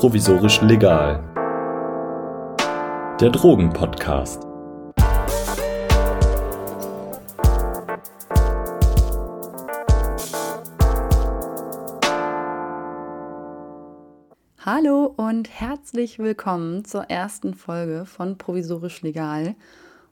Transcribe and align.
Provisorisch 0.00 0.62
Legal. 0.62 1.22
Der 3.20 3.28
Drogenpodcast. 3.28 4.42
Hallo 14.64 15.12
und 15.18 15.50
herzlich 15.50 16.18
willkommen 16.18 16.86
zur 16.86 17.02
ersten 17.10 17.52
Folge 17.52 18.06
von 18.06 18.38
Provisorisch 18.38 19.02
Legal. 19.02 19.54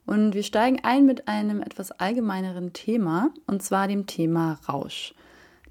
Und 0.05 0.35
wir 0.35 0.43
steigen 0.43 0.81
ein 0.83 1.07
mit 1.07 1.27
einem 1.27 1.63
etwas 1.63 1.89
allgemeineren 1.89 2.73
Thema, 2.73 3.31
und 3.47 3.63
zwar 3.63 3.87
dem 3.87 4.05
Thema 4.05 4.59
Rausch. 4.69 5.15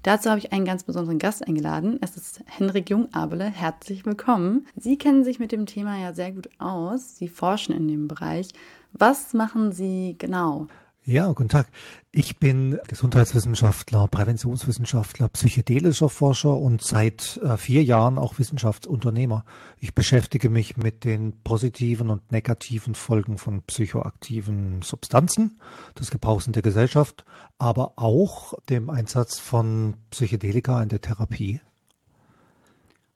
Dazu 0.03 0.29
habe 0.29 0.39
ich 0.39 0.53
einen 0.53 0.63
ganz 0.63 0.83
besonderen 0.83 1.19
Gast 1.19 1.45
eingeladen. 1.45 1.99
Es 2.01 2.15
ist 2.15 2.41
Henrik 2.45 2.89
Jungabele. 2.89 3.43
Herzlich 3.43 4.05
willkommen. 4.05 4.65
Sie 4.77 4.97
kennen 4.97 5.25
sich 5.25 5.39
mit 5.39 5.51
dem 5.51 5.65
Thema 5.65 5.99
ja 5.99 6.13
sehr 6.13 6.31
gut 6.31 6.49
aus. 6.57 7.17
Sie 7.17 7.27
forschen 7.27 7.75
in 7.75 7.89
dem 7.89 8.07
Bereich. 8.07 8.47
Was 8.93 9.33
machen 9.33 9.73
Sie 9.73 10.15
genau? 10.17 10.67
Ja, 11.05 11.31
guten 11.31 11.49
Tag. 11.49 11.67
Ich 12.11 12.37
bin 12.37 12.77
Gesundheitswissenschaftler, 12.87 14.07
Präventionswissenschaftler, 14.09 15.29
psychedelischer 15.29 16.09
Forscher 16.09 16.55
und 16.55 16.83
seit 16.83 17.37
äh, 17.37 17.57
vier 17.57 17.83
Jahren 17.83 18.17
auch 18.17 18.37
Wissenschaftsunternehmer. 18.37 19.45
Ich 19.79 19.95
beschäftige 19.95 20.49
mich 20.49 20.77
mit 20.77 21.05
den 21.05 21.41
positiven 21.41 22.09
und 22.09 22.31
negativen 22.31 22.95
Folgen 22.95 23.37
von 23.37 23.63
psychoaktiven 23.63 24.81
Substanzen, 24.83 25.59
des 25.97 26.11
Gebrauchs 26.11 26.47
in 26.47 26.53
der 26.53 26.61
Gesellschaft, 26.61 27.23
aber 27.57 27.93
auch 27.95 28.53
dem 28.69 28.89
Einsatz 28.89 29.39
von 29.39 29.95
Psychedelika 30.11 30.83
in 30.83 30.89
der 30.89 31.01
Therapie. 31.01 31.61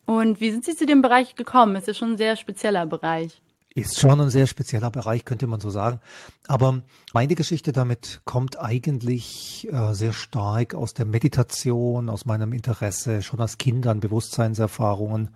Und 0.05 0.39
wie 0.39 0.51
sind 0.51 0.65
Sie 0.65 0.75
zu 0.75 0.85
dem 0.85 1.01
Bereich 1.01 1.35
gekommen? 1.35 1.75
Es 1.75 1.87
ist 1.87 1.97
schon 1.97 2.13
ein 2.13 2.17
sehr 2.17 2.37
spezieller 2.37 2.85
Bereich. 2.85 3.42
Ist 3.75 3.99
schon 3.99 4.21
ein 4.21 4.29
sehr 4.29 4.45
spezieller 4.45 4.91
Bereich, 4.91 5.25
könnte 5.25 5.47
man 5.47 5.59
so 5.59 5.71
sagen. 5.71 5.99
Aber 6.47 6.83
meine 7.11 7.33
Geschichte 7.33 7.71
damit 7.71 8.21
kommt 8.23 8.59
eigentlich 8.59 9.67
äh, 9.71 9.93
sehr 9.93 10.13
stark 10.13 10.75
aus 10.75 10.93
der 10.93 11.05
Meditation, 11.05 12.09
aus 12.09 12.25
meinem 12.25 12.53
Interesse 12.53 13.23
schon 13.23 13.39
als 13.39 13.57
Kind 13.57 13.87
an 13.87 13.99
Bewusstseinserfahrungen. 13.99 15.29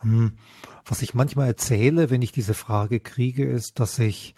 Hm. 0.00 0.32
Was 0.84 1.00
ich 1.00 1.14
manchmal 1.14 1.46
erzähle, 1.46 2.10
wenn 2.10 2.20
ich 2.20 2.32
diese 2.32 2.52
Frage 2.52 3.00
kriege, 3.00 3.46
ist, 3.46 3.80
dass 3.80 3.98
ich 3.98 4.34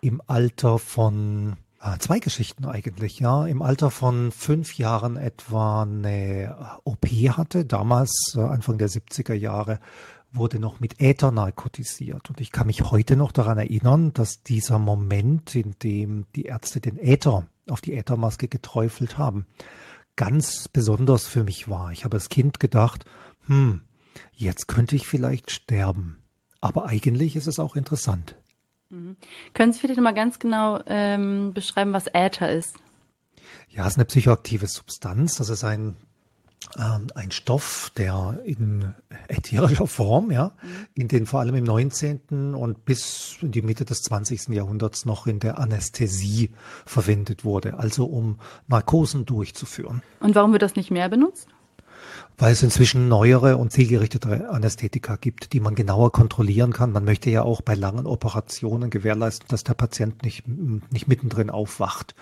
im 0.00 0.22
Alter 0.28 0.78
von 0.78 1.56
äh, 1.82 1.98
zwei 1.98 2.20
Geschichten 2.20 2.64
eigentlich, 2.64 3.18
ja. 3.18 3.46
Im 3.46 3.62
Alter 3.62 3.90
von 3.90 4.30
fünf 4.30 4.78
Jahren 4.78 5.16
etwa 5.16 5.82
eine 5.82 6.78
OP 6.84 7.06
hatte, 7.06 7.64
damals 7.64 8.34
äh, 8.36 8.40
Anfang 8.40 8.78
der 8.78 8.88
70er 8.88 9.34
Jahre 9.34 9.80
wurde 10.32 10.58
noch 10.58 10.80
mit 10.80 11.00
Äther 11.00 11.30
narkotisiert. 11.30 12.28
Und 12.28 12.40
ich 12.40 12.52
kann 12.52 12.66
mich 12.66 12.82
heute 12.90 13.16
noch 13.16 13.32
daran 13.32 13.58
erinnern, 13.58 14.12
dass 14.12 14.42
dieser 14.42 14.78
Moment, 14.78 15.54
in 15.54 15.74
dem 15.82 16.26
die 16.34 16.44
Ärzte 16.44 16.80
den 16.80 16.98
Äther 16.98 17.46
auf 17.68 17.80
die 17.80 17.94
Äthermaske 17.94 18.48
geträufelt 18.48 19.18
haben, 19.18 19.46
ganz 20.16 20.68
besonders 20.68 21.26
für 21.26 21.44
mich 21.44 21.68
war. 21.68 21.92
Ich 21.92 22.04
habe 22.04 22.16
als 22.16 22.28
Kind 22.28 22.60
gedacht, 22.60 23.04
hm, 23.46 23.82
jetzt 24.32 24.68
könnte 24.68 24.96
ich 24.96 25.06
vielleicht 25.06 25.50
sterben. 25.50 26.18
Aber 26.60 26.86
eigentlich 26.86 27.36
ist 27.36 27.46
es 27.46 27.58
auch 27.58 27.76
interessant. 27.76 28.36
Mhm. 28.90 29.16
Können 29.54 29.72
Sie 29.72 29.80
vielleicht 29.80 30.00
mal 30.00 30.14
ganz 30.14 30.38
genau 30.38 30.80
ähm, 30.86 31.52
beschreiben, 31.54 31.92
was 31.92 32.06
Äther 32.08 32.50
ist? 32.50 32.76
Ja, 33.68 33.82
es 33.82 33.92
ist 33.92 33.98
eine 33.98 34.06
psychoaktive 34.06 34.66
Substanz. 34.66 35.36
Das 35.36 35.50
ist 35.50 35.64
ein 35.64 35.96
ein 36.76 37.30
Stoff, 37.30 37.90
der 37.96 38.40
in 38.44 38.94
ätherischer 39.28 39.86
Form, 39.86 40.30
ja, 40.30 40.52
in 40.94 41.08
den 41.08 41.26
vor 41.26 41.40
allem 41.40 41.54
im 41.54 41.64
19. 41.64 42.54
und 42.54 42.84
bis 42.84 43.36
in 43.40 43.52
die 43.52 43.62
Mitte 43.62 43.84
des 43.84 44.02
20. 44.02 44.48
Jahrhunderts 44.48 45.04
noch 45.04 45.26
in 45.26 45.40
der 45.40 45.58
Anästhesie 45.58 46.50
verwendet 46.84 47.44
wurde, 47.44 47.78
also 47.78 48.04
um 48.04 48.38
Narkosen 48.66 49.24
durchzuführen. 49.24 50.02
Und 50.20 50.34
warum 50.34 50.52
wird 50.52 50.62
das 50.62 50.76
nicht 50.76 50.90
mehr 50.90 51.08
benutzt? 51.08 51.48
Weil 52.36 52.52
es 52.52 52.62
inzwischen 52.62 53.08
neuere 53.08 53.56
und 53.56 53.72
zielgerichtete 53.72 54.50
Anästhetika 54.50 55.16
gibt, 55.16 55.52
die 55.52 55.60
man 55.60 55.74
genauer 55.74 56.12
kontrollieren 56.12 56.72
kann. 56.72 56.92
Man 56.92 57.04
möchte 57.04 57.30
ja 57.30 57.42
auch 57.42 57.62
bei 57.62 57.74
langen 57.74 58.06
Operationen 58.06 58.90
gewährleisten, 58.90 59.48
dass 59.48 59.64
der 59.64 59.74
Patient 59.74 60.22
nicht, 60.22 60.46
nicht 60.46 61.08
mittendrin 61.08 61.50
aufwacht. 61.50 62.14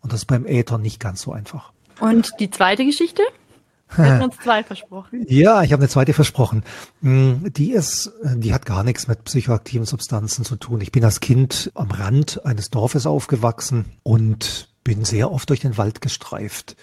Und 0.00 0.12
das 0.12 0.20
ist 0.20 0.26
beim 0.26 0.46
Äther 0.46 0.78
nicht 0.78 0.98
ganz 0.98 1.22
so 1.22 1.32
einfach. 1.32 1.72
Und 2.00 2.32
die 2.40 2.50
zweite 2.50 2.84
Geschichte? 2.84 3.22
Wir 3.96 4.04
hatten 4.04 4.24
uns 4.24 4.36
zwei 4.38 4.62
versprochen. 4.62 5.24
Ja, 5.28 5.62
ich 5.62 5.72
habe 5.72 5.82
eine 5.82 5.88
zweite 5.88 6.12
versprochen. 6.12 6.64
Mm, 7.00 7.46
die 7.50 7.72
ist, 7.72 8.12
die 8.22 8.54
hat 8.54 8.66
gar 8.66 8.84
nichts 8.84 9.08
mit 9.08 9.24
psychoaktiven 9.24 9.86
Substanzen 9.86 10.44
zu 10.44 10.56
tun. 10.56 10.80
Ich 10.80 10.92
bin 10.92 11.04
als 11.04 11.20
Kind 11.20 11.70
am 11.74 11.90
Rand 11.90 12.44
eines 12.44 12.70
Dorfes 12.70 13.06
aufgewachsen 13.06 13.86
und 14.02 14.68
bin 14.84 15.04
sehr 15.04 15.30
oft 15.30 15.48
durch 15.50 15.60
den 15.60 15.76
Wald 15.76 16.00
gestreift. 16.00 16.76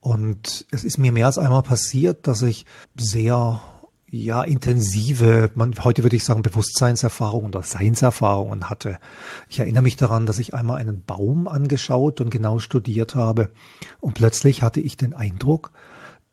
Und 0.00 0.66
es 0.70 0.84
ist 0.84 0.98
mir 0.98 1.12
mehr 1.12 1.26
als 1.26 1.38
einmal 1.38 1.62
passiert, 1.62 2.26
dass 2.26 2.42
ich 2.42 2.66
sehr 2.96 3.62
ja, 4.10 4.42
intensive, 4.44 5.50
man, 5.54 5.74
heute 5.82 6.04
würde 6.04 6.14
ich 6.14 6.24
sagen, 6.24 6.42
Bewusstseinserfahrungen 6.42 7.48
oder 7.48 7.62
Seinserfahrungen 7.62 8.70
hatte. 8.70 8.98
Ich 9.48 9.58
erinnere 9.58 9.82
mich 9.82 9.96
daran, 9.96 10.26
dass 10.26 10.38
ich 10.38 10.54
einmal 10.54 10.78
einen 10.78 11.02
Baum 11.02 11.48
angeschaut 11.48 12.20
und 12.20 12.30
genau 12.30 12.60
studiert 12.60 13.16
habe. 13.16 13.50
Und 14.00 14.14
plötzlich 14.14 14.62
hatte 14.62 14.80
ich 14.80 14.96
den 14.96 15.14
Eindruck, 15.14 15.72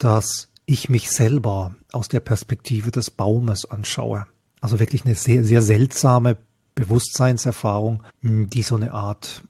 dass 0.04 0.50
ich 0.66 0.90
mich 0.90 1.12
selber 1.12 1.76
aus 1.92 2.08
der 2.08 2.20
Perspektive 2.22 2.92
des 2.92 3.12
Baumes 3.12 3.70
anschaue. 3.70 4.26
Also 4.62 4.80
wirklich 4.80 5.06
eine 5.06 5.16
sehr, 5.16 5.44
sehr 5.44 5.62
seltsame 5.62 6.38
Bewusstseinserfahrung, 6.76 8.04
die 8.22 8.64
so 8.64 8.76
eine 8.76 8.94
Art 8.94 9.44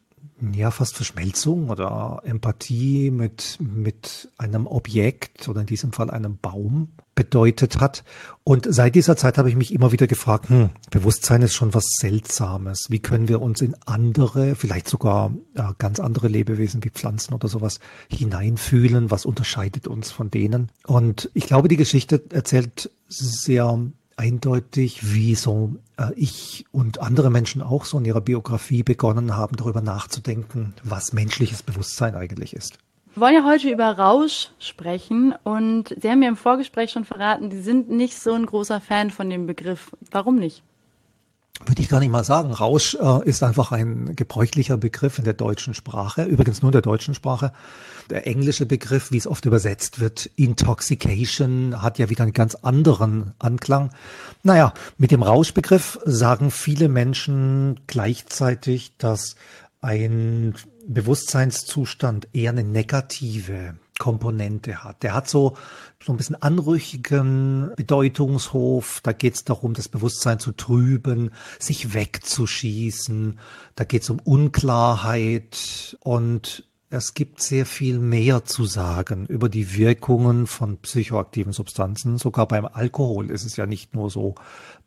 ja, 0.53 0.71
fast 0.71 0.95
Verschmelzung 0.95 1.69
oder 1.69 2.21
Empathie 2.25 3.11
mit, 3.11 3.57
mit 3.59 4.29
einem 4.37 4.67
Objekt 4.67 5.47
oder 5.47 5.61
in 5.61 5.67
diesem 5.67 5.93
Fall 5.93 6.09
einem 6.09 6.37
Baum 6.37 6.89
bedeutet 7.15 7.79
hat. 7.79 8.03
Und 8.43 8.65
seit 8.69 8.95
dieser 8.95 9.15
Zeit 9.15 9.37
habe 9.37 9.49
ich 9.49 9.55
mich 9.55 9.73
immer 9.73 9.91
wieder 9.91 10.07
gefragt, 10.07 10.49
hm, 10.49 10.69
Bewusstsein 10.89 11.41
ist 11.43 11.53
schon 11.53 11.73
was 11.73 11.85
Seltsames. 11.99 12.87
Wie 12.89 12.99
können 12.99 13.27
wir 13.27 13.41
uns 13.41 13.61
in 13.61 13.75
andere, 13.85 14.55
vielleicht 14.55 14.87
sogar 14.87 15.31
ja, 15.55 15.75
ganz 15.77 15.99
andere 15.99 16.27
Lebewesen 16.27 16.83
wie 16.83 16.89
Pflanzen 16.89 17.33
oder 17.33 17.47
sowas 17.47 17.79
hineinfühlen? 18.09 19.11
Was 19.11 19.25
unterscheidet 19.25 19.87
uns 19.87 20.11
von 20.11 20.31
denen? 20.31 20.71
Und 20.87 21.29
ich 21.33 21.45
glaube, 21.45 21.67
die 21.67 21.77
Geschichte 21.77 22.23
erzählt 22.31 22.89
sehr 23.07 23.79
eindeutig, 24.21 25.13
wie 25.13 25.33
so 25.33 25.75
äh, 25.97 26.13
ich 26.15 26.65
und 26.71 27.01
andere 27.01 27.31
Menschen 27.31 27.63
auch 27.63 27.85
so 27.85 27.97
in 27.97 28.05
ihrer 28.05 28.21
Biografie 28.21 28.83
begonnen 28.83 29.35
haben, 29.35 29.55
darüber 29.55 29.81
nachzudenken, 29.81 30.75
was 30.83 31.11
menschliches 31.11 31.63
Bewusstsein 31.63 32.13
eigentlich 32.13 32.53
ist. 32.53 32.77
Wir 33.15 33.21
wollen 33.21 33.33
ja 33.33 33.45
heute 33.45 33.69
über 33.69 33.97
Rausch 33.97 34.49
sprechen 34.59 35.33
und 35.43 35.95
Sie 35.99 36.09
haben 36.09 36.19
mir 36.19 36.29
im 36.29 36.37
Vorgespräch 36.37 36.91
schon 36.91 37.03
verraten, 37.03 37.49
Sie 37.49 37.61
sind 37.61 37.89
nicht 37.89 38.17
so 38.17 38.33
ein 38.33 38.45
großer 38.45 38.79
Fan 38.79 39.09
von 39.09 39.29
dem 39.29 39.47
Begriff. 39.47 39.91
Warum 40.11 40.35
nicht? 40.35 40.63
Würde 41.65 41.81
ich 41.81 41.89
gar 41.89 41.99
nicht 41.99 42.11
mal 42.11 42.23
sagen. 42.23 42.51
Rausch 42.51 42.95
äh, 42.95 43.27
ist 43.27 43.43
einfach 43.43 43.71
ein 43.71 44.15
gebräuchlicher 44.15 44.77
Begriff 44.77 45.17
in 45.19 45.25
der 45.25 45.33
deutschen 45.33 45.73
Sprache, 45.73 46.23
übrigens 46.23 46.61
nur 46.61 46.69
in 46.69 46.73
der 46.73 46.81
deutschen 46.81 47.13
Sprache. 47.13 47.51
Der 48.09 48.27
englische 48.27 48.65
Begriff, 48.65 49.11
wie 49.11 49.17
es 49.17 49.27
oft 49.27 49.45
übersetzt 49.45 49.99
wird, 49.99 50.29
Intoxication, 50.35 51.81
hat 51.81 51.99
ja 51.99 52.09
wieder 52.09 52.23
einen 52.23 52.33
ganz 52.33 52.55
anderen 52.55 53.33
Anklang. 53.39 53.91
Naja, 54.43 54.73
mit 54.97 55.11
dem 55.11 55.23
Rauschbegriff 55.23 55.99
sagen 56.05 56.51
viele 56.51 56.89
Menschen 56.89 57.79
gleichzeitig, 57.87 58.93
dass 58.97 59.35
ein 59.81 60.55
Bewusstseinszustand 60.87 62.27
eher 62.33 62.51
eine 62.51 62.63
negative 62.63 63.75
Komponente 64.01 64.83
hat. 64.83 65.03
Der 65.03 65.13
hat 65.13 65.29
so, 65.29 65.55
so 66.03 66.11
ein 66.11 66.17
bisschen 66.17 66.41
anrüchigen 66.41 67.71
Bedeutungshof. 67.75 68.99
Da 69.03 69.11
geht 69.11 69.35
es 69.35 69.43
darum, 69.43 69.75
das 69.75 69.89
Bewusstsein 69.89 70.39
zu 70.39 70.53
trüben, 70.53 71.29
sich 71.59 71.93
wegzuschießen. 71.93 73.37
Da 73.75 73.83
geht 73.83 74.01
es 74.01 74.09
um 74.09 74.17
Unklarheit 74.19 75.95
und 75.99 76.67
es 76.89 77.13
gibt 77.13 77.43
sehr 77.43 77.67
viel 77.67 77.99
mehr 77.99 78.43
zu 78.43 78.65
sagen 78.65 79.27
über 79.27 79.49
die 79.49 79.77
Wirkungen 79.77 80.47
von 80.47 80.77
psychoaktiven 80.79 81.53
Substanzen. 81.53 82.17
Sogar 82.17 82.47
beim 82.47 82.65
Alkohol 82.65 83.29
ist 83.29 83.45
es 83.45 83.55
ja 83.55 83.67
nicht 83.67 83.93
nur 83.93 84.09
so, 84.09 84.33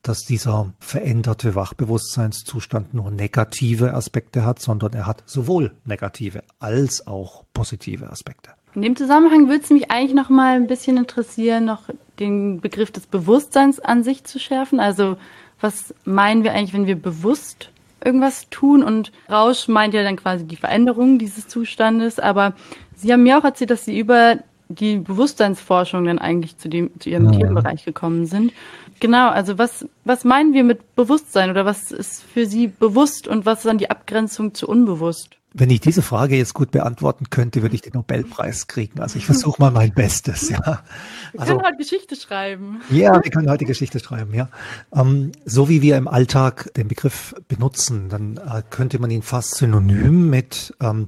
dass 0.03 0.23
dieser 0.23 0.75
veränderte 0.81 1.55
Wachbewusstseinszustand 1.55 2.95
nur 2.95 3.13
negative 3.13 3.95
Aspekte 3.95 4.45
hat, 4.45 4.59
sondern 4.59 4.93
er 4.93 5.07
hat 5.07 5.23
sowohl 5.27 5.71
negative 5.85 6.43
als 6.59 7.07
auch 7.07 7.45
positive 7.55 8.11
Aspekte. 8.11 8.51
In 8.75 8.83
dem 8.83 8.97
Zusammenhang 8.97 9.49
würde 9.49 9.63
es 9.63 9.71
mich 9.71 9.91
eigentlich 9.91 10.15
noch 10.15 10.31
mal 10.31 10.57
ein 10.57 10.67
bisschen 10.67 10.97
interessieren, 10.97 11.65
noch 11.65 11.83
den 12.19 12.61
Begriff 12.61 12.91
des 12.91 13.07
Bewusstseins 13.07 13.81
an 13.81 14.03
sich 14.03 14.25
zu 14.25 14.39
schärfen. 14.39 14.81
Also 14.81 15.17
was 15.61 15.95
meinen 16.05 16.45
wir 16.45 16.53
eigentlich, 16.53 16.75
wenn 16.75 16.87
wir 16.87 16.97
bewusst 16.97 17.71
irgendwas 18.05 18.49
tun? 18.51 18.83
Und 18.83 19.13
Rausch 19.31 19.69
meint 19.69 19.95
ja 19.95 20.03
dann 20.03 20.17
quasi 20.17 20.45
die 20.45 20.57
Veränderung 20.57 21.19
dieses 21.19 21.47
Zustandes. 21.47 22.19
Aber 22.19 22.55
Sie 22.97 23.13
haben 23.13 23.23
mir 23.23 23.39
auch 23.39 23.45
erzählt, 23.45 23.71
dass 23.71 23.85
Sie 23.85 23.99
über 23.99 24.39
die 24.69 24.97
Bewusstseinsforschung 24.97 26.05
dann 26.05 26.19
eigentlich 26.19 26.59
zu, 26.59 26.69
dem, 26.69 26.91
zu 26.99 27.11
Ihrem 27.11 27.27
mhm. 27.27 27.33
Themenbereich 27.33 27.85
gekommen 27.85 28.27
sind. 28.27 28.53
Genau, 29.01 29.29
also 29.29 29.59
was, 29.59 29.87
was 30.05 30.25
meinen 30.25 30.53
wir 30.53 30.65
mit 30.65 30.97
Bewusstsein 30.97 31.51
oder 31.51 31.65
was 31.65 31.93
ist 31.93 32.23
für 32.23 32.47
Sie 32.47 32.69
bewusst 32.69 33.29
und 33.29 33.47
was 33.47 33.59
ist 33.59 33.67
dann 33.67 33.79
die 33.79 33.91
Abgrenzung 33.91 34.55
zu 34.55 34.69
unbewusst? 34.69 35.37
Wenn 35.57 35.71
ich 35.71 35.81
diese 35.81 36.03
Frage 36.03 36.37
jetzt 36.37 36.53
gut 36.53 36.73
beantworten 36.73 37.31
könnte, 37.31 37.63
würde 37.63 37.77
ich 37.77 37.81
den 37.81 37.93
Nobelpreis 37.95 38.67
kriegen. 38.67 39.01
Also 39.01 39.19
ich 39.19 39.27
versuche 39.27 39.63
mal 39.63 39.71
mein 39.71 39.95
Bestes, 39.95 40.49
ja. 40.49 40.83
Wir 41.31 41.41
also, 41.41 41.53
können 41.53 41.65
heute 41.65 41.77
Geschichte 41.77 42.17
schreiben. 42.17 42.81
Ja, 42.91 43.23
wir 43.23 43.31
können 43.31 43.49
heute 43.49 43.65
Geschichte 43.65 44.01
schreiben, 44.01 44.35
ja. 44.35 44.49
Ähm, 44.93 45.31
so 45.45 45.69
wie 45.69 45.81
wir 45.81 45.97
im 45.97 46.09
Alltag 46.09 46.75
den 46.75 46.89
Begriff 46.89 47.37
benutzen, 47.47 48.09
dann 48.09 48.37
äh, 48.37 48.63
könnte 48.69 48.99
man 48.99 49.13
ihn 49.13 49.23
fast 49.23 49.55
synonym 49.55 50.29
mit 50.29 50.75
ähm, 50.81 51.07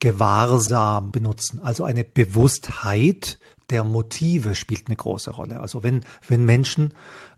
Gewahrsam 0.00 1.12
benutzen. 1.12 1.60
Also 1.62 1.84
eine 1.84 2.02
Bewusstheit 2.02 3.38
der 3.70 3.84
Motive 3.84 4.56
spielt 4.56 4.88
eine 4.88 4.96
große 4.96 5.30
Rolle. 5.30 5.60
Also 5.60 5.82
wenn, 5.82 6.04
wenn 6.26 6.44
Menschen 6.44 6.92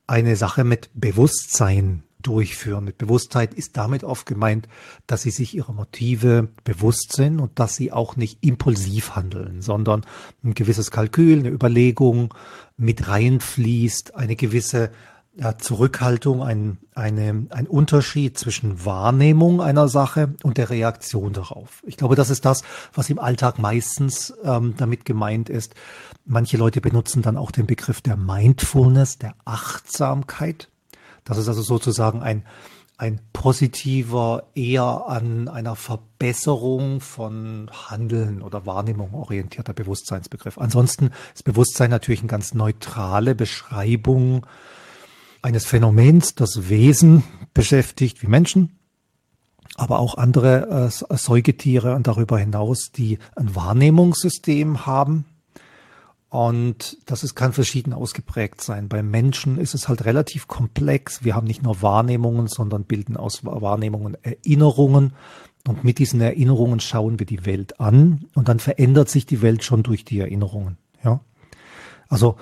eine 0.07 0.35
Sache 0.37 0.65
mit 0.65 0.89
Bewusstsein 0.95 2.05
durchführen. 2.23 2.85
Mit 2.85 2.99
Bewusstheit 2.99 3.55
ist 3.55 3.77
damit 3.77 4.05
oft 4.05 4.27
gemeint, 4.27 4.69
dass 5.07 5.23
sie 5.23 5.31
sich 5.31 5.55
ihrer 5.55 5.73
Motive 5.73 6.49
bewusst 6.65 7.13
sind 7.13 7.41
und 7.41 7.59
dass 7.59 7.77
sie 7.77 7.93
auch 7.93 8.17
nicht 8.17 8.39
impulsiv 8.45 9.15
handeln, 9.15 9.63
sondern 9.63 10.05
ein 10.43 10.55
gewisses 10.55 10.91
Kalkül, 10.91 11.39
eine 11.39 11.51
Überlegung 11.51 12.35
mit 12.77 13.09
reinfließt, 13.09 14.15
eine 14.15 14.37
gewisse 14.37 14.91
ja, 15.39 15.57
Zurückhaltung, 15.57 16.43
ein, 16.43 16.79
eine, 16.95 17.47
ein 17.51 17.69
Unterschied 17.69 18.37
zwischen 18.37 18.85
Wahrnehmung 18.85 19.61
einer 19.61 19.89
Sache 19.89 20.35
und 20.43 20.59
der 20.59 20.69
Reaktion 20.69 21.33
darauf. 21.33 21.83
Ich 21.87 21.97
glaube, 21.97 22.17
das 22.17 22.29
ist 22.29 22.45
das, 22.45 22.63
was 22.93 23.09
im 23.09 23.21
Alltag 23.21 23.59
meistens 23.59 24.35
ähm, 24.43 24.75
damit 24.77 25.05
gemeint 25.05 25.49
ist. 25.49 25.77
Manche 26.25 26.57
Leute 26.57 26.81
benutzen 26.81 27.23
dann 27.23 27.37
auch 27.37 27.53
den 27.53 27.67
Begriff 27.67 28.01
der 28.01 28.17
Mindfulness, 28.17 29.19
der 29.19 29.35
Achtsamkeit. 29.45 30.69
Das 31.29 31.37
ist 31.37 31.47
also 31.47 31.61
sozusagen 31.61 32.23
ein, 32.23 32.43
ein 32.97 33.21
positiver, 33.35 34.45
eher 34.55 35.05
an 35.07 35.49
einer 35.49 35.77
Verbesserung 35.77 37.01
von 37.03 37.71
Handeln 37.71 38.41
oder 38.41 38.65
Wahrnehmung 38.65 39.13
orientierter 39.13 39.75
Bewusstseinsbegriff. 39.75 40.57
Ansonsten 40.59 41.11
ist 41.35 41.45
Bewusstsein 41.45 41.91
natürlich 41.91 42.21
eine 42.21 42.29
ganz 42.29 42.55
neutrale 42.55 43.35
Beschreibung 43.35 44.47
eines 45.43 45.67
Phänomens, 45.67 46.35
das 46.35 46.71
Wesen 46.71 47.23
beschäftigt 47.53 48.23
wie 48.23 48.27
Menschen, 48.27 48.79
aber 49.77 49.99
auch 49.99 50.17
andere 50.17 50.91
äh, 50.91 51.17
Säugetiere 51.17 51.95
und 51.95 52.07
darüber 52.07 52.39
hinaus, 52.39 52.91
die 52.91 53.19
ein 53.37 53.55
Wahrnehmungssystem 53.55 54.87
haben, 54.87 55.27
und 56.31 56.99
das 57.07 57.25
ist, 57.25 57.35
kann 57.35 57.55
verschieden 57.55 57.95
ausgeprägt 57.95 58.61
sein. 58.61 58.89
Beim 58.89 59.11
Menschen 59.11 59.59
ist 59.59 59.75
es 59.75 59.89
halt 59.89 60.05
relativ 60.05 60.47
komplex. 60.47 61.25
Wir 61.25 61.35
haben 61.35 61.47
nicht 61.47 61.63
nur 61.63 61.81
Wahrnehmungen, 61.81 62.49
sondern 62.49 62.85
bilden 62.85 63.17
aus 63.17 63.45
Wahrnehmungen 63.45 64.17
Erinnerungen. 64.23 65.15
Und 65.67 65.85
mit 65.85 65.99
diesen 65.99 66.21
Erinnerungen 66.21 66.81
schauen 66.81 67.19
wir 67.19 67.27
die 67.27 67.47
Welt 67.47 67.81
an. 67.81 68.27
Und 68.35 68.49
dann 68.49 68.59
verändert 68.59 69.09
sich 69.09 69.25
die 69.25 69.41
Welt 69.41 69.65
schon 69.65 69.83
durch 69.83 70.05
die 70.05 70.21
Erinnerungen. 70.21 70.77
Ja. 71.03 71.21
Also 72.09 72.37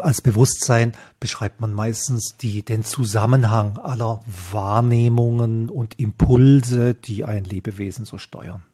als 0.00 0.20
Bewusstsein 0.20 0.92
beschreibt 1.20 1.60
man 1.60 1.72
meistens 1.72 2.36
die, 2.40 2.64
den 2.64 2.82
Zusammenhang 2.82 3.78
aller 3.78 4.20
Wahrnehmungen 4.50 5.68
und 5.68 6.00
Impulse, 6.00 6.94
die 6.94 7.24
ein 7.24 7.44
Lebewesen 7.44 8.04
so 8.04 8.18
steuern. 8.18 8.64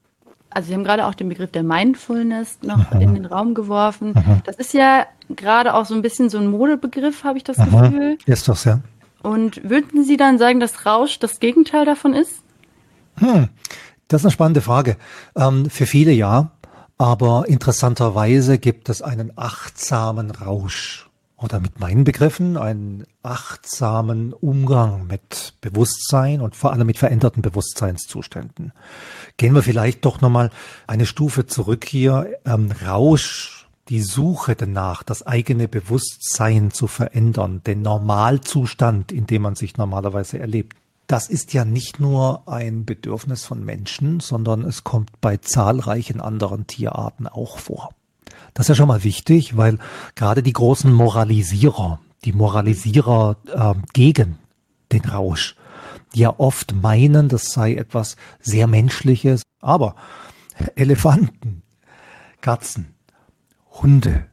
Also 0.55 0.69
Sie 0.69 0.75
haben 0.75 0.85
gerade 0.85 1.07
auch 1.07 1.15
den 1.15 1.29
Begriff 1.29 1.51
der 1.51 1.65
Mindfulness 1.65 2.59
noch 2.63 2.79
Aha. 2.79 3.01
in 3.01 3.15
den 3.15 3.27
Raum 3.27 3.55
geworfen. 3.55 4.13
Aha. 4.17 4.41
Das 4.45 4.57
ist 4.57 4.73
ja 4.73 5.07
gerade 5.29 5.75
auch 5.75 5.85
so 5.85 5.95
ein 5.95 6.03
bisschen 6.03 6.31
so 6.31 6.39
ein 6.39 6.47
Modebegriff, 6.47 7.25
habe 7.25 7.39
ich 7.39 7.45
das 7.45 7.59
Aha. 7.59 7.89
Gefühl. 7.89 8.19
Ist 8.25 8.47
das, 8.47 8.65
ja. 8.65 8.81
Und 9.23 9.69
würden 9.69 10.05
Sie 10.05 10.17
dann 10.17 10.39
sagen, 10.39 10.61
dass 10.61 10.87
Rausch 10.87 11.19
das 11.19 11.41
Gegenteil 11.41 11.85
davon 11.85 12.15
ist? 12.15 12.43
Hm, 13.17 13.49
das 14.07 14.21
ist 14.21 14.27
eine 14.27 14.33
spannende 14.33 14.61
Frage. 14.61 14.97
Ähm, 15.35 15.69
für 15.71 15.87
viele 15.87 16.13
ja, 16.13 16.53
aber 16.99 17.47
interessanterweise 17.49 18.59
gibt 18.59 18.89
es 18.89 19.03
einen 19.03 19.33
achtsamen 19.37 20.31
Rausch 20.31 21.09
oder 21.37 21.61
mit 21.61 21.81
meinen 21.81 22.05
Begriffen 22.05 22.57
einen 22.57 23.05
achtsamen 23.23 24.33
Umgang 24.33 25.07
mit 25.07 25.55
Bewusstsein 25.61 26.41
und 26.41 26.55
vor 26.55 26.73
allem 26.73 26.87
mit 26.87 26.99
veränderten 26.99 27.43
Bewusstseinszuständen. 27.43 28.73
Gehen 29.37 29.55
wir 29.55 29.63
vielleicht 29.63 30.05
doch 30.05 30.21
nochmal 30.21 30.51
eine 30.87 31.07
Stufe 31.07 31.47
zurück 31.47 31.85
hier. 31.85 32.39
Ähm, 32.45 32.71
Rausch, 32.87 33.67
die 33.89 34.01
Suche 34.01 34.55
danach, 34.55 35.03
das 35.03 35.27
eigene 35.27 35.69
Bewusstsein 35.69 36.71
zu 36.71 36.87
verändern, 36.87 37.63
den 37.67 37.83
Normalzustand, 37.83 39.13
in 39.13 39.27
dem 39.27 39.43
man 39.43 39.57
sich 39.57 39.77
normalerweise 39.77 40.39
erlebt. 40.39 40.77
Das 41.07 41.29
ist 41.29 41.53
ja 41.53 41.67
nicht 41.67 42.01
nur 42.01 42.49
ein 42.49 42.87
Bedürfnis 42.87 43.45
von 43.45 43.63
Menschen, 43.63 44.21
sondern 44.21 44.63
es 44.63 44.85
kommt 44.85 45.21
bei 45.21 45.37
zahlreichen 45.37 46.21
anderen 46.21 46.67
Tierarten 46.67 47.27
auch 47.27 47.59
vor. 47.59 47.91
Das 48.55 48.67
ist 48.67 48.69
ja 48.69 48.75
schon 48.77 48.89
mal 48.89 49.05
wichtig, 49.05 49.57
weil 49.57 49.79
gerade 50.15 50.43
die 50.43 50.53
großen 50.53 50.93
Moralisierer, 50.93 52.01
die 52.25 52.33
Moralisierer 52.33 53.37
äh, 53.53 53.75
gegen 53.93 54.39
den 54.93 55.05
Rausch, 55.05 55.57
ja 56.15 56.33
oft 56.39 56.75
meinen, 56.75 57.29
das 57.29 57.51
sei 57.51 57.75
etwas 57.75 58.17
sehr 58.41 58.69
Menschliches. 58.69 59.43
Aber 59.61 59.97
Elefanten, 60.77 61.63
Katzen, 62.41 62.95
Hunde, 63.83 64.27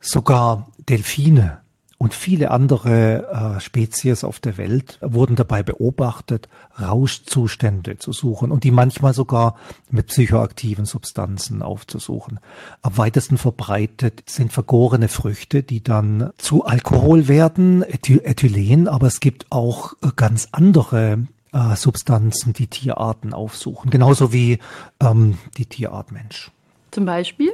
sogar 0.00 0.68
Delfine, 0.88 1.60
und 1.98 2.12
viele 2.12 2.50
andere 2.50 3.56
äh, 3.56 3.60
Spezies 3.60 4.22
auf 4.22 4.38
der 4.38 4.58
Welt 4.58 4.98
wurden 5.00 5.34
dabei 5.34 5.62
beobachtet, 5.62 6.48
Rauschzustände 6.78 7.98
zu 7.98 8.12
suchen 8.12 8.50
und 8.50 8.64
die 8.64 8.70
manchmal 8.70 9.14
sogar 9.14 9.56
mit 9.90 10.08
psychoaktiven 10.08 10.84
Substanzen 10.84 11.62
aufzusuchen. 11.62 12.38
Am 12.82 12.98
weitesten 12.98 13.38
verbreitet 13.38 14.24
sind 14.26 14.52
vergorene 14.52 15.08
Früchte, 15.08 15.62
die 15.62 15.82
dann 15.82 16.30
zu 16.36 16.66
Alkohol 16.66 17.28
werden, 17.28 17.82
Ethy 17.82 18.18
Ethylen, 18.18 18.88
aber 18.88 19.06
es 19.06 19.20
gibt 19.20 19.46
auch 19.50 19.94
äh, 20.02 20.08
ganz 20.14 20.48
andere 20.52 21.26
äh, 21.52 21.76
Substanzen, 21.76 22.52
die 22.52 22.66
Tierarten 22.66 23.32
aufsuchen, 23.32 23.90
genauso 23.90 24.34
wie 24.34 24.58
ähm, 25.00 25.38
die 25.56 25.66
Tierart 25.66 26.12
Mensch. 26.12 26.50
Zum 26.90 27.06
Beispiel? 27.06 27.52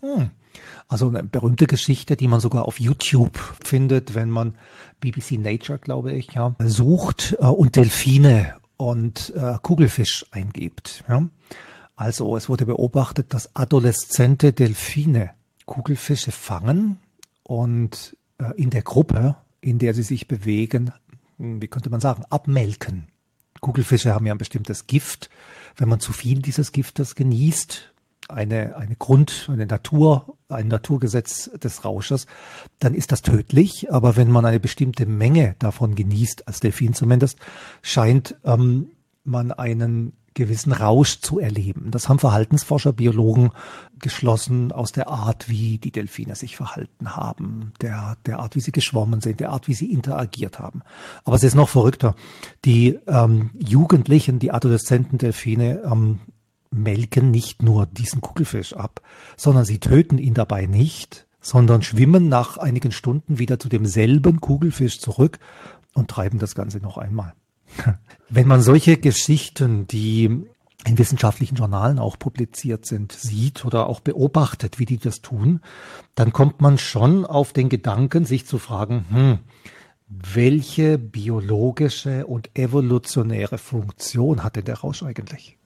Hm. 0.00 0.30
Also 0.88 1.08
eine 1.08 1.22
berühmte 1.22 1.66
Geschichte, 1.66 2.16
die 2.16 2.28
man 2.28 2.40
sogar 2.40 2.66
auf 2.66 2.80
YouTube 2.80 3.38
findet, 3.64 4.14
wenn 4.14 4.30
man 4.30 4.54
BBC 5.00 5.32
Nature, 5.32 5.78
glaube 5.78 6.12
ich, 6.12 6.32
ja, 6.32 6.54
sucht 6.58 7.36
äh, 7.40 7.46
und 7.46 7.76
Delfine 7.76 8.54
und 8.76 9.32
äh, 9.36 9.54
Kugelfisch 9.62 10.26
eingibt. 10.30 11.04
Ja. 11.08 11.26
Also 11.96 12.36
es 12.36 12.48
wurde 12.48 12.66
beobachtet, 12.66 13.32
dass 13.34 13.54
adoleszente 13.54 14.52
Delfine 14.52 15.30
Kugelfische 15.66 16.32
fangen 16.32 16.98
und 17.42 18.16
äh, 18.38 18.52
in 18.56 18.70
der 18.70 18.82
Gruppe, 18.82 19.36
in 19.60 19.78
der 19.78 19.94
sie 19.94 20.02
sich 20.02 20.26
bewegen, 20.26 20.92
hm, 21.38 21.62
wie 21.62 21.68
könnte 21.68 21.90
man 21.90 22.00
sagen, 22.00 22.24
abmelken. 22.30 23.08
Kugelfische 23.60 24.12
haben 24.12 24.26
ja 24.26 24.34
ein 24.34 24.38
bestimmtes 24.38 24.86
Gift. 24.86 25.30
Wenn 25.76 25.88
man 25.88 26.00
zu 26.00 26.12
viel 26.12 26.42
dieses 26.42 26.72
Giftes 26.72 27.14
genießt, 27.14 27.91
eine, 28.28 28.76
eine 28.76 28.96
Grund, 28.96 29.48
eine 29.52 29.66
Natur, 29.66 30.36
ein 30.48 30.68
Naturgesetz 30.68 31.50
des 31.58 31.84
Rausches, 31.84 32.26
dann 32.78 32.94
ist 32.94 33.12
das 33.12 33.22
tödlich. 33.22 33.92
Aber 33.92 34.16
wenn 34.16 34.30
man 34.30 34.44
eine 34.44 34.60
bestimmte 34.60 35.06
Menge 35.06 35.56
davon 35.58 35.94
genießt, 35.94 36.46
als 36.48 36.60
Delfin 36.60 36.94
zumindest, 36.94 37.38
scheint 37.82 38.36
ähm, 38.44 38.90
man 39.24 39.52
einen 39.52 40.12
gewissen 40.34 40.72
Rausch 40.72 41.20
zu 41.20 41.38
erleben. 41.38 41.90
Das 41.90 42.08
haben 42.08 42.18
Verhaltensforscher, 42.18 42.92
Biologen 42.92 43.50
geschlossen 43.98 44.72
aus 44.72 44.92
der 44.92 45.08
Art, 45.08 45.48
wie 45.48 45.78
die 45.78 45.92
Delfine 45.92 46.34
sich 46.36 46.56
verhalten 46.56 47.16
haben, 47.16 47.72
der, 47.80 48.16
der 48.24 48.38
Art, 48.38 48.56
wie 48.56 48.60
sie 48.60 48.72
geschwommen 48.72 49.20
sind, 49.20 49.40
der 49.40 49.50
Art, 49.50 49.68
wie 49.68 49.74
sie 49.74 49.92
interagiert 49.92 50.58
haben. 50.58 50.82
Aber 51.24 51.36
es 51.36 51.42
ist 51.42 51.54
noch 51.54 51.68
verrückter. 51.68 52.14
Die 52.64 52.98
ähm, 53.06 53.50
Jugendlichen, 53.58 54.38
die 54.38 54.52
adoleszenten 54.52 55.18
Delfine 55.18 55.82
ähm, 55.84 56.20
melken 56.72 57.30
nicht 57.30 57.62
nur 57.62 57.86
diesen 57.86 58.20
Kugelfisch 58.20 58.74
ab, 58.74 59.02
sondern 59.36 59.64
sie 59.64 59.78
töten 59.78 60.18
ihn 60.18 60.34
dabei 60.34 60.66
nicht, 60.66 61.26
sondern 61.40 61.82
schwimmen 61.82 62.28
nach 62.28 62.56
einigen 62.56 62.92
Stunden 62.92 63.38
wieder 63.38 63.58
zu 63.58 63.68
demselben 63.68 64.40
Kugelfisch 64.40 65.00
zurück 65.00 65.38
und 65.94 66.08
treiben 66.08 66.38
das 66.38 66.54
Ganze 66.54 66.78
noch 66.78 66.98
einmal. 66.98 67.34
Wenn 68.28 68.48
man 68.48 68.62
solche 68.62 68.96
Geschichten, 68.96 69.86
die 69.86 70.44
in 70.84 70.98
wissenschaftlichen 70.98 71.56
Journalen 71.56 71.98
auch 71.98 72.18
publiziert 72.18 72.86
sind, 72.86 73.12
sieht 73.12 73.64
oder 73.64 73.88
auch 73.88 74.00
beobachtet, 74.00 74.78
wie 74.78 74.86
die 74.86 74.98
das 74.98 75.20
tun, 75.20 75.60
dann 76.14 76.32
kommt 76.32 76.60
man 76.60 76.78
schon 76.78 77.24
auf 77.24 77.52
den 77.52 77.68
Gedanken, 77.68 78.24
sich 78.24 78.46
zu 78.46 78.58
fragen, 78.58 79.04
hm, 79.10 79.38
welche 80.08 80.98
biologische 80.98 82.26
und 82.26 82.50
evolutionäre 82.58 83.58
Funktion 83.58 84.42
hatte 84.42 84.62
der 84.62 84.78
Rausch 84.78 85.02
eigentlich? 85.02 85.56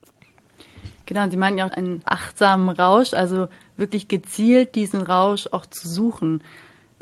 Genau, 1.07 1.31
Sie 1.31 1.37
meinen 1.37 1.57
ja 1.57 1.67
auch 1.67 1.73
einen 1.73 2.03
achtsamen 2.05 2.69
Rausch, 2.69 3.15
also 3.15 3.49
wirklich 3.77 4.09
gezielt 4.09 4.75
diesen 4.75 5.03
Rausch 5.03 5.49
auch 5.53 5.65
zu 5.65 5.89
suchen. 5.89 6.43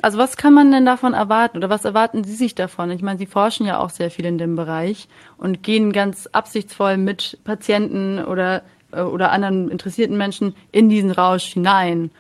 Also 0.03 0.19
was 0.19 0.37
kann 0.37 0.53
man 0.53 0.71
denn 0.71 0.85
davon 0.85 1.15
erwarten 1.15 1.57
oder 1.57 1.71
was 1.71 1.85
erwarten 1.85 2.25
Sie 2.25 2.35
sich 2.35 2.55
davon? 2.55 2.91
Ich 2.91 3.01
meine, 3.01 3.19
Sie 3.19 3.27
forschen 3.27 3.65
ja 3.65 3.79
auch 3.79 3.91
sehr 3.91 4.11
viel 4.11 4.27
in 4.27 4.39
dem 4.39 4.57
Bereich 4.57 5.09
und 5.39 5.63
gehen 5.63 5.93
ganz 5.93 6.29
absichtsvoll 6.33 6.99
mit 6.99 7.39
Patienten 7.45 8.23
oder, 8.23 8.63
äh, 8.93 9.01
oder 9.01 9.33
anderen 9.33 9.71
interessierten 9.71 10.19
Menschen 10.19 10.55
in 10.73 10.91
diesen 10.91 11.11
Rausch 11.11 11.45
hinein. 11.45 12.11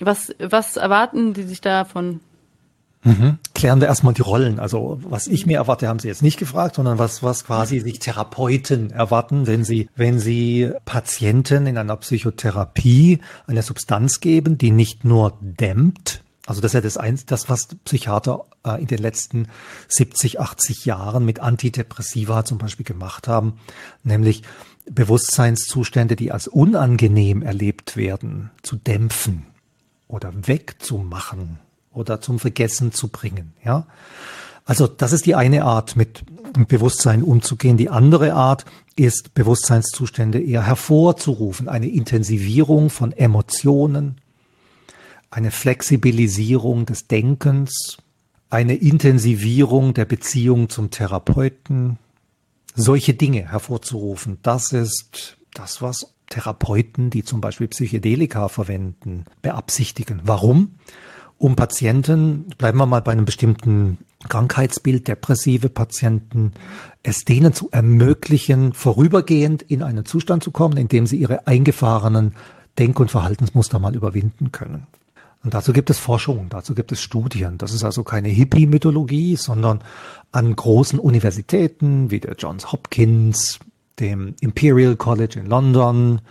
Was, 0.00 0.34
was 0.38 0.76
erwarten 0.76 1.34
Sie 1.34 1.44
sich 1.44 1.60
davon? 1.60 2.20
Mhm. 3.04 3.38
Klären 3.54 3.80
wir 3.80 3.88
erstmal 3.88 4.14
die 4.14 4.22
Rollen. 4.22 4.58
Also 4.58 4.98
was 5.04 5.26
ich 5.26 5.46
mir 5.46 5.58
erwarte, 5.58 5.88
haben 5.88 5.98
Sie 5.98 6.08
jetzt 6.08 6.22
nicht 6.22 6.38
gefragt, 6.38 6.76
sondern 6.76 6.98
was, 6.98 7.22
was 7.22 7.44
quasi 7.44 7.80
sich 7.80 7.98
Therapeuten 7.98 8.90
erwarten, 8.90 9.46
wenn 9.46 9.62
sie, 9.62 9.88
wenn 9.94 10.18
sie 10.18 10.72
Patienten 10.84 11.66
in 11.66 11.78
einer 11.78 11.96
Psychotherapie 11.96 13.20
eine 13.46 13.62
Substanz 13.62 14.20
geben, 14.20 14.58
die 14.58 14.70
nicht 14.70 15.04
nur 15.04 15.38
dämmt, 15.40 16.22
also 16.46 16.60
das 16.60 16.70
ist 16.70 16.74
ja 16.74 16.80
das, 16.82 16.96
eins, 16.98 17.24
das 17.24 17.48
was 17.48 17.68
Psychiater 17.84 18.44
äh, 18.66 18.80
in 18.80 18.86
den 18.86 18.98
letzten 18.98 19.48
70, 19.88 20.40
80 20.40 20.84
Jahren 20.84 21.24
mit 21.24 21.40
Antidepressiva 21.40 22.44
zum 22.44 22.58
Beispiel 22.58 22.84
gemacht 22.84 23.28
haben, 23.28 23.54
nämlich 24.02 24.42
Bewusstseinszustände, 24.90 26.16
die 26.16 26.32
als 26.32 26.46
unangenehm 26.46 27.40
erlebt 27.40 27.96
werden, 27.96 28.50
zu 28.62 28.76
dämpfen 28.76 29.46
oder 30.06 30.32
wegzumachen 30.34 31.60
oder 31.94 32.20
zum 32.20 32.38
Vergessen 32.38 32.92
zu 32.92 33.08
bringen. 33.08 33.52
Ja, 33.64 33.86
also 34.64 34.86
das 34.86 35.12
ist 35.12 35.26
die 35.26 35.34
eine 35.34 35.64
Art, 35.64 35.96
mit 35.96 36.24
Bewusstsein 36.68 37.22
umzugehen. 37.22 37.76
Die 37.76 37.90
andere 37.90 38.34
Art 38.34 38.64
ist, 38.96 39.34
Bewusstseinszustände 39.34 40.40
eher 40.40 40.66
hervorzurufen, 40.66 41.68
eine 41.68 41.88
Intensivierung 41.88 42.90
von 42.90 43.12
Emotionen, 43.12 44.20
eine 45.30 45.50
Flexibilisierung 45.50 46.86
des 46.86 47.08
Denkens, 47.08 47.98
eine 48.50 48.76
Intensivierung 48.76 49.92
der 49.94 50.04
Beziehung 50.04 50.68
zum 50.68 50.90
Therapeuten, 50.90 51.98
solche 52.74 53.14
Dinge 53.14 53.50
hervorzurufen. 53.50 54.38
Das 54.42 54.72
ist 54.72 55.36
das, 55.52 55.82
was 55.82 56.14
Therapeuten, 56.30 57.10
die 57.10 57.24
zum 57.24 57.40
Beispiel 57.40 57.68
Psychedelika 57.68 58.48
verwenden, 58.48 59.24
beabsichtigen. 59.42 60.20
Warum? 60.24 60.76
Um 61.38 61.56
Patienten, 61.56 62.46
bleiben 62.58 62.78
wir 62.78 62.86
mal 62.86 63.02
bei 63.02 63.12
einem 63.12 63.24
bestimmten 63.24 63.98
Krankheitsbild, 64.28 65.08
depressive 65.08 65.68
Patienten, 65.68 66.52
es 67.02 67.24
denen 67.24 67.52
zu 67.52 67.68
ermöglichen, 67.70 68.72
vorübergehend 68.72 69.62
in 69.62 69.82
einen 69.82 70.06
Zustand 70.06 70.42
zu 70.42 70.50
kommen, 70.50 70.76
in 70.76 70.88
dem 70.88 71.06
sie 71.06 71.16
ihre 71.16 71.46
eingefahrenen 71.46 72.34
Denk- 72.78 73.00
und 73.00 73.10
Verhaltensmuster 73.10 73.78
mal 73.78 73.94
überwinden 73.94 74.52
können. 74.52 74.86
Und 75.44 75.52
dazu 75.52 75.74
gibt 75.74 75.90
es 75.90 75.98
Forschung, 75.98 76.46
dazu 76.48 76.74
gibt 76.74 76.90
es 76.90 77.02
Studien. 77.02 77.58
Das 77.58 77.74
ist 77.74 77.84
also 77.84 78.02
keine 78.02 78.28
Hippie-Mythologie, 78.28 79.36
sondern 79.36 79.80
an 80.32 80.56
großen 80.56 80.98
Universitäten 80.98 82.10
wie 82.10 82.20
der 82.20 82.34
Johns 82.36 82.72
Hopkins, 82.72 83.58
dem 84.00 84.34
Imperial 84.40 84.96
College 84.96 85.38
in 85.38 85.46
London, 85.46 86.22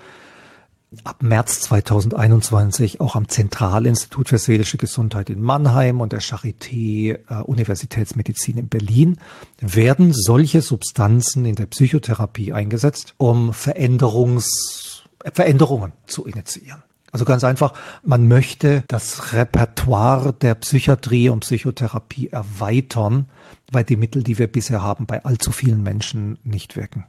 ab 1.03 1.23
März 1.23 1.61
2021 1.61 3.01
auch 3.01 3.15
am 3.15 3.27
Zentralinstitut 3.27 4.29
für 4.29 4.37
seelische 4.37 4.77
Gesundheit 4.77 5.29
in 5.29 5.41
Mannheim 5.41 6.01
und 6.01 6.13
der 6.13 6.21
Charité 6.21 7.19
äh, 7.29 7.41
Universitätsmedizin 7.43 8.57
in 8.57 8.67
Berlin 8.69 9.17
werden 9.59 10.13
solche 10.13 10.61
Substanzen 10.61 11.45
in 11.45 11.55
der 11.55 11.65
Psychotherapie 11.65 12.53
eingesetzt, 12.53 13.13
um 13.17 13.53
Veränderungs, 13.53 15.03
Veränderungen 15.33 15.93
zu 16.05 16.25
initiieren. 16.25 16.83
Also 17.11 17.25
ganz 17.25 17.43
einfach, 17.43 17.73
man 18.03 18.27
möchte 18.27 18.83
das 18.87 19.33
Repertoire 19.33 20.33
der 20.33 20.55
Psychiatrie 20.55 21.29
und 21.29 21.41
Psychotherapie 21.41 22.29
erweitern, 22.29 23.29
weil 23.71 23.83
die 23.83 23.97
Mittel, 23.97 24.23
die 24.23 24.39
wir 24.39 24.47
bisher 24.47 24.81
haben, 24.81 25.05
bei 25.05 25.23
allzu 25.23 25.51
vielen 25.51 25.83
Menschen 25.83 26.39
nicht 26.43 26.75
wirken. 26.75 27.05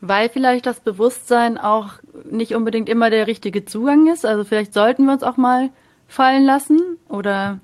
Weil 0.00 0.28
vielleicht 0.28 0.66
das 0.66 0.80
Bewusstsein 0.80 1.58
auch 1.58 1.94
nicht 2.30 2.54
unbedingt 2.54 2.88
immer 2.88 3.10
der 3.10 3.26
richtige 3.26 3.64
Zugang 3.64 4.12
ist. 4.12 4.26
Also 4.26 4.44
vielleicht 4.44 4.74
sollten 4.74 5.06
wir 5.06 5.12
uns 5.12 5.22
auch 5.22 5.36
mal 5.36 5.70
fallen 6.06 6.44
lassen 6.44 6.80
oder 7.08 7.60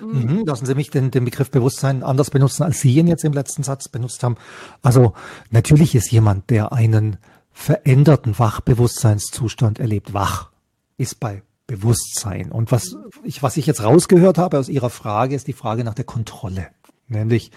Mhm, 0.00 0.44
lassen 0.44 0.66
Sie 0.66 0.74
mich 0.74 0.90
den, 0.90 1.10
den 1.10 1.24
Begriff 1.24 1.50
Bewusstsein 1.50 2.02
anders 2.02 2.30
benutzen, 2.30 2.64
als 2.64 2.80
Sie 2.80 2.94
ihn 2.94 3.06
jetzt 3.06 3.24
im 3.24 3.32
letzten 3.32 3.62
Satz 3.62 3.88
benutzt 3.88 4.22
haben. 4.22 4.36
Also 4.82 5.14
natürlich 5.50 5.94
ist 5.94 6.10
jemand, 6.10 6.50
der 6.50 6.72
einen 6.72 7.16
veränderten 7.52 8.38
Wachbewusstseinszustand 8.38 9.78
erlebt, 9.78 10.12
wach 10.12 10.50
ist 10.98 11.20
bei 11.20 11.42
Bewusstsein. 11.66 12.52
Und 12.52 12.70
was 12.72 12.96
ich, 13.24 13.42
was 13.42 13.56
ich 13.56 13.66
jetzt 13.66 13.82
rausgehört 13.82 14.38
habe 14.38 14.58
aus 14.58 14.68
Ihrer 14.68 14.90
Frage, 14.90 15.34
ist 15.34 15.46
die 15.46 15.52
Frage 15.52 15.82
nach 15.82 15.94
der 15.94 16.04
Kontrolle. 16.04 16.68
Nämlich 17.08 17.50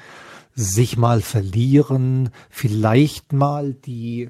sich 0.56 0.98
mal 0.98 1.22
verlieren, 1.22 2.29
vielleicht 2.50 3.34
mal 3.34 3.74
die, 3.74 4.29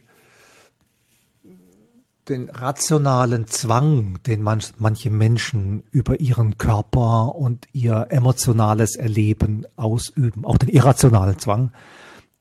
den 2.27 2.49
rationalen 2.49 3.47
Zwang, 3.47 4.19
den 4.25 4.41
man, 4.41 4.61
manche 4.77 5.09
Menschen 5.09 5.83
über 5.91 6.19
ihren 6.19 6.57
Körper 6.57 7.35
und 7.35 7.67
ihr 7.73 8.07
emotionales 8.09 8.95
Erleben 8.95 9.65
ausüben, 9.75 10.45
auch 10.45 10.57
den 10.57 10.69
irrationalen 10.69 11.39
Zwang, 11.39 11.71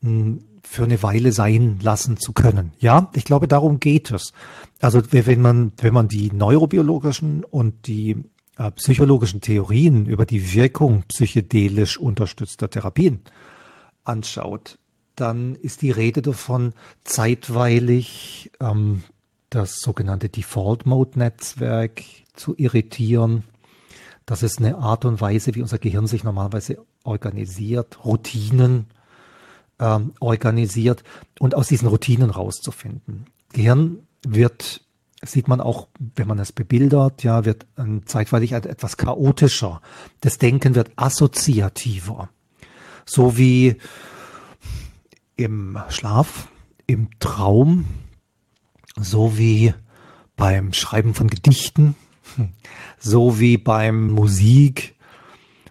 hm, 0.03 0.45
für 0.63 0.85
eine 0.85 1.03
Weile 1.03 1.33
sein 1.33 1.79
lassen 1.81 2.19
zu 2.19 2.35
können. 2.35 2.73
Ja, 2.79 3.11
ich 3.15 3.25
glaube, 3.25 3.49
darum 3.49 3.81
geht 3.81 4.11
es. 4.11 4.35
Also 4.81 5.01
wenn 5.11 5.41
man, 5.41 5.73
wenn 5.79 5.95
man 5.95 6.09
die 6.09 6.31
neurobiologischen 6.31 7.43
und 7.43 7.87
die 7.87 8.17
äh, 8.59 8.71
psychologischen 8.73 9.41
Theorien 9.41 10.05
über 10.05 10.27
die 10.27 10.53
Wirkung 10.53 11.05
psychedelisch 11.09 11.97
unterstützter 11.97 12.69
Therapien 12.69 13.21
anschaut, 14.09 14.79
dann 15.17 15.55
ist 15.57 15.83
die 15.83 15.91
Rede 15.91 16.23
davon, 16.23 16.73
zeitweilig 17.05 18.51
ähm, 18.61 19.03
das 19.51 19.81
sogenannte 19.81 20.29
Default 20.29 20.87
Mode 20.87 21.19
Netzwerk 21.19 22.03
zu 22.35 22.55
irritieren. 22.57 23.45
Das 24.27 24.43
ist 24.43 24.59
eine 24.59 24.77
Art 24.79 25.05
und 25.05 25.21
Weise, 25.21 25.55
wie 25.55 25.63
unser 25.63 25.79
Gehirn 25.79 26.07
sich 26.07 26.23
normalerweise 26.23 26.85
organisiert, 27.03 28.05
Routinen 28.05 28.87
ähm, 29.79 30.13
organisiert 30.21 31.03
und 31.41 31.55
aus 31.55 31.69
diesen 31.69 31.89
Routinen 31.89 32.31
rauszufinden. 32.31 33.27
Gehirn 33.53 34.07
wird 34.27 34.83
sieht 35.23 35.49
man 35.49 35.61
auch, 35.61 35.89
wenn 35.99 36.29
man 36.29 36.39
es 36.39 36.53
bebildert, 36.53 37.25
ja, 37.25 37.45
wird 37.45 37.67
ähm, 37.77 38.07
zeitweilig 38.07 38.53
etwas 38.53 38.97
chaotischer. 38.97 39.81
Das 40.21 40.39
Denken 40.39 40.77
wird 40.77 40.93
assoziativer. 40.95 42.29
So 43.09 43.39
wie 43.39 43.77
im 45.35 45.79
Schlaf, 45.89 46.49
im 46.87 47.09
Traum, 47.21 47.87
so 49.01 49.39
wie 49.39 49.73
beim 50.37 50.75
Schreiben 50.75 51.15
von 51.15 51.29
Gedichten, 51.29 51.95
so 52.99 53.41
wie 53.41 53.57
beim 53.57 54.11
Musik, 54.11 54.95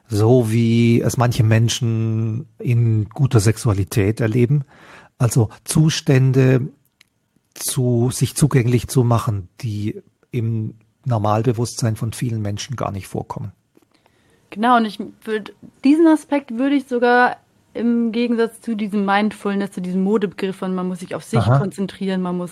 so 0.07 0.49
wie 0.49 0.99
es 1.01 1.17
manche 1.17 1.43
Menschen 1.43 2.47
in 2.57 3.07
guter 3.09 3.39
Sexualität 3.39 4.19
erleben. 4.19 4.63
Also 5.19 5.49
Zustände 5.63 6.69
zu 7.53 8.09
sich 8.11 8.33
zugänglich 8.33 8.87
zu 8.87 9.03
machen, 9.03 9.47
die 9.61 10.01
im 10.31 10.73
Normalbewusstsein 11.05 11.97
von 11.97 12.13
vielen 12.13 12.41
Menschen 12.41 12.75
gar 12.75 12.91
nicht 12.91 13.05
vorkommen. 13.05 13.51
Genau, 14.49 14.77
und 14.77 14.85
ich 14.85 14.99
würde 15.23 15.53
diesen 15.83 16.07
Aspekt 16.07 16.57
würde 16.57 16.75
ich 16.75 16.87
sogar 16.87 17.37
im 17.73 18.11
Gegensatz 18.11 18.61
zu 18.61 18.75
diesem 18.75 19.05
Mindfulness, 19.05 19.71
zu 19.71 19.81
diesem 19.81 20.03
Modebegriff 20.03 20.55
von 20.55 20.73
man 20.73 20.87
muss 20.87 20.99
sich 20.99 21.15
auf 21.15 21.23
sich 21.23 21.39
aha. 21.39 21.59
konzentrieren, 21.59 22.21
man 22.21 22.37
muss 22.37 22.51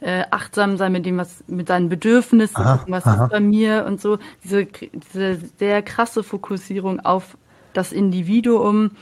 äh, 0.00 0.24
achtsam 0.30 0.76
sein 0.76 0.92
mit 0.92 1.06
dem, 1.06 1.16
was 1.16 1.44
mit 1.46 1.68
seinen 1.68 1.88
Bedürfnissen, 1.88 2.56
aha, 2.56 2.84
was 2.88 3.04
aha. 3.04 3.24
ist 3.24 3.30
bei 3.30 3.40
mir 3.40 3.84
und 3.86 4.00
so, 4.00 4.18
diese, 4.42 4.66
diese 4.66 5.38
sehr 5.58 5.82
krasse 5.82 6.22
Fokussierung 6.22 7.00
auf 7.00 7.36
das 7.72 7.92
Individuum. 7.92 8.92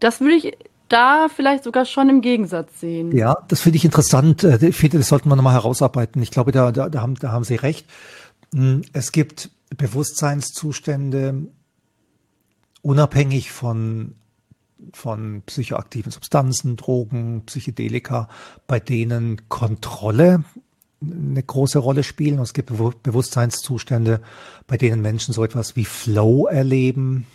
Das 0.00 0.20
würde 0.20 0.34
ich 0.34 0.56
da 0.88 1.28
vielleicht 1.34 1.64
sogar 1.64 1.84
schon 1.84 2.08
im 2.10 2.20
Gegensatz 2.20 2.80
sehen. 2.80 3.16
Ja, 3.16 3.38
das 3.48 3.60
finde 3.60 3.78
ich 3.78 3.84
interessant. 3.84 4.44
Äh, 4.44 4.68
ich 4.68 4.76
finde, 4.76 4.98
das 4.98 5.08
sollten 5.08 5.28
wir 5.28 5.36
nochmal 5.36 5.54
herausarbeiten. 5.54 6.22
Ich 6.22 6.30
glaube, 6.30 6.52
da, 6.52 6.70
da, 6.70 6.88
da, 6.88 7.00
haben, 7.00 7.14
da 7.14 7.32
haben 7.32 7.44
Sie 7.44 7.54
recht. 7.54 7.86
Hm, 8.54 8.82
es 8.92 9.12
gibt 9.12 9.50
Bewusstseinszustände, 9.76 11.46
unabhängig 12.82 13.50
von 13.52 14.16
von 14.92 15.42
psychoaktiven 15.46 16.10
Substanzen, 16.10 16.76
Drogen, 16.76 17.44
Psychedelika, 17.46 18.28
bei 18.66 18.80
denen 18.80 19.48
Kontrolle 19.48 20.44
eine 21.00 21.42
große 21.42 21.78
Rolle 21.78 22.02
spielen. 22.02 22.38
Und 22.38 22.44
es 22.44 22.52
gibt 22.52 22.72
Bewusstseinszustände, 23.02 24.20
bei 24.66 24.76
denen 24.76 25.00
Menschen 25.00 25.32
so 25.32 25.44
etwas 25.44 25.76
wie 25.76 25.84
Flow 25.84 26.46
erleben, 26.46 27.26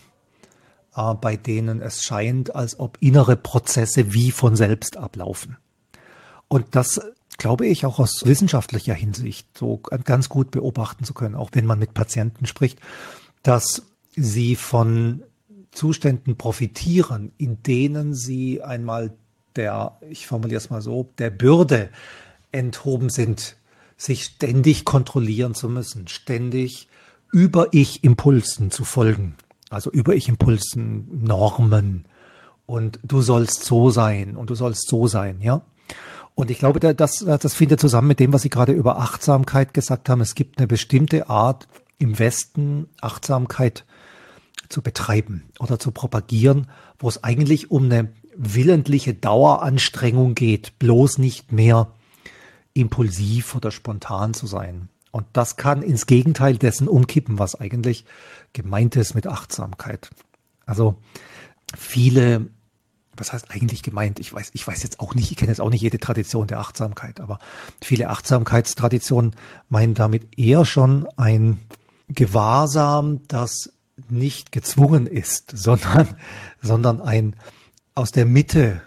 äh, 0.95 1.13
bei 1.13 1.37
denen 1.37 1.81
es 1.81 2.03
scheint, 2.03 2.53
als 2.53 2.79
ob 2.79 2.97
innere 2.99 3.37
Prozesse 3.37 4.13
wie 4.13 4.31
von 4.31 4.55
selbst 4.55 4.97
ablaufen. 4.97 5.57
Und 6.49 6.75
das 6.75 6.99
glaube 7.37 7.67
ich, 7.67 7.85
auch 7.85 7.99
aus 7.99 8.25
wissenschaftlicher 8.25 8.95
Hinsicht 8.95 9.47
so 9.57 9.77
ganz 9.77 10.27
gut 10.27 10.51
beobachten 10.51 11.03
zu 11.03 11.13
können, 11.13 11.35
auch 11.35 11.51
wenn 11.53 11.65
man 11.65 11.79
mit 11.79 11.93
Patienten 11.93 12.47
spricht, 12.47 12.79
dass 13.43 13.83
sie 14.15 14.55
von 14.55 15.23
Zuständen 15.77 16.38
profitieren, 16.38 17.31
in 17.38 17.62
denen 17.63 18.13
sie 18.13 18.63
einmal 18.63 19.13
der, 19.55 19.98
ich 20.10 20.27
formuliere 20.27 20.57
es 20.57 20.69
mal 20.69 20.81
so, 20.81 21.10
der 21.17 21.29
Bürde 21.29 21.89
enthoben 22.51 23.10
sind, 23.10 23.57
sich 23.96 24.25
ständig 24.25 24.86
kontrollieren 24.86 25.53
zu 25.53 25.69
müssen, 25.69 26.07
ständig 26.07 26.88
über 27.31 27.67
Ich-Impulsen 27.74 28.72
zu 28.72 28.84
folgen, 28.86 29.36
also 29.69 29.91
über 29.91 30.15
Ich-Impulsen, 30.15 31.24
Normen 31.24 32.05
und 32.65 33.00
du 33.03 33.22
sollst 33.22 33.63
so 33.63 33.89
sein 33.89 34.36
und 34.36 34.50
du 34.50 34.55
sollst 34.55 34.88
so 34.88 35.07
sein, 35.07 35.41
ja. 35.41 35.62
Und 36.36 36.51
ich 36.51 36.60
glaube, 36.60 36.79
das, 36.79 37.25
das 37.25 37.53
findet 37.55 37.79
zusammen 37.79 38.10
mit 38.10 38.19
dem, 38.19 38.31
was 38.31 38.43
Sie 38.43 38.51
gerade 38.51 38.72
über 38.72 39.00
Achtsamkeit 39.00 39.74
gesagt 39.74 40.07
haben. 40.07 40.22
Es 40.22 40.36
gibt 40.36 40.60
eine 40.60 40.67
bestimmte 40.67 41.29
Art 41.29 41.67
im 41.98 42.19
Westen 42.19 42.88
Achtsamkeit 43.01 43.86
zu 44.69 44.81
betreiben 44.81 45.43
oder 45.59 45.79
zu 45.79 45.91
propagieren, 45.91 46.67
wo 47.00 47.07
es 47.09 47.24
eigentlich 47.24 47.71
um 47.71 47.86
eine 47.86 48.12
willentliche 48.36 49.13
Daueranstrengung 49.13 50.36
geht, 50.36 50.77
bloß 50.79 51.17
nicht 51.17 51.51
mehr 51.51 51.91
impulsiv 52.74 53.55
oder 53.55 53.71
spontan 53.71 54.33
zu 54.33 54.45
sein. 54.45 54.89
Und 55.12 55.25
das 55.33 55.55
kann 55.55 55.81
ins 55.81 56.05
Gegenteil 56.05 56.57
dessen 56.57 56.88
umkippen, 56.88 57.39
was 57.39 57.55
eigentlich 57.55 58.05
gemeint 58.53 58.95
ist 58.95 59.15
mit 59.15 59.25
Achtsamkeit. 59.25 60.12
Also 60.67 60.95
viele, 61.75 62.47
was 63.15 63.33
heißt 63.33 63.50
eigentlich 63.50 63.81
gemeint? 63.81 64.19
Ich 64.19 64.31
weiß, 64.31 64.51
ich 64.53 64.67
weiß 64.67 64.83
jetzt 64.83 65.00
auch 65.00 65.15
nicht, 65.15 65.31
ich 65.31 65.38
kenne 65.38 65.51
jetzt 65.51 65.62
auch 65.62 65.71
nicht 65.71 65.81
jede 65.81 65.97
Tradition 65.97 66.45
der 66.45 66.59
Achtsamkeit, 66.59 67.19
aber 67.19 67.39
viele 67.81 68.09
Achtsamkeitstraditionen 68.09 69.36
meinen 69.69 69.95
damit 69.95 70.38
eher 70.38 70.65
schon 70.65 71.07
ein 71.17 71.59
Gewahrsam, 72.09 73.21
das 73.27 73.74
nicht 74.09 74.51
gezwungen 74.51 75.07
ist, 75.07 75.51
sondern, 75.55 76.15
sondern 76.61 77.01
ein 77.01 77.35
aus 77.95 78.11
der 78.11 78.25
Mitte 78.25 78.81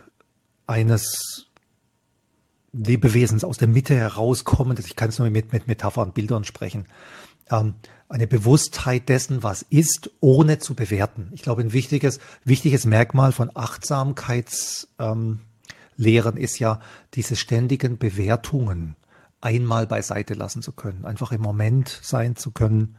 eines 0.66 1.46
Lebewesens, 2.72 3.42
aus 3.42 3.58
der 3.58 3.66
Mitte 3.68 3.96
herauskommendes, 3.96 4.86
ich 4.86 4.94
kann 4.94 5.08
es 5.08 5.18
nur 5.18 5.28
mit, 5.30 5.52
mit 5.52 5.66
Metaphern, 5.66 6.12
Bildern 6.12 6.44
sprechen, 6.44 6.86
ähm, 7.50 7.74
eine 8.08 8.26
Bewusstheit 8.26 9.08
dessen, 9.08 9.42
was 9.42 9.62
ist, 9.62 10.10
ohne 10.20 10.58
zu 10.58 10.74
bewerten. 10.74 11.30
Ich 11.32 11.42
glaube, 11.42 11.62
ein 11.62 11.72
wichtiges, 11.72 12.20
wichtiges 12.44 12.84
Merkmal 12.84 13.32
von 13.32 13.50
Achtsamkeitslehren 13.54 15.38
ähm, 15.98 16.42
ist 16.42 16.58
ja 16.58 16.80
diese 17.14 17.36
ständigen 17.36 17.98
Bewertungen 17.98 18.96
einmal 19.40 19.86
beiseite 19.86 20.34
lassen 20.34 20.62
zu 20.62 20.72
können, 20.72 21.04
einfach 21.04 21.32
im 21.32 21.40
Moment 21.40 22.00
sein 22.02 22.36
zu 22.36 22.50
können, 22.50 22.96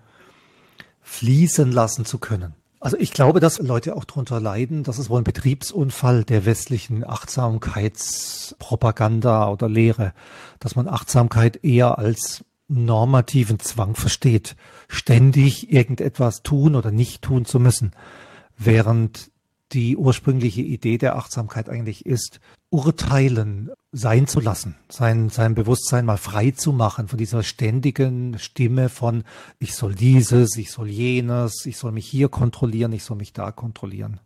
fließen 1.01 1.72
lassen 1.72 2.05
zu 2.05 2.20
können. 2.20 2.53
Also 2.79 2.96
ich 2.98 3.13
glaube, 3.13 3.39
dass 3.39 3.60
Leute 3.60 3.96
auch 3.96 4.05
darunter 4.05 4.39
leiden. 4.39 4.81
Das 4.84 4.98
ist 4.98 5.12
wohl 5.12 5.22
ein 5.22 5.24
Betriebsunfall 5.24 6.24
der 6.24 6.48
westlichen 6.48 7.08
Achtsamkeitspropaganda 7.08 9.50
oder 9.50 9.70
Lehre, 9.70 10.15
dass 10.60 10.75
man 10.75 10.88
Achtsamkeit 10.88 11.63
eher 11.63 12.00
als 12.00 12.43
normativen 12.67 13.60
Zwang 13.60 13.93
versteht, 13.96 14.55
ständig 14.88 15.72
irgendetwas 15.72 16.41
tun 16.41 16.75
oder 16.75 16.89
nicht 16.89 17.22
tun 17.22 17.46
zu 17.46 17.60
müssen, 17.60 17.91
während 18.58 19.29
die 19.74 19.96
ursprüngliche 19.96 20.62
Idee 20.62 20.98
der 20.98 21.17
Achtsamkeit 21.17 21.70
eigentlich 21.70 22.08
ist, 22.08 22.39
urteilen 22.71 23.69
sein 23.91 24.25
zu 24.25 24.39
lassen, 24.39 24.75
sein, 24.87 25.29
sein 25.29 25.53
Bewusstsein 25.53 26.05
mal 26.05 26.17
frei 26.17 26.51
zu 26.51 26.71
machen 26.71 27.09
von 27.09 27.17
dieser 27.17 27.43
ständigen 27.43 28.39
Stimme 28.39 28.87
von, 28.87 29.23
ich 29.59 29.75
soll 29.75 29.93
dieses, 29.93 30.57
ich 30.57 30.71
soll 30.71 30.87
jenes, 30.87 31.65
ich 31.65 31.77
soll 31.77 31.91
mich 31.91 32.07
hier 32.07 32.29
kontrollieren, 32.29 32.93
ich 32.93 33.03
soll 33.03 33.17
mich 33.17 33.33
da 33.33 33.51
kontrollieren. 33.51 34.21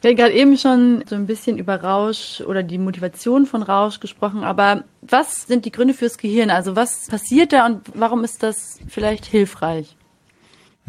Wir 0.00 0.10
haben 0.10 0.16
gerade 0.16 0.34
eben 0.34 0.56
schon 0.56 1.04
so 1.06 1.16
ein 1.16 1.26
bisschen 1.26 1.58
über 1.58 1.82
Rausch 1.82 2.40
oder 2.40 2.62
die 2.62 2.78
Motivation 2.78 3.46
von 3.46 3.62
Rausch 3.62 4.00
gesprochen, 4.00 4.44
aber 4.44 4.84
was 5.02 5.46
sind 5.46 5.64
die 5.64 5.72
Gründe 5.72 5.94
fürs 5.94 6.16
Gehirn? 6.16 6.50
Also 6.50 6.76
was 6.76 7.08
passiert 7.08 7.52
da 7.52 7.66
und 7.66 7.82
warum 7.94 8.24
ist 8.24 8.42
das 8.42 8.78
vielleicht 8.88 9.26
hilfreich? 9.26 9.96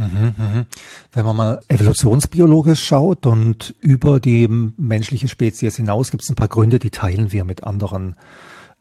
Mhm, 0.02 0.36
mhm. 0.38 0.66
Wenn 1.12 1.26
man 1.26 1.36
mal 1.36 1.62
evolutionsbiologisch 1.68 2.84
schaut 2.84 3.26
und 3.26 3.76
über 3.80 4.20
die 4.20 4.48
menschliche 4.48 5.28
Spezies 5.28 5.76
hinaus, 5.76 6.10
gibt 6.10 6.24
es 6.24 6.30
ein 6.30 6.36
paar 6.36 6.48
Gründe, 6.48 6.80
die 6.80 6.90
teilen 6.90 7.32
wir 7.32 7.46
mit 7.46 7.64
anderen 7.64 8.16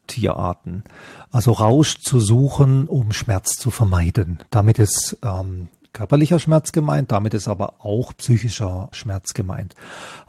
Tierarten. 0.07 0.85
Also 1.31 1.53
Rausch 1.53 1.99
zu 1.99 2.21
suchen, 2.21 2.89
um 2.89 3.13
Schmerz 3.13 3.57
zu 3.57 3.71
vermeiden. 3.71 4.39
Damit 4.51 4.79
ist 4.79 5.19
ähm, 5.23 5.69
körperlicher 5.93 6.39
Schmerz 6.39 6.73
gemeint, 6.73 7.13
damit 7.13 7.35
ist 7.35 7.49
aber 7.49 7.75
auch 7.81 8.17
psychischer 8.17 8.89
Schmerz 8.93 9.35
gemeint. 9.35 9.75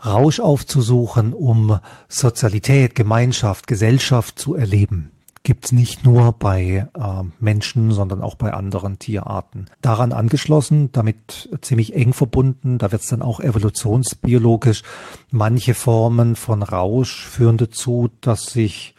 Rausch 0.06 0.40
aufzusuchen, 0.40 1.34
um 1.34 1.80
Sozialität, 2.10 2.96
Gemeinschaft, 2.96 3.66
Gesellschaft 3.66 4.38
zu 4.38 4.56
erleben 4.56 5.12
gibt's 5.44 5.72
nicht 5.72 6.06
nur 6.06 6.34
bei 6.34 6.88
äh, 6.94 7.24
Menschen, 7.40 7.92
sondern 7.92 8.22
auch 8.22 8.36
bei 8.36 8.54
anderen 8.54 9.00
Tierarten. 9.00 9.66
Daran 9.82 10.12
angeschlossen, 10.12 10.92
damit 10.92 11.50
ziemlich 11.62 11.96
eng 11.96 12.14
verbunden, 12.14 12.78
da 12.78 12.92
wird's 12.92 13.08
dann 13.08 13.22
auch 13.22 13.40
evolutionsbiologisch. 13.40 14.84
Manche 15.32 15.74
Formen 15.74 16.36
von 16.36 16.62
Rausch 16.62 17.26
führen 17.26 17.58
dazu, 17.58 18.10
dass 18.22 18.46
sich 18.46 18.96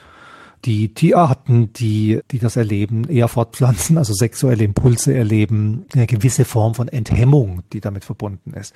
die 0.65 0.95
Tierarten, 0.95 1.73
die, 1.73 2.21
die 2.31 2.39
das 2.39 2.57
erleben, 2.57 3.09
eher 3.09 3.29
fortpflanzen, 3.29 3.99
also 3.99 4.13
sexuelle 4.13 4.65
Impulse 4.65 5.15
erleben, 5.15 5.87
eine 5.93 6.07
gewisse 6.07 6.45
Form 6.45 6.75
von 6.75 6.89
Enthemmung, 6.89 7.63
die 7.73 7.81
damit 7.81 8.05
verbunden 8.05 8.55
ist. 8.55 8.73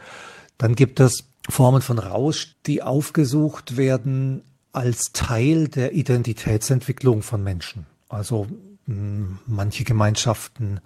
Dann 0.58 0.74
gibt 0.74 1.00
es 1.00 1.28
Formen 1.48 1.82
von 1.82 1.98
Rausch, 1.98 2.56
die 2.66 2.82
aufgesucht 2.82 3.76
werden 3.76 4.42
als 4.76 5.12
Teil 5.12 5.68
der 5.68 5.94
Identitätsentwicklung 5.94 7.22
von 7.22 7.42
Menschen. 7.42 7.86
Also 8.08 8.46
mh, 8.86 9.38
manche 9.46 9.84
Gemeinschaften, 9.84 10.80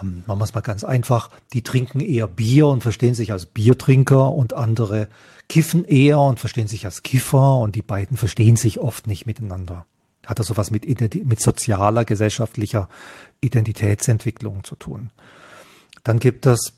ähm, 0.00 0.24
machen 0.26 0.40
wir 0.40 0.44
es 0.44 0.54
mal 0.54 0.60
ganz 0.60 0.82
einfach, 0.82 1.30
die 1.52 1.62
trinken 1.62 2.00
eher 2.00 2.26
Bier 2.26 2.66
und 2.66 2.82
verstehen 2.82 3.14
sich 3.14 3.30
als 3.30 3.46
Biertrinker 3.46 4.32
und 4.32 4.54
andere 4.54 5.08
kiffen 5.48 5.84
eher 5.84 6.18
und 6.18 6.40
verstehen 6.40 6.66
sich 6.66 6.84
als 6.84 7.02
Kiffer 7.02 7.58
und 7.58 7.74
die 7.76 7.82
beiden 7.82 8.16
verstehen 8.16 8.56
sich 8.56 8.80
oft 8.80 9.06
nicht 9.06 9.24
miteinander. 9.24 9.86
Hat 10.26 10.40
also 10.40 10.56
was 10.56 10.70
mit, 10.70 10.84
mit 11.24 11.40
sozialer, 11.40 12.04
gesellschaftlicher 12.04 12.88
Identitätsentwicklung 13.40 14.64
zu 14.64 14.74
tun. 14.74 15.10
Dann 16.02 16.18
gibt 16.18 16.44
es 16.44 16.72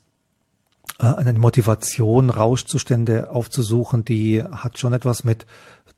äh, 0.99 1.05
eine 1.05 1.33
Motivation, 1.33 2.29
Rauschzustände 2.29 3.31
aufzusuchen, 3.31 4.05
die 4.05 4.43
hat 4.43 4.77
schon 4.77 4.93
etwas 4.93 5.23
mit 5.23 5.45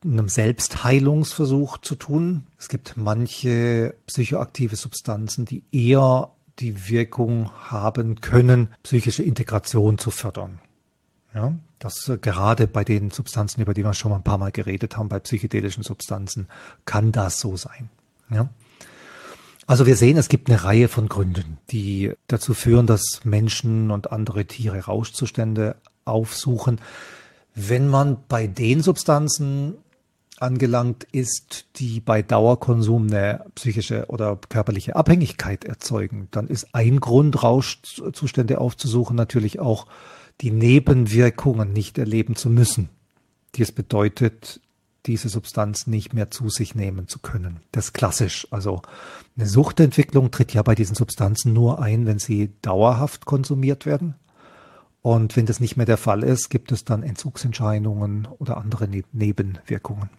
einem 0.03 0.29
Selbstheilungsversuch 0.29 1.77
zu 1.79 1.95
tun. 1.95 2.47
Es 2.57 2.69
gibt 2.69 2.97
manche 2.97 3.95
psychoaktive 4.07 4.75
Substanzen, 4.75 5.45
die 5.45 5.63
eher 5.71 6.31
die 6.59 6.89
Wirkung 6.89 7.51
haben 7.69 8.21
können, 8.21 8.69
psychische 8.83 9.23
Integration 9.23 9.97
zu 9.97 10.11
fördern. 10.11 10.59
Ja, 11.33 11.53
das 11.79 12.07
äh, 12.09 12.17
gerade 12.17 12.67
bei 12.67 12.83
den 12.83 13.09
Substanzen, 13.09 13.61
über 13.61 13.73
die 13.73 13.83
wir 13.83 13.93
schon 13.93 14.11
mal 14.11 14.17
ein 14.17 14.23
paar 14.23 14.37
Mal 14.37 14.51
geredet 14.51 14.97
haben, 14.97 15.09
bei 15.09 15.19
psychedelischen 15.19 15.83
Substanzen, 15.83 16.47
kann 16.85 17.11
das 17.11 17.39
so 17.39 17.57
sein. 17.57 17.89
Ja. 18.29 18.49
Also 19.65 19.85
wir 19.85 19.95
sehen, 19.95 20.17
es 20.17 20.29
gibt 20.29 20.49
eine 20.49 20.63
Reihe 20.63 20.89
von 20.89 21.07
Gründen, 21.07 21.57
die 21.71 22.13
dazu 22.27 22.53
führen, 22.53 22.85
dass 22.85 23.21
Menschen 23.23 23.91
und 23.91 24.11
andere 24.11 24.45
Tiere 24.45 24.85
Rauschzustände 24.85 25.77
aufsuchen. 26.05 26.79
Wenn 27.55 27.87
man 27.87 28.17
bei 28.27 28.45
den 28.45 28.83
Substanzen 28.83 29.75
angelangt 30.43 31.05
ist, 31.11 31.65
die 31.77 31.99
bei 31.99 32.21
Dauerkonsum 32.21 33.07
eine 33.07 33.45
psychische 33.55 34.05
oder 34.07 34.37
körperliche 34.49 34.95
Abhängigkeit 34.95 35.65
erzeugen, 35.65 36.27
dann 36.31 36.47
ist 36.47 36.75
ein 36.75 36.99
Grund, 36.99 37.41
Rauschzustände 37.41 38.59
aufzusuchen, 38.59 39.15
natürlich 39.15 39.59
auch 39.59 39.87
die 40.41 40.51
Nebenwirkungen 40.51 41.73
nicht 41.73 41.97
erleben 41.97 42.35
zu 42.35 42.49
müssen, 42.49 42.89
die 43.55 43.63
es 43.63 43.71
bedeutet, 43.71 44.61
diese 45.05 45.29
Substanz 45.29 45.87
nicht 45.87 46.13
mehr 46.13 46.31
zu 46.31 46.49
sich 46.49 46.75
nehmen 46.75 47.07
zu 47.07 47.19
können. 47.19 47.59
Das 47.71 47.85
ist 47.85 47.93
klassisch. 47.93 48.47
Also 48.51 48.81
eine 49.35 49.47
Suchtentwicklung 49.47 50.31
tritt 50.31 50.53
ja 50.53 50.61
bei 50.61 50.75
diesen 50.75 50.95
Substanzen 50.95 51.53
nur 51.53 51.81
ein, 51.81 52.05
wenn 52.05 52.19
sie 52.19 52.51
dauerhaft 52.61 53.25
konsumiert 53.25 53.85
werden. 53.85 54.15
Und 55.01 55.35
wenn 55.35 55.45
das 55.45 55.59
nicht 55.59 55.75
mehr 55.75 55.85
der 55.85 55.97
Fall 55.97 56.23
ist, 56.23 56.49
gibt 56.49 56.71
es 56.71 56.85
dann 56.85 57.03
Entzugsentscheidungen 57.03 58.27
oder 58.39 58.57
andere 58.57 58.87
Nebenwirkungen. 59.11 60.09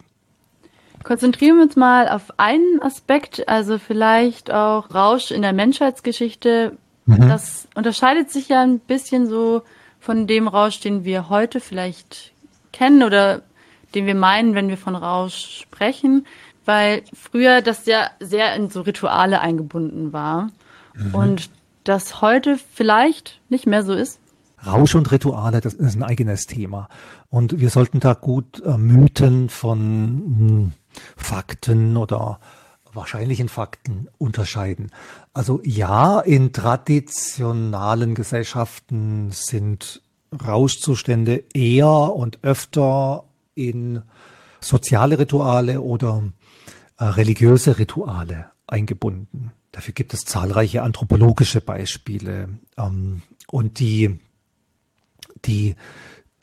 Konzentrieren 1.04 1.56
wir 1.56 1.64
uns 1.64 1.76
mal 1.76 2.08
auf 2.08 2.38
einen 2.38 2.82
Aspekt, 2.82 3.48
also 3.48 3.78
vielleicht 3.78 4.50
auch 4.50 4.92
Rausch 4.92 5.30
in 5.30 5.42
der 5.42 5.52
Menschheitsgeschichte. 5.52 6.76
Mhm. 7.06 7.28
Das 7.28 7.68
unterscheidet 7.74 8.30
sich 8.30 8.48
ja 8.48 8.62
ein 8.62 8.80
bisschen 8.80 9.28
so 9.28 9.62
von 10.00 10.26
dem 10.26 10.48
Rausch, 10.48 10.80
den 10.80 11.04
wir 11.04 11.28
heute 11.28 11.60
vielleicht 11.60 12.32
kennen 12.72 13.02
oder 13.02 13.42
den 13.94 14.06
wir 14.06 14.14
meinen, 14.14 14.54
wenn 14.54 14.68
wir 14.68 14.78
von 14.78 14.96
Rausch 14.96 15.60
sprechen. 15.62 16.26
weil 16.64 17.02
früher 17.12 17.60
das 17.60 17.86
ja 17.86 18.10
sehr 18.20 18.54
in 18.54 18.70
so 18.70 18.80
Rituale 18.80 19.40
eingebunden 19.40 20.12
war 20.12 20.50
mhm. 20.94 21.14
und 21.14 21.50
das 21.84 22.22
heute 22.22 22.58
vielleicht 22.72 23.40
nicht 23.48 23.66
mehr 23.66 23.84
so 23.84 23.92
ist. 23.92 24.18
Rausch 24.66 24.94
und 24.94 25.12
Rituale, 25.12 25.60
das 25.60 25.74
ist 25.74 25.94
ein 25.94 26.02
eigenes 26.02 26.46
Thema. 26.46 26.88
Und 27.28 27.60
wir 27.60 27.68
sollten 27.68 28.00
da 28.00 28.14
gut 28.14 28.62
äh, 28.64 28.78
Mythen 28.78 29.50
von 29.50 29.78
hm, 29.78 30.72
Fakten 31.16 31.96
oder 31.96 32.40
wahrscheinlichen 32.92 33.48
Fakten 33.48 34.09
unterscheiden. 34.18 34.90
Also 35.33 35.61
ja, 35.64 36.20
in 36.20 36.52
traditionalen 36.52 38.14
Gesellschaften 38.14 39.30
sind 39.33 40.02
Rauschzustände 40.33 41.44
eher 41.52 41.88
und 41.88 42.38
öfter 42.42 43.24
in 43.54 44.02
soziale 44.61 45.18
Rituale 45.18 45.80
oder 45.80 46.22
äh, 46.98 47.04
religiöse 47.04 47.78
Rituale 47.78 48.46
eingebunden. 48.66 49.52
Dafür 49.72 49.94
gibt 49.94 50.14
es 50.14 50.24
zahlreiche 50.24 50.83
anthropologische 50.83 51.61
Beispiele. 51.61 52.48
Ähm, 52.78 53.22
und 53.50 53.78
die, 53.78 54.20
die, 55.44 55.76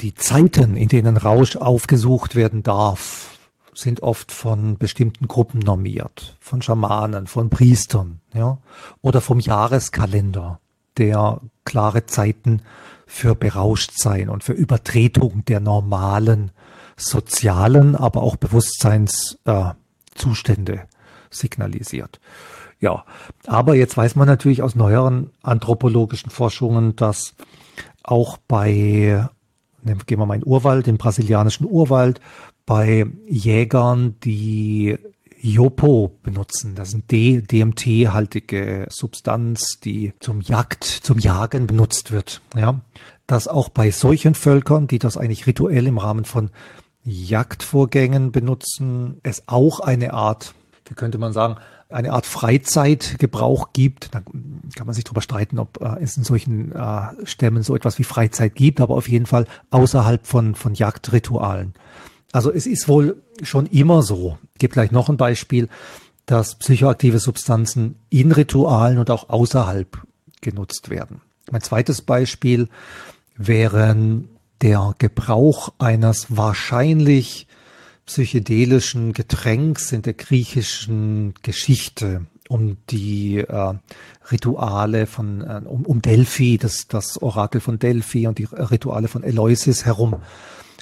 die 0.01 0.13
Zeiten, 0.13 0.75
in 0.75 0.87
denen 0.87 1.17
Rausch 1.17 1.55
aufgesucht 1.55 2.35
werden 2.35 2.63
darf, 2.63 3.39
sind 3.73 4.03
oft 4.03 4.31
von 4.31 4.77
bestimmten 4.77 5.27
Gruppen 5.27 5.59
normiert, 5.59 6.37
von 6.39 6.61
Schamanen, 6.61 7.27
von 7.27 7.49
Priestern, 7.49 8.21
ja, 8.33 8.57
oder 9.01 9.21
vom 9.21 9.39
Jahreskalender, 9.39 10.59
der 10.97 11.39
klare 11.63 12.05
Zeiten 12.05 12.61
für 13.05 13.35
Berauschtsein 13.35 14.29
und 14.29 14.43
für 14.43 14.53
Übertretung 14.53 15.45
der 15.45 15.59
normalen 15.59 16.51
sozialen, 16.95 17.95
aber 17.95 18.21
auch 18.21 18.35
Bewusstseinszustände 18.35 20.73
äh, 20.73 20.85
signalisiert. 21.29 22.19
Ja, 22.79 23.05
aber 23.45 23.75
jetzt 23.75 23.95
weiß 23.95 24.15
man 24.15 24.27
natürlich 24.27 24.63
aus 24.63 24.75
neueren 24.75 25.29
anthropologischen 25.43 26.31
Forschungen, 26.31 26.95
dass 26.95 27.35
auch 28.03 28.37
bei, 28.37 29.29
gehen 29.83 30.19
wir 30.19 30.25
mal 30.25 30.35
in 30.35 30.45
Urwald, 30.45 30.87
den 30.87 30.97
brasilianischen 30.97 31.67
Urwald, 31.69 32.19
bei 32.65 33.05
Jägern, 33.27 34.15
die 34.23 34.97
Jopo 35.41 36.19
benutzen. 36.21 36.75
Das 36.75 36.93
eine 36.93 37.41
DMT-haltige 37.41 38.87
Substanz, 38.89 39.79
die 39.83 40.13
zum 40.19 40.41
Jagd, 40.41 40.83
zum 40.83 41.17
Jagen 41.17 41.67
benutzt 41.67 42.11
wird. 42.11 42.41
Ja, 42.55 42.81
dass 43.27 43.47
auch 43.47 43.69
bei 43.69 43.91
solchen 43.91 44.35
Völkern, 44.35 44.87
die 44.87 44.99
das 44.99 45.17
eigentlich 45.17 45.47
rituell 45.47 45.87
im 45.87 45.97
Rahmen 45.97 46.25
von 46.25 46.51
Jagdvorgängen 47.03 48.31
benutzen, 48.31 49.19
es 49.23 49.47
auch 49.47 49.79
eine 49.79 50.13
Art, 50.13 50.53
wie 50.85 50.93
könnte 50.93 51.17
man 51.17 51.33
sagen, 51.33 51.55
eine 51.89 52.13
Art 52.13 52.25
Freizeitgebrauch 52.25 53.73
gibt. 53.73 54.13
Da 54.13 54.21
kann 54.21 54.85
man 54.85 54.93
sich 54.93 55.03
darüber 55.03 55.21
streiten, 55.21 55.59
ob 55.59 55.81
äh, 55.81 56.01
es 56.01 56.15
in 56.17 56.23
solchen 56.23 56.71
äh, 56.71 57.25
Stämmen 57.25 57.63
so 57.63 57.75
etwas 57.75 57.99
wie 57.99 58.03
Freizeit 58.03 58.55
gibt, 58.55 58.79
aber 58.79 58.95
auf 58.95 59.09
jeden 59.09 59.25
Fall 59.25 59.45
außerhalb 59.71 60.25
von, 60.25 60.55
von 60.55 60.73
Jagdritualen. 60.73 61.73
Also 62.31 62.51
es 62.51 62.65
ist 62.65 62.87
wohl 62.87 63.21
schon 63.43 63.65
immer 63.67 64.03
so. 64.03 64.37
Ich 64.53 64.59
gebe 64.59 64.73
gleich 64.73 64.91
noch 64.91 65.09
ein 65.09 65.17
Beispiel, 65.17 65.67
dass 66.25 66.55
psychoaktive 66.55 67.19
Substanzen 67.19 67.95
in 68.09 68.31
Ritualen 68.31 68.97
und 68.97 69.09
auch 69.09 69.29
außerhalb 69.29 69.97
genutzt 70.39 70.89
werden. 70.89 71.21
Mein 71.51 71.61
zweites 71.61 72.01
Beispiel 72.01 72.69
wären 73.35 74.29
der 74.61 74.95
Gebrauch 74.97 75.73
eines 75.79 76.27
wahrscheinlich 76.29 77.47
psychedelischen 78.05 79.13
Getränks 79.13 79.91
in 79.91 80.01
der 80.01 80.13
griechischen 80.13 81.33
Geschichte 81.41 82.25
um 82.49 82.77
die 82.89 83.37
äh, 83.37 83.73
Rituale 84.29 85.07
von 85.07 85.41
äh, 85.41 85.61
um, 85.63 85.85
um 85.85 86.01
Delphi, 86.01 86.57
das, 86.57 86.87
das 86.87 87.21
Orakel 87.21 87.61
von 87.61 87.79
Delphi 87.79 88.27
und 88.27 88.39
die 88.39 88.47
Rituale 88.51 89.07
von 89.07 89.23
Eleusis 89.23 89.85
herum, 89.85 90.17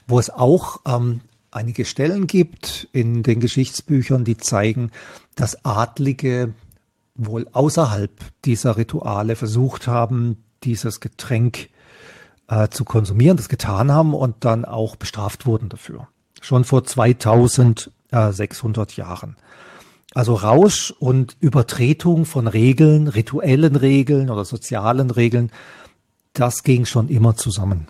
wo 0.07 0.17
es 0.17 0.31
auch 0.31 0.79
ähm, 0.87 1.21
einige 1.51 1.85
Stellen 1.85 2.27
gibt 2.27 2.87
in 2.91 3.23
den 3.23 3.39
Geschichtsbüchern, 3.39 4.25
die 4.25 4.37
zeigen, 4.37 4.91
dass 5.35 5.65
Adlige 5.65 6.53
wohl 7.15 7.47
außerhalb 7.51 8.11
dieser 8.45 8.77
Rituale 8.77 9.35
versucht 9.35 9.87
haben, 9.87 10.43
dieses 10.63 10.99
Getränk 10.99 11.69
äh, 12.47 12.67
zu 12.69 12.85
konsumieren, 12.85 13.37
das 13.37 13.49
getan 13.49 13.91
haben 13.91 14.13
und 14.13 14.45
dann 14.45 14.65
auch 14.65 14.95
bestraft 14.95 15.45
wurden 15.45 15.69
dafür. 15.69 16.07
Schon 16.41 16.63
vor 16.63 16.85
2600 16.85 18.95
Jahren. 18.95 19.35
Also 20.15 20.33
Rausch 20.33 20.91
und 20.97 21.37
Übertretung 21.39 22.25
von 22.25 22.47
Regeln, 22.47 23.07
rituellen 23.07 23.75
Regeln 23.75 24.31
oder 24.31 24.45
sozialen 24.45 25.11
Regeln, 25.11 25.51
das 26.33 26.63
ging 26.63 26.85
schon 26.85 27.09
immer 27.09 27.35
zusammen. 27.35 27.87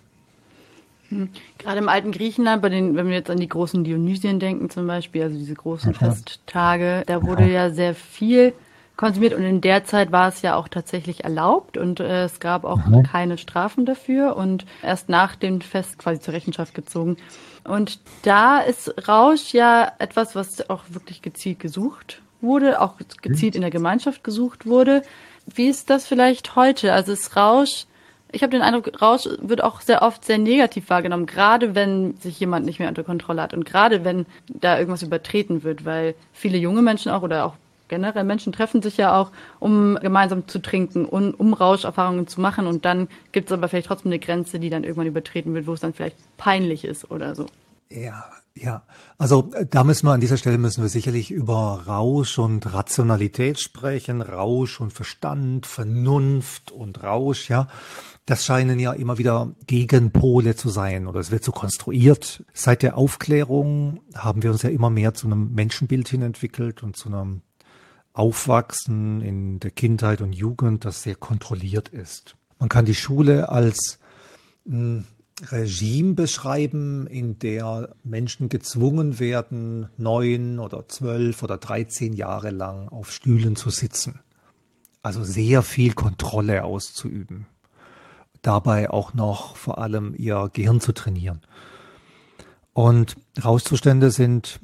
Hm. 1.09 1.29
Gerade 1.57 1.79
im 1.79 1.89
alten 1.89 2.11
Griechenland, 2.11 2.61
bei 2.61 2.69
den, 2.69 2.95
wenn 2.95 3.07
wir 3.07 3.15
jetzt 3.15 3.29
an 3.29 3.39
die 3.39 3.49
großen 3.49 3.83
Dionysien 3.83 4.39
denken 4.39 4.69
zum 4.69 4.87
Beispiel, 4.87 5.23
also 5.23 5.37
diese 5.37 5.55
großen 5.55 5.91
mhm. 5.91 5.95
Festtage, 5.95 7.03
da 7.05 7.23
wurde 7.23 7.43
ja. 7.43 7.65
ja 7.65 7.69
sehr 7.71 7.95
viel 7.95 8.53
konsumiert 8.99 9.33
und 9.33 9.43
in 9.43 9.61
der 9.61 9.85
Zeit 9.85 10.11
war 10.11 10.27
es 10.27 10.41
ja 10.41 10.55
auch 10.55 10.67
tatsächlich 10.67 11.23
erlaubt 11.23 11.77
und 11.77 12.01
äh, 12.01 12.25
es 12.25 12.41
gab 12.41 12.65
auch 12.65 12.85
mhm. 12.85 13.03
keine 13.03 13.37
Strafen 13.37 13.85
dafür 13.85 14.35
und 14.35 14.65
erst 14.83 15.07
nach 15.07 15.37
dem 15.37 15.61
Fest 15.61 15.97
quasi 15.97 16.19
zur 16.19 16.33
Rechenschaft 16.33 16.73
gezogen. 16.73 17.15
Und 17.63 17.99
da 18.23 18.59
ist 18.59 19.07
Rausch 19.07 19.53
ja 19.53 19.89
etwas, 19.99 20.35
was 20.35 20.69
auch 20.69 20.83
wirklich 20.89 21.21
gezielt 21.21 21.59
gesucht 21.59 22.21
wurde, 22.41 22.81
auch 22.81 22.95
gezielt 23.21 23.55
in 23.55 23.61
der 23.61 23.71
Gemeinschaft 23.71 24.21
gesucht 24.23 24.65
wurde. 24.65 25.01
Wie 25.45 25.67
ist 25.67 25.89
das 25.89 26.05
vielleicht 26.05 26.57
heute? 26.57 26.91
Also 26.91 27.13
ist 27.13 27.37
Rausch 27.37 27.85
ich 28.31 28.43
habe 28.43 28.51
den 28.51 28.61
Eindruck, 28.61 29.01
Rausch 29.01 29.27
wird 29.41 29.63
auch 29.63 29.81
sehr 29.81 30.01
oft 30.01 30.23
sehr 30.23 30.37
negativ 30.37 30.89
wahrgenommen, 30.89 31.25
gerade 31.25 31.75
wenn 31.75 32.15
sich 32.17 32.39
jemand 32.39 32.65
nicht 32.65 32.79
mehr 32.79 32.89
unter 32.89 33.03
Kontrolle 33.03 33.41
hat 33.41 33.53
und 33.53 33.65
gerade 33.65 34.03
wenn 34.03 34.25
da 34.47 34.77
irgendwas 34.77 35.03
übertreten 35.03 35.63
wird, 35.63 35.85
weil 35.85 36.15
viele 36.33 36.57
junge 36.57 36.81
Menschen 36.81 37.11
auch 37.11 37.23
oder 37.23 37.45
auch 37.45 37.55
generell 37.87 38.23
Menschen 38.23 38.53
treffen 38.53 38.81
sich 38.81 38.97
ja 38.97 39.19
auch, 39.19 39.31
um 39.59 39.97
gemeinsam 40.01 40.47
zu 40.47 40.59
trinken 40.59 41.05
und 41.05 41.33
um 41.33 41.53
Rauscherfahrungen 41.53 42.27
zu 42.27 42.39
machen 42.39 42.67
und 42.67 42.85
dann 42.85 43.07
gibt 43.31 43.49
es 43.49 43.53
aber 43.53 43.67
vielleicht 43.67 43.87
trotzdem 43.87 44.11
eine 44.11 44.19
Grenze, 44.19 44.59
die 44.59 44.69
dann 44.69 44.83
irgendwann 44.83 45.07
übertreten 45.07 45.53
wird, 45.53 45.67
wo 45.67 45.73
es 45.73 45.79
dann 45.79 45.93
vielleicht 45.93 46.17
peinlich 46.37 46.85
ist 46.85 47.09
oder 47.09 47.35
so. 47.35 47.47
Ja, 47.89 48.25
ja. 48.53 48.83
Also 49.17 49.49
da 49.69 49.83
müssen 49.83 50.05
wir 50.05 50.13
an 50.13 50.21
dieser 50.21 50.37
Stelle 50.37 50.57
müssen 50.57 50.83
wir 50.83 50.89
sicherlich 50.89 51.31
über 51.31 51.83
Rausch 51.87 52.37
und 52.37 52.71
Rationalität 52.73 53.59
sprechen, 53.59 54.21
Rausch 54.21 54.79
und 54.79 54.93
Verstand, 54.93 55.65
Vernunft 55.65 56.71
und 56.71 57.03
Rausch, 57.03 57.49
ja. 57.49 57.67
Das 58.29 58.45
scheinen 58.45 58.77
ja 58.77 58.93
immer 58.93 59.17
wieder 59.17 59.55
Gegenpole 59.65 60.55
zu 60.55 60.69
sein 60.69 61.07
oder 61.07 61.19
es 61.19 61.31
wird 61.31 61.43
so 61.43 61.51
konstruiert. 61.51 62.45
Seit 62.53 62.83
der 62.83 62.95
Aufklärung 62.95 64.01
haben 64.13 64.43
wir 64.43 64.51
uns 64.51 64.61
ja 64.61 64.69
immer 64.69 64.91
mehr 64.91 65.15
zu 65.15 65.25
einem 65.25 65.55
Menschenbild 65.55 66.07
hin 66.07 66.21
entwickelt 66.21 66.83
und 66.83 66.95
zu 66.95 67.09
einem 67.09 67.41
Aufwachsen 68.13 69.21
in 69.21 69.59
der 69.59 69.71
Kindheit 69.71 70.21
und 70.21 70.33
Jugend, 70.33 70.85
das 70.85 71.01
sehr 71.01 71.15
kontrolliert 71.15 71.89
ist. 71.89 72.35
Man 72.59 72.69
kann 72.69 72.85
die 72.85 72.93
Schule 72.93 73.49
als 73.49 73.97
ein 74.67 75.07
Regime 75.47 76.13
beschreiben, 76.13 77.07
in 77.07 77.39
der 77.39 77.95
Menschen 78.03 78.47
gezwungen 78.47 79.17
werden, 79.17 79.89
neun 79.97 80.59
oder 80.59 80.87
zwölf 80.87 81.41
oder 81.41 81.57
dreizehn 81.57 82.13
Jahre 82.13 82.51
lang 82.51 82.89
auf 82.89 83.11
Stühlen 83.11 83.55
zu 83.55 83.71
sitzen. 83.71 84.19
Also 85.01 85.23
sehr 85.23 85.63
viel 85.63 85.93
Kontrolle 85.93 86.63
auszuüben 86.63 87.47
dabei 88.41 88.89
auch 88.89 89.13
noch 89.13 89.55
vor 89.55 89.79
allem 89.79 90.13
ihr 90.17 90.49
Gehirn 90.53 90.81
zu 90.81 90.93
trainieren. 90.93 91.41
Und 92.73 93.17
Rauszustände 93.43 94.11
sind 94.11 94.59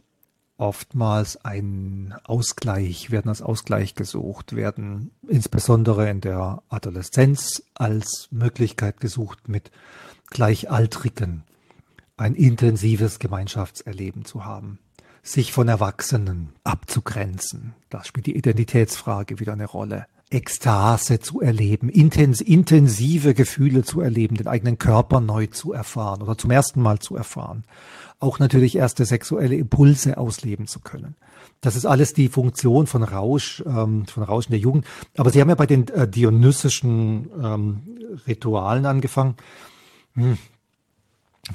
oftmals 0.58 1.44
ein 1.44 2.16
Ausgleich, 2.24 3.12
werden 3.12 3.30
als 3.30 3.42
Ausgleich 3.42 3.96
gesucht, 3.96 4.56
werden 4.56 5.12
insbesondere 5.28 6.10
in 6.10 6.22
der 6.22 6.64
Adoleszenz 6.70 7.64
als 7.74 8.30
Möglichkeit 8.32 9.00
gesucht, 9.00 9.50
mit 9.50 9.72
Gleichaltrigen 10.30 11.44
ein 12.18 12.36
intensives 12.36 13.20
Gemeinschaftserleben 13.20 14.24
zu 14.24 14.46
haben, 14.46 14.80
sich 15.22 15.52
von 15.52 15.68
Erwachsenen 15.68 16.54
abzugrenzen. 16.64 17.74
Das 17.90 18.08
spielt 18.08 18.26
die 18.26 18.38
Identitätsfrage 18.38 19.40
wieder 19.40 19.54
eine 19.54 19.66
Rolle. 19.66 20.06
Ekstase 20.32 21.20
zu 21.20 21.40
erleben, 21.40 21.88
intens, 21.88 22.42
intensive 22.42 23.34
Gefühle 23.34 23.84
zu 23.84 24.02
erleben, 24.02 24.36
den 24.38 24.48
eigenen 24.48 24.80
Körper 24.80 25.20
neu 25.22 25.48
zu 25.48 25.72
erfahren 25.72 26.22
oder 26.22 26.38
zum 26.38 26.52
ersten 26.52 26.82
Mal 26.82 27.00
zu 27.00 27.16
erfahren. 27.16 27.64
Auch 28.20 28.40
natürlich 28.40 28.76
erste 28.76 29.06
sexuelle 29.06 29.56
Impulse 29.56 30.18
ausleben 30.18 30.68
zu 30.68 30.80
können. 30.80 31.16
Das 31.62 31.76
ist 31.76 31.86
alles 31.86 32.14
die 32.14 32.28
Funktion 32.28 32.88
von 32.88 33.04
Rausch, 33.04 33.64
ähm, 33.66 34.06
von 34.08 34.24
Rausch 34.24 34.48
in 34.48 34.52
der 34.52 34.60
Jugend. 34.60 34.86
Aber 35.16 35.30
Sie 35.30 35.42
haben 35.42 35.50
ja 35.50 35.56
bei 35.56 35.68
den 35.68 35.88
äh, 35.90 36.08
dionysischen 36.08 37.30
ähm, 37.42 37.82
Ritualen 38.28 38.86
angefangen. 38.86 39.36
Hm. 40.16 40.38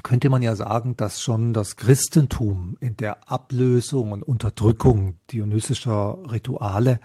könnte 0.03 0.29
man 0.29 0.43
ja 0.43 0.55
sagen, 0.55 0.95
dass 0.95 1.19
schon 1.19 1.51
das 1.51 1.75
Christentum 1.75 2.77
in 2.79 2.95
der 2.95 3.29
Ablösung 3.29 4.11
und 4.11 4.21
Unterdrückung 4.21 5.15
dionysischer 5.31 6.19
Rituale 6.31 6.99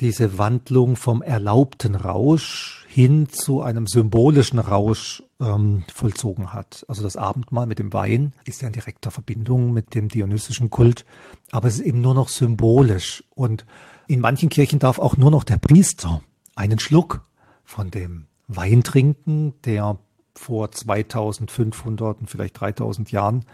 diese 0.00 0.38
Wandlung 0.38 0.96
vom 0.96 1.22
erlaubten 1.22 1.94
Rausch 1.94 2.86
hin 2.88 3.28
zu 3.28 3.62
einem 3.62 3.86
symbolischen 3.86 4.58
Rausch 4.58 5.22
ähm, 5.40 5.84
vollzogen 5.92 6.52
hat. 6.52 6.84
Also 6.88 7.02
das 7.02 7.16
Abendmahl 7.16 7.66
mit 7.66 7.78
dem 7.78 7.92
Wein 7.92 8.32
ist 8.44 8.62
ja 8.62 8.68
in 8.68 8.74
direkter 8.74 9.10
Verbindung 9.10 9.72
mit 9.72 9.94
dem 9.94 10.08
dionysischen 10.08 10.70
Kult, 10.70 11.04
aber 11.50 11.68
es 11.68 11.76
ist 11.76 11.86
eben 11.86 12.00
nur 12.00 12.14
noch 12.14 12.28
symbolisch. 12.28 13.24
Und 13.34 13.64
in 14.08 14.20
manchen 14.20 14.48
Kirchen 14.48 14.78
darf 14.78 14.98
auch 14.98 15.16
nur 15.16 15.30
noch 15.30 15.44
der 15.44 15.58
Priester 15.58 16.22
einen 16.54 16.78
Schluck 16.78 17.24
von 17.64 17.90
dem 17.90 18.26
Wein 18.48 18.82
trinken, 18.82 19.54
der 19.64 19.98
vor 20.34 20.70
2500 20.70 22.20
und 22.20 22.30
vielleicht 22.30 22.60
3000 22.60 23.12
Jahren 23.12 23.44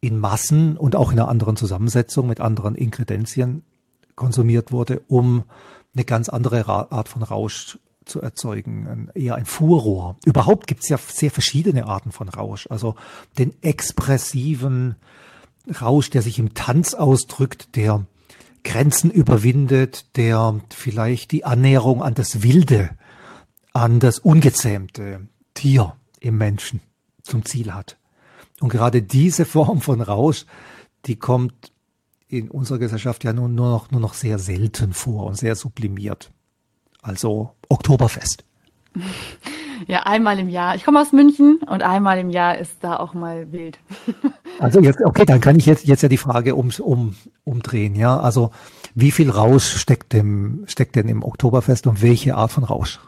in 0.00 0.18
Massen 0.18 0.76
und 0.76 0.96
auch 0.96 1.12
in 1.12 1.18
einer 1.18 1.28
anderen 1.28 1.56
Zusammensetzung 1.56 2.26
mit 2.26 2.40
anderen 2.40 2.74
Inkredenzien 2.74 3.62
konsumiert 4.14 4.72
wurde, 4.72 5.02
um 5.08 5.44
eine 5.94 6.04
ganz 6.04 6.28
andere 6.28 6.66
Art 6.66 7.08
von 7.08 7.22
Rausch 7.22 7.78
zu 8.04 8.20
erzeugen, 8.20 9.10
eher 9.14 9.36
ein 9.36 9.46
Fuhrrohr. 9.46 10.16
Überhaupt 10.24 10.66
gibt 10.66 10.82
es 10.82 10.88
ja 10.88 10.98
sehr 10.98 11.30
verschiedene 11.30 11.86
Arten 11.86 12.12
von 12.12 12.28
Rausch. 12.28 12.66
Also 12.70 12.96
den 13.38 13.54
expressiven 13.62 14.96
Rausch, 15.80 16.10
der 16.10 16.22
sich 16.22 16.38
im 16.38 16.54
Tanz 16.54 16.94
ausdrückt, 16.94 17.76
der 17.76 18.06
Grenzen 18.62 19.10
überwindet, 19.10 20.16
der 20.16 20.60
vielleicht 20.74 21.32
die 21.32 21.44
Annäherung 21.44 22.02
an 22.02 22.14
das 22.14 22.42
Wilde, 22.42 22.90
an 23.72 24.00
das 24.00 24.18
Ungezähmte, 24.18 25.28
Tier 25.54 25.96
im 26.20 26.36
Menschen 26.36 26.80
zum 27.22 27.44
Ziel 27.44 27.72
hat. 27.72 27.96
Und 28.60 28.70
gerade 28.70 29.02
diese 29.02 29.44
Form 29.44 29.80
von 29.80 30.00
Rausch, 30.00 30.46
die 31.06 31.16
kommt 31.16 31.72
in 32.28 32.50
unserer 32.50 32.78
Gesellschaft 32.78 33.24
ja 33.24 33.32
nur, 33.32 33.48
nur, 33.48 33.70
noch, 33.70 33.90
nur 33.90 34.00
noch 34.00 34.14
sehr 34.14 34.38
selten 34.38 34.92
vor 34.92 35.26
und 35.26 35.36
sehr 35.36 35.54
sublimiert. 35.54 36.32
Also 37.02 37.52
Oktoberfest. 37.68 38.44
Ja, 39.86 40.04
einmal 40.04 40.38
im 40.38 40.48
Jahr. 40.48 40.76
Ich 40.76 40.84
komme 40.84 41.00
aus 41.00 41.12
München 41.12 41.58
und 41.66 41.82
einmal 41.82 42.18
im 42.18 42.30
Jahr 42.30 42.56
ist 42.58 42.76
da 42.82 42.96
auch 42.96 43.14
mal 43.14 43.52
wild. 43.52 43.78
Also 44.60 44.80
jetzt, 44.80 45.00
okay, 45.04 45.24
dann 45.24 45.40
kann 45.40 45.58
ich 45.58 45.66
jetzt, 45.66 45.84
jetzt 45.84 46.02
ja 46.02 46.08
die 46.08 46.16
Frage 46.16 46.54
um, 46.54 46.70
um, 46.78 47.16
umdrehen, 47.42 47.96
ja. 47.96 48.20
Also 48.20 48.52
wie 48.94 49.10
viel 49.10 49.28
Rausch 49.28 49.76
steckt, 49.78 50.12
dem, 50.12 50.62
steckt 50.68 50.94
denn 50.94 51.08
im 51.08 51.24
Oktoberfest 51.24 51.88
und 51.88 52.02
welche 52.02 52.36
Art 52.36 52.52
von 52.52 52.62
Rausch? 52.62 53.00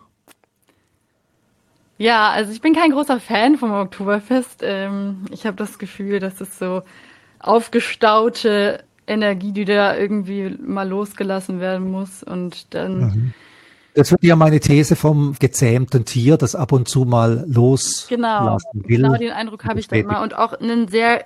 Ja, 1.98 2.30
also 2.30 2.50
ich 2.50 2.60
bin 2.60 2.74
kein 2.74 2.90
großer 2.90 3.20
Fan 3.20 3.58
vom 3.58 3.70
Oktoberfest. 3.70 4.60
Ähm, 4.62 5.26
ich 5.30 5.46
habe 5.46 5.56
das 5.56 5.78
Gefühl, 5.78 6.18
dass 6.18 6.40
es 6.40 6.58
so 6.58 6.82
aufgestaute 7.38 8.82
Energie, 9.06 9.52
die 9.52 9.64
da 9.64 9.96
irgendwie 9.96 10.56
mal 10.60 10.88
losgelassen 10.88 11.60
werden 11.60 11.90
muss 11.90 12.22
und 12.22 12.74
dann. 12.74 12.98
Mhm. 12.98 13.34
Das 13.94 14.10
wird 14.10 14.22
ja 14.24 14.36
meine 14.36 14.60
These 14.60 14.94
vom 14.94 15.34
gezähmten 15.38 16.04
Tier, 16.04 16.36
das 16.36 16.54
ab 16.54 16.72
und 16.72 16.86
zu 16.86 17.06
mal 17.06 17.44
loslassen 17.48 18.08
genau, 18.08 18.58
will. 18.74 19.02
Genau, 19.02 19.16
den 19.16 19.32
Eindruck 19.32 19.64
habe 19.64 19.80
ich 19.80 19.88
da 19.88 19.96
immer. 19.96 20.20
Und 20.20 20.36
auch 20.36 20.52
einen 20.52 20.88
sehr, 20.88 21.24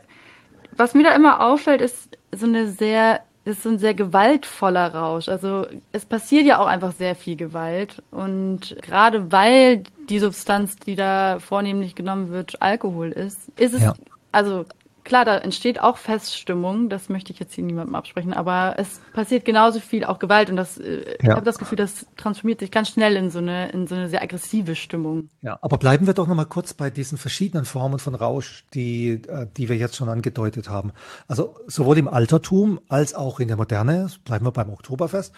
was 0.76 0.94
mir 0.94 1.02
da 1.02 1.14
immer 1.16 1.44
auffällt, 1.44 1.80
ist 1.80 2.16
so 2.32 2.46
eine 2.46 2.70
sehr 2.70 3.22
ist 3.44 3.62
so 3.62 3.70
ein 3.70 3.78
sehr 3.78 3.94
gewaltvoller 3.94 4.94
Rausch. 4.94 5.28
Also 5.28 5.66
es 5.92 6.04
passiert 6.04 6.44
ja 6.46 6.58
auch 6.58 6.66
einfach 6.66 6.92
sehr 6.92 7.14
viel 7.14 7.36
Gewalt. 7.36 8.02
Und 8.10 8.76
gerade 8.82 9.32
weil 9.32 9.82
die 10.08 10.18
Substanz, 10.18 10.76
die 10.76 10.94
da 10.94 11.38
vornehmlich 11.40 11.94
genommen 11.94 12.30
wird, 12.30 12.60
Alkohol 12.60 13.10
ist, 13.10 13.38
ist 13.56 13.74
es, 13.74 13.82
ja. 13.82 13.94
also 14.30 14.66
klar, 15.11 15.25
da 15.25 15.38
entsteht 15.38 15.81
auch 15.81 15.96
Feststimmung, 15.96 16.88
das 16.88 17.09
möchte 17.09 17.33
ich 17.33 17.40
jetzt 17.40 17.53
hier 17.53 17.64
niemandem 17.64 17.96
absprechen, 17.96 18.33
aber 18.33 18.77
es 18.79 19.01
passiert 19.12 19.44
genauso 19.44 19.81
viel 19.81 20.05
auch 20.05 20.20
Gewalt 20.20 20.51
und 20.51 20.57
das, 20.57 20.79
äh, 20.79 21.05
ja. 21.05 21.14
ich 21.20 21.29
habe 21.31 21.42
das 21.42 21.59
Gefühl, 21.59 21.75
das 21.75 22.07
transformiert 22.16 22.61
sich 22.61 22.70
ganz 22.70 22.90
schnell 22.90 23.16
in 23.16 23.29
so 23.29 23.40
eine, 23.40 23.70
in 23.73 23.88
so 23.88 23.96
eine 23.96 24.09
sehr 24.09 24.23
aggressive 24.23 24.77
Stimmung. 24.77 25.29
Ja, 25.42 25.59
aber 25.62 25.79
bleiben 25.79 26.07
wir 26.07 26.14
doch 26.14 26.29
nochmal 26.29 26.46
kurz 26.46 26.75
bei 26.75 26.90
diesen 26.90 27.18
verschiedenen 27.18 27.64
Formen 27.64 27.99
von 27.99 28.14
Rausch, 28.14 28.64
die, 28.73 29.20
äh, 29.27 29.49
die 29.57 29.68
wir 29.68 29.77
jetzt 29.77 29.96
schon 29.96 30.09
angedeutet 30.09 30.68
haben. 30.68 30.92
Also 31.27 31.57
sowohl 31.66 31.99
im 31.99 32.07
Altertum 32.07 32.81
als 32.88 33.12
auch 33.12 33.40
in 33.40 33.49
der 33.49 33.57
Moderne, 33.57 34.09
bleiben 34.25 34.46
wir 34.46 34.53
beim 34.53 34.70
Oktoberfest, 34.70 35.35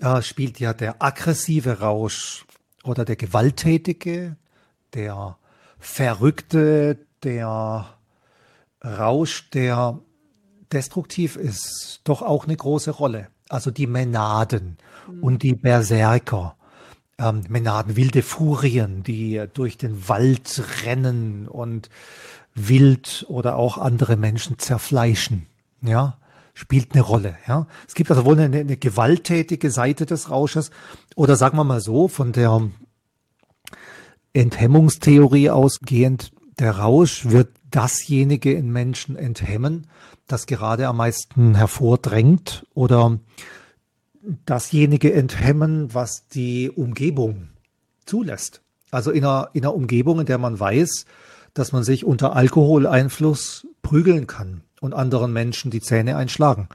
äh, 0.00 0.22
spielt 0.22 0.60
ja 0.60 0.72
der 0.72 1.02
aggressive 1.02 1.80
Rausch 1.80 2.46
oder 2.84 3.04
der 3.04 3.16
gewalttätige, 3.16 4.36
der 4.94 5.36
verrückte, 5.78 6.96
der 7.22 7.99
Rausch, 8.84 9.50
der 9.50 9.98
destruktiv 10.72 11.36
ist, 11.36 12.00
doch 12.04 12.22
auch 12.22 12.44
eine 12.44 12.56
große 12.56 12.90
Rolle. 12.90 13.28
Also 13.48 13.70
die 13.70 13.86
Menaden 13.86 14.78
mhm. 15.08 15.22
und 15.22 15.42
die 15.42 15.54
Berserker. 15.54 16.56
Ähm, 17.18 17.42
Menaden, 17.48 17.96
wilde 17.96 18.22
Furien, 18.22 19.02
die 19.02 19.44
durch 19.52 19.76
den 19.76 20.08
Wald 20.08 20.62
rennen 20.84 21.48
und 21.48 21.90
wild 22.54 23.26
oder 23.28 23.56
auch 23.56 23.78
andere 23.78 24.16
Menschen 24.16 24.58
zerfleischen. 24.58 25.46
Ja, 25.82 26.18
spielt 26.54 26.92
eine 26.92 27.02
Rolle. 27.02 27.36
Ja, 27.46 27.66
es 27.86 27.94
gibt 27.94 28.10
also 28.10 28.24
wohl 28.24 28.38
eine, 28.38 28.58
eine 28.58 28.76
gewalttätige 28.76 29.70
Seite 29.70 30.06
des 30.06 30.30
Rausches 30.30 30.70
oder 31.16 31.36
sagen 31.36 31.56
wir 31.56 31.64
mal 31.64 31.80
so 31.80 32.08
von 32.08 32.32
der 32.32 32.70
Enthemmungstheorie 34.32 35.50
ausgehend. 35.50 36.32
Der 36.58 36.78
Rausch 36.78 37.26
wird 37.26 37.48
dasjenige 37.70 38.52
in 38.52 38.70
Menschen 38.70 39.16
enthemmen, 39.16 39.86
das 40.26 40.46
gerade 40.46 40.88
am 40.88 40.98
meisten 40.98 41.54
hervordrängt 41.54 42.66
oder 42.74 43.18
dasjenige 44.44 45.12
enthemmen, 45.12 45.94
was 45.94 46.26
die 46.28 46.70
Umgebung 46.70 47.48
zulässt. 48.06 48.62
Also 48.90 49.10
in 49.10 49.24
einer, 49.24 49.50
in 49.52 49.64
einer 49.64 49.74
Umgebung, 49.74 50.20
in 50.20 50.26
der 50.26 50.38
man 50.38 50.58
weiß, 50.58 51.06
dass 51.54 51.72
man 51.72 51.84
sich 51.84 52.04
unter 52.04 52.36
Alkoholeinfluss 52.36 53.66
prügeln 53.82 54.26
kann 54.26 54.62
und 54.80 54.94
anderen 54.94 55.32
Menschen 55.32 55.70
die 55.70 55.80
Zähne 55.80 56.16
einschlagen, 56.16 56.68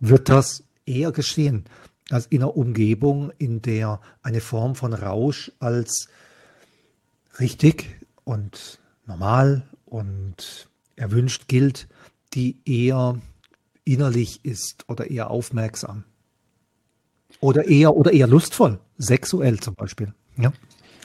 wird 0.00 0.28
das 0.28 0.64
eher 0.86 1.12
geschehen 1.12 1.64
als 2.10 2.26
in 2.26 2.42
einer 2.42 2.56
Umgebung, 2.56 3.32
in 3.38 3.62
der 3.62 4.00
eine 4.22 4.40
Form 4.40 4.74
von 4.74 4.92
Rausch 4.92 5.52
als 5.60 6.08
richtig 7.38 7.86
und 8.24 8.78
normal 9.06 9.62
und 9.92 10.68
erwünscht 10.96 11.48
gilt, 11.48 11.86
die 12.32 12.56
eher 12.64 13.20
innerlich 13.84 14.44
ist 14.44 14.84
oder 14.88 15.10
eher 15.10 15.30
aufmerksam. 15.30 16.04
Oder 17.40 17.66
eher, 17.66 17.96
oder 17.96 18.12
eher 18.12 18.26
lustvoll, 18.26 18.78
sexuell 18.98 19.60
zum 19.60 19.74
Beispiel. 19.74 20.14
Ja. 20.36 20.52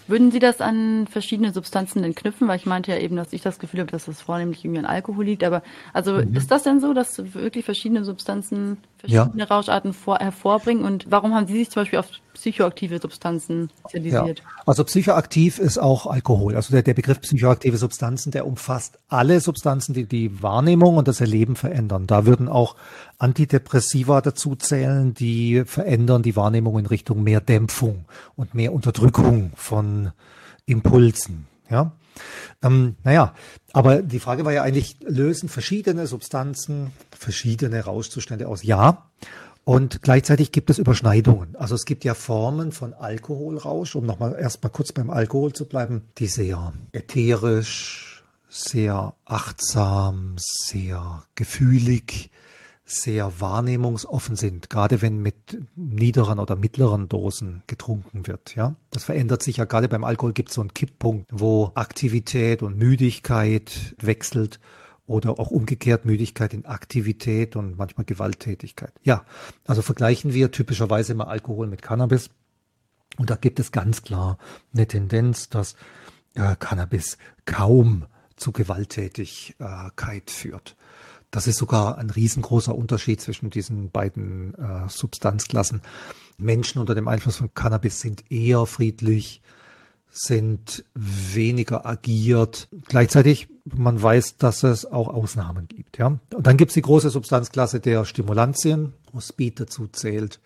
Würden 0.07 0.31
Sie 0.31 0.39
das 0.39 0.61
an 0.61 1.05
verschiedene 1.07 1.51
Substanzen 1.51 2.01
denn 2.01 2.15
knüpfen? 2.15 2.47
Weil 2.47 2.57
ich 2.57 2.65
meinte 2.65 2.91
ja 2.91 2.97
eben, 2.97 3.17
dass 3.17 3.33
ich 3.33 3.41
das 3.41 3.59
Gefühl 3.59 3.81
habe, 3.81 3.91
dass 3.91 4.05
das 4.05 4.21
vornehmlich 4.21 4.63
irgendwie 4.63 4.79
an 4.79 4.85
Alkohol 4.85 5.25
liegt. 5.25 5.43
Aber 5.43 5.63
also 5.91 6.13
mhm. 6.13 6.33
ist 6.35 6.49
das 6.49 6.63
denn 6.63 6.79
so, 6.79 6.93
dass 6.93 7.33
wirklich 7.33 7.65
verschiedene 7.65 8.05
Substanzen 8.05 8.77
verschiedene 8.97 9.43
ja. 9.43 9.45
Rauscharten 9.45 9.93
vor, 9.93 10.17
hervorbringen? 10.19 10.83
Und 10.83 11.05
warum 11.09 11.33
haben 11.33 11.47
Sie 11.47 11.53
sich 11.53 11.69
zum 11.69 11.81
Beispiel 11.81 11.99
auf 11.99 12.09
psychoaktive 12.33 12.99
Substanzen 12.99 13.69
spezialisiert? 13.79 14.39
Ja. 14.39 14.45
Also 14.65 14.83
psychoaktiv 14.83 15.59
ist 15.59 15.77
auch 15.77 16.05
Alkohol. 16.05 16.55
Also 16.55 16.71
der, 16.71 16.83
der 16.83 16.93
Begriff 16.93 17.21
psychoaktive 17.21 17.77
Substanzen, 17.77 18.31
der 18.31 18.45
umfasst 18.45 18.99
alle 19.07 19.39
Substanzen, 19.39 19.93
die 19.93 20.05
die 20.05 20.41
Wahrnehmung 20.41 20.97
und 20.97 21.07
das 21.07 21.21
Erleben 21.21 21.55
verändern. 21.55 22.07
Da 22.07 22.25
würden 22.25 22.49
auch 22.49 22.75
Antidepressiva 23.17 24.21
dazu 24.21 24.55
zählen, 24.55 25.13
die 25.13 25.63
verändern 25.65 26.23
die 26.23 26.35
Wahrnehmung 26.35 26.77
in 26.79 26.85
Richtung 26.85 27.23
mehr 27.23 27.41
Dämpfung 27.41 28.05
und 28.35 28.53
mehr 28.53 28.73
Unterdrückung 28.73 29.51
von 29.55 30.11
Impulsen. 30.65 31.47
Ja. 31.69 31.91
Ähm, 32.61 32.95
naja, 33.03 33.33
aber 33.73 34.01
die 34.01 34.19
Frage 34.19 34.45
war 34.45 34.53
ja 34.53 34.63
eigentlich, 34.63 34.97
lösen 35.01 35.49
verschiedene 35.49 36.07
Substanzen 36.07 36.91
verschiedene 37.17 37.83
Rauschzustände 37.83 38.47
aus? 38.47 38.63
Ja. 38.63 39.09
Und 39.63 40.01
gleichzeitig 40.01 40.53
gibt 40.53 40.69
es 40.69 40.77
Überschneidungen. 40.77 41.57
Also 41.57 41.75
es 41.75 41.83
gibt 41.83 42.05
ja 42.05 42.13
Formen 42.13 42.71
von 42.71 42.93
Alkoholrausch, 42.93 43.95
um 43.95 44.05
nochmal 44.05 44.37
erstmal 44.39 44.71
kurz 44.71 44.93
beim 44.93 45.09
Alkohol 45.09 45.51
zu 45.51 45.67
bleiben, 45.67 46.03
die 46.19 46.27
sehr 46.27 46.71
ätherisch, 46.93 48.23
sehr 48.47 49.13
achtsam, 49.25 50.35
sehr 50.37 51.23
gefühlig, 51.35 52.31
sehr 52.89 53.41
wahrnehmungsoffen 53.41 54.37
sind, 54.37 54.69
gerade 54.69 55.01
wenn 55.01 55.21
mit 55.21 55.57
niederen 55.75 56.39
oder 56.39 56.55
mittleren 56.55 57.09
Dosen 57.09 57.61
getrunken 57.67 58.27
wird. 58.27 58.55
Ja, 58.55 58.75
das 58.91 59.03
verändert 59.03 59.43
sich 59.43 59.57
ja 59.57 59.65
gerade 59.65 59.89
beim 59.89 60.05
Alkohol 60.05 60.31
gibt 60.31 60.49
es 60.49 60.55
so 60.55 60.61
einen 60.61 60.73
Kipppunkt, 60.73 61.29
wo 61.31 61.71
Aktivität 61.75 62.63
und 62.63 62.77
Müdigkeit 62.77 63.93
wechselt 63.99 64.61
oder 65.05 65.37
auch 65.37 65.51
umgekehrt 65.51 66.05
Müdigkeit 66.05 66.53
in 66.53 66.65
Aktivität 66.65 67.57
und 67.57 67.77
manchmal 67.77 68.05
Gewalttätigkeit. 68.05 68.93
Ja, 69.03 69.25
also 69.65 69.81
vergleichen 69.81 70.33
wir 70.33 70.51
typischerweise 70.51 71.11
immer 71.11 71.27
Alkohol 71.27 71.67
mit 71.67 71.81
Cannabis 71.81 72.29
und 73.17 73.29
da 73.29 73.35
gibt 73.35 73.59
es 73.59 73.73
ganz 73.73 74.03
klar 74.03 74.37
eine 74.73 74.87
Tendenz, 74.87 75.49
dass 75.49 75.75
äh, 76.35 76.55
Cannabis 76.57 77.17
kaum 77.45 78.05
zu 78.37 78.53
Gewalttätigkeit 78.53 80.31
führt. 80.31 80.77
Das 81.31 81.47
ist 81.47 81.57
sogar 81.57 81.97
ein 81.97 82.09
riesengroßer 82.09 82.73
Unterschied 82.73 83.19
zwischen 83.19 83.49
diesen 83.49 83.91
beiden 83.91 84.53
äh, 84.55 84.87
Substanzklassen. 84.87 85.81
Menschen 86.37 86.79
unter 86.79 86.95
dem 86.95 87.07
Einfluss 87.07 87.37
von 87.37 87.53
Cannabis 87.53 87.99
sind 87.99 88.31
eher 88.31 88.65
friedlich, 88.65 89.41
sind 90.09 90.85
weniger 90.93 91.85
agiert. 91.85 92.69
Gleichzeitig, 92.87 93.49
man 93.65 94.01
weiß, 94.01 94.37
dass 94.37 94.63
es 94.63 94.85
auch 94.85 95.09
Ausnahmen 95.09 95.67
gibt. 95.67 95.97
Ja? 95.97 96.17
Und 96.33 96.47
dann 96.47 96.57
gibt 96.57 96.71
es 96.71 96.75
die 96.75 96.81
große 96.81 97.09
Substanzklasse 97.09 97.81
der 97.81 98.05
Stimulantien, 98.05 98.93
wo 99.11 99.19
Speed 99.19 99.59
dazu 99.59 99.87
zählt, 99.87 100.39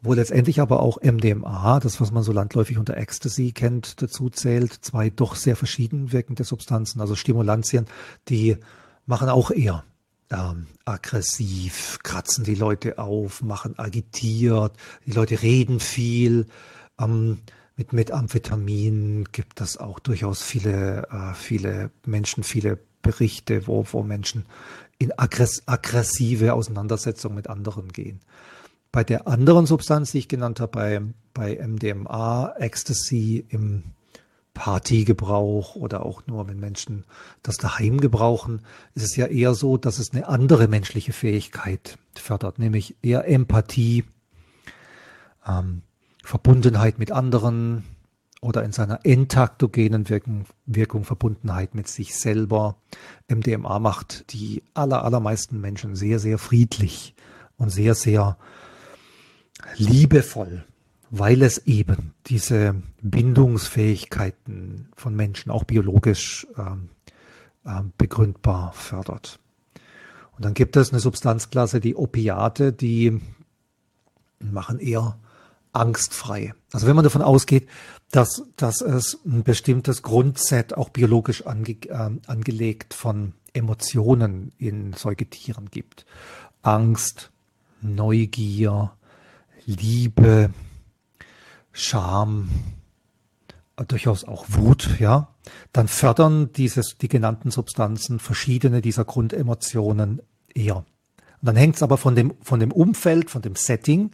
wo 0.00 0.14
letztendlich 0.14 0.60
aber 0.60 0.80
auch 0.80 1.02
MDMA, 1.02 1.80
das 1.80 2.00
was 2.00 2.12
man 2.12 2.22
so 2.22 2.32
landläufig 2.32 2.78
unter 2.78 2.96
Ecstasy 2.96 3.52
kennt, 3.52 4.00
dazu 4.00 4.30
zählt. 4.30 4.72
Zwei 4.72 5.10
doch 5.10 5.36
sehr 5.36 5.54
verschieden 5.54 6.12
wirkende 6.12 6.44
Substanzen, 6.44 7.00
also 7.00 7.14
Stimulantien, 7.14 7.86
die 8.28 8.56
machen 9.06 9.28
auch 9.28 9.50
eher 9.50 9.84
ähm, 10.30 10.66
aggressiv, 10.84 11.98
kratzen 12.02 12.44
die 12.44 12.54
Leute 12.54 12.98
auf, 12.98 13.42
machen 13.42 13.78
agitiert, 13.78 14.76
die 15.06 15.12
Leute 15.12 15.42
reden 15.42 15.80
viel. 15.80 16.46
Ähm, 16.98 17.40
mit 17.76 17.92
Methamphetamin 17.92 19.24
gibt 19.32 19.60
es 19.60 19.76
auch 19.76 19.98
durchaus 19.98 20.42
viele, 20.42 21.08
äh, 21.10 21.34
viele 21.34 21.90
Menschen, 22.06 22.44
viele 22.44 22.78
Berichte, 23.02 23.66
wo, 23.66 23.84
wo 23.90 24.02
Menschen 24.02 24.46
in 24.98 25.12
aggress 25.18 25.62
aggressive 25.66 26.54
Auseinandersetzungen 26.54 27.34
mit 27.34 27.48
anderen 27.48 27.88
gehen. 27.88 28.20
Bei 28.92 29.04
der 29.04 29.26
anderen 29.26 29.66
Substanz, 29.66 30.12
die 30.12 30.18
ich 30.18 30.28
genannt 30.28 30.60
habe, 30.60 30.70
bei, 30.70 31.00
bei 31.34 31.66
MDMA, 31.66 32.54
Ecstasy 32.58 33.44
im 33.48 33.82
Partygebrauch 34.54 35.76
oder 35.76 36.04
auch 36.04 36.26
nur 36.26 36.48
wenn 36.48 36.60
Menschen 36.60 37.04
das 37.42 37.56
daheim 37.56 38.00
gebrauchen, 38.00 38.62
ist 38.94 39.04
es 39.04 39.16
ja 39.16 39.26
eher 39.26 39.54
so, 39.54 39.76
dass 39.76 39.98
es 39.98 40.12
eine 40.12 40.28
andere 40.28 40.68
menschliche 40.68 41.12
Fähigkeit 41.12 41.98
fördert, 42.14 42.58
nämlich 42.58 42.96
eher 43.02 43.26
Empathie, 43.26 44.04
ähm, 45.46 45.82
Verbundenheit 46.22 46.98
mit 46.98 47.10
anderen 47.10 47.84
oder 48.40 48.64
in 48.64 48.72
seiner 48.72 49.00
entaktogenen 49.04 50.08
Wirkung, 50.08 50.46
Wirkung 50.66 51.04
Verbundenheit 51.04 51.74
mit 51.74 51.88
sich 51.88 52.14
selber. 52.18 52.76
MDMA 53.28 53.78
macht 53.78 54.32
die 54.32 54.62
aller, 54.74 55.04
allermeisten 55.04 55.60
Menschen 55.60 55.96
sehr, 55.96 56.18
sehr 56.18 56.38
friedlich 56.38 57.14
und 57.56 57.70
sehr, 57.70 57.94
sehr 57.94 58.36
liebevoll, 59.76 60.64
weil 61.14 61.42
es 61.42 61.58
eben 61.66 62.14
diese 62.26 62.74
Bindungsfähigkeiten 63.02 64.88
von 64.96 65.14
Menschen 65.14 65.52
auch 65.52 65.64
biologisch 65.64 66.46
ähm, 66.56 66.88
äh, 67.66 67.82
begründbar 67.98 68.72
fördert. 68.72 69.38
Und 70.34 70.46
dann 70.46 70.54
gibt 70.54 70.74
es 70.74 70.90
eine 70.90 71.00
Substanzklasse, 71.00 71.80
die 71.80 71.96
Opiate, 71.96 72.72
die 72.72 73.20
machen 74.40 74.78
eher 74.78 75.18
angstfrei. 75.72 76.54
Also 76.72 76.86
wenn 76.86 76.96
man 76.96 77.04
davon 77.04 77.20
ausgeht, 77.20 77.68
dass, 78.10 78.44
dass 78.56 78.80
es 78.80 79.20
ein 79.26 79.42
bestimmtes 79.42 80.02
Grundset 80.02 80.74
auch 80.78 80.88
biologisch 80.88 81.46
ange, 81.46 81.76
äh, 81.88 82.10
angelegt 82.26 82.94
von 82.94 83.34
Emotionen 83.52 84.52
in 84.56 84.94
Säugetieren 84.94 85.70
gibt. 85.70 86.06
Angst, 86.62 87.30
Neugier, 87.82 88.92
Liebe, 89.66 90.48
Scham, 91.72 92.48
durchaus 93.88 94.24
auch 94.24 94.44
Wut, 94.48 95.00
ja, 95.00 95.28
dann 95.72 95.88
fördern 95.88 96.52
dieses, 96.52 96.98
die 96.98 97.08
genannten 97.08 97.50
Substanzen 97.50 98.18
verschiedene 98.18 98.80
dieser 98.82 99.04
Grundemotionen 99.04 100.22
eher. 100.54 100.76
Und 100.76 100.86
dann 101.40 101.56
hängt 101.56 101.76
es 101.76 101.82
aber 101.82 101.96
von 101.96 102.14
dem, 102.14 102.34
von 102.42 102.60
dem 102.60 102.70
Umfeld, 102.70 103.30
von 103.30 103.42
dem 103.42 103.56
Setting, 103.56 104.12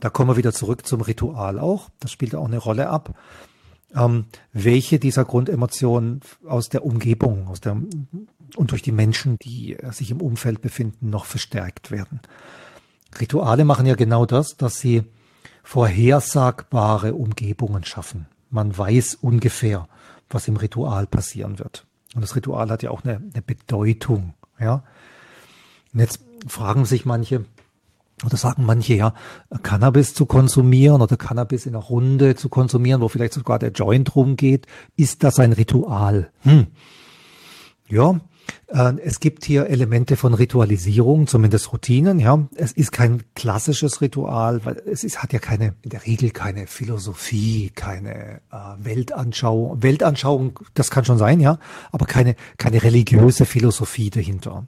da 0.00 0.10
kommen 0.10 0.30
wir 0.30 0.36
wieder 0.36 0.52
zurück 0.52 0.86
zum 0.86 1.00
Ritual 1.00 1.58
auch, 1.58 1.88
das 2.00 2.12
spielt 2.12 2.34
auch 2.34 2.46
eine 2.46 2.58
Rolle 2.58 2.88
ab, 2.88 3.16
ähm, 3.94 4.26
welche 4.52 4.98
dieser 4.98 5.24
Grundemotionen 5.24 6.20
aus 6.46 6.68
der 6.68 6.84
Umgebung, 6.84 7.48
aus 7.48 7.60
der, 7.60 7.76
und 8.56 8.70
durch 8.70 8.82
die 8.82 8.92
Menschen, 8.92 9.38
die 9.38 9.76
sich 9.90 10.10
im 10.10 10.20
Umfeld 10.20 10.60
befinden, 10.60 11.10
noch 11.10 11.24
verstärkt 11.24 11.90
werden. 11.90 12.20
Rituale 13.18 13.64
machen 13.64 13.86
ja 13.86 13.94
genau 13.94 14.26
das, 14.26 14.56
dass 14.56 14.78
sie 14.78 15.04
vorhersagbare 15.68 17.12
Umgebungen 17.12 17.84
schaffen. 17.84 18.26
Man 18.48 18.76
weiß 18.78 19.18
ungefähr, 19.20 19.86
was 20.30 20.48
im 20.48 20.56
Ritual 20.56 21.06
passieren 21.06 21.58
wird. 21.58 21.84
Und 22.14 22.22
das 22.22 22.34
Ritual 22.36 22.70
hat 22.70 22.82
ja 22.82 22.90
auch 22.90 23.04
eine, 23.04 23.16
eine 23.16 23.42
Bedeutung, 23.42 24.32
ja. 24.58 24.82
Und 25.92 26.00
jetzt 26.00 26.20
fragen 26.46 26.86
sich 26.86 27.04
manche, 27.04 27.44
oder 28.24 28.38
sagen 28.38 28.64
manche 28.64 28.94
ja, 28.94 29.12
Cannabis 29.62 30.14
zu 30.14 30.24
konsumieren 30.24 31.02
oder 31.02 31.18
Cannabis 31.18 31.66
in 31.66 31.74
einer 31.74 31.84
Runde 31.84 32.34
zu 32.34 32.48
konsumieren, 32.48 33.02
wo 33.02 33.08
vielleicht 33.08 33.34
sogar 33.34 33.58
der 33.58 33.72
Joint 33.72 34.16
rumgeht, 34.16 34.66
ist 34.96 35.22
das 35.22 35.38
ein 35.38 35.52
Ritual? 35.52 36.30
Hm. 36.44 36.68
Ja, 37.88 38.18
es 38.70 39.20
gibt 39.20 39.46
hier 39.46 39.66
Elemente 39.68 40.16
von 40.16 40.34
Ritualisierung, 40.34 41.26
zumindest 41.26 41.72
Routinen, 41.72 42.18
ja. 42.18 42.48
Es 42.54 42.72
ist 42.72 42.92
kein 42.92 43.22
klassisches 43.34 44.02
Ritual, 44.02 44.64
weil 44.64 44.82
es 44.86 45.04
ist, 45.04 45.22
hat 45.22 45.32
ja 45.32 45.38
keine, 45.38 45.74
in 45.82 45.90
der 45.90 46.04
Regel 46.04 46.30
keine 46.30 46.66
Philosophie, 46.66 47.70
keine 47.74 48.42
äh, 48.52 48.56
Weltanschauung. 48.78 49.82
Weltanschauung, 49.82 50.60
das 50.74 50.90
kann 50.90 51.06
schon 51.06 51.16
sein, 51.16 51.40
ja, 51.40 51.58
aber 51.92 52.04
keine, 52.04 52.36
keine 52.58 52.82
religiöse 52.82 53.46
Philosophie 53.46 54.10
dahinter. 54.10 54.66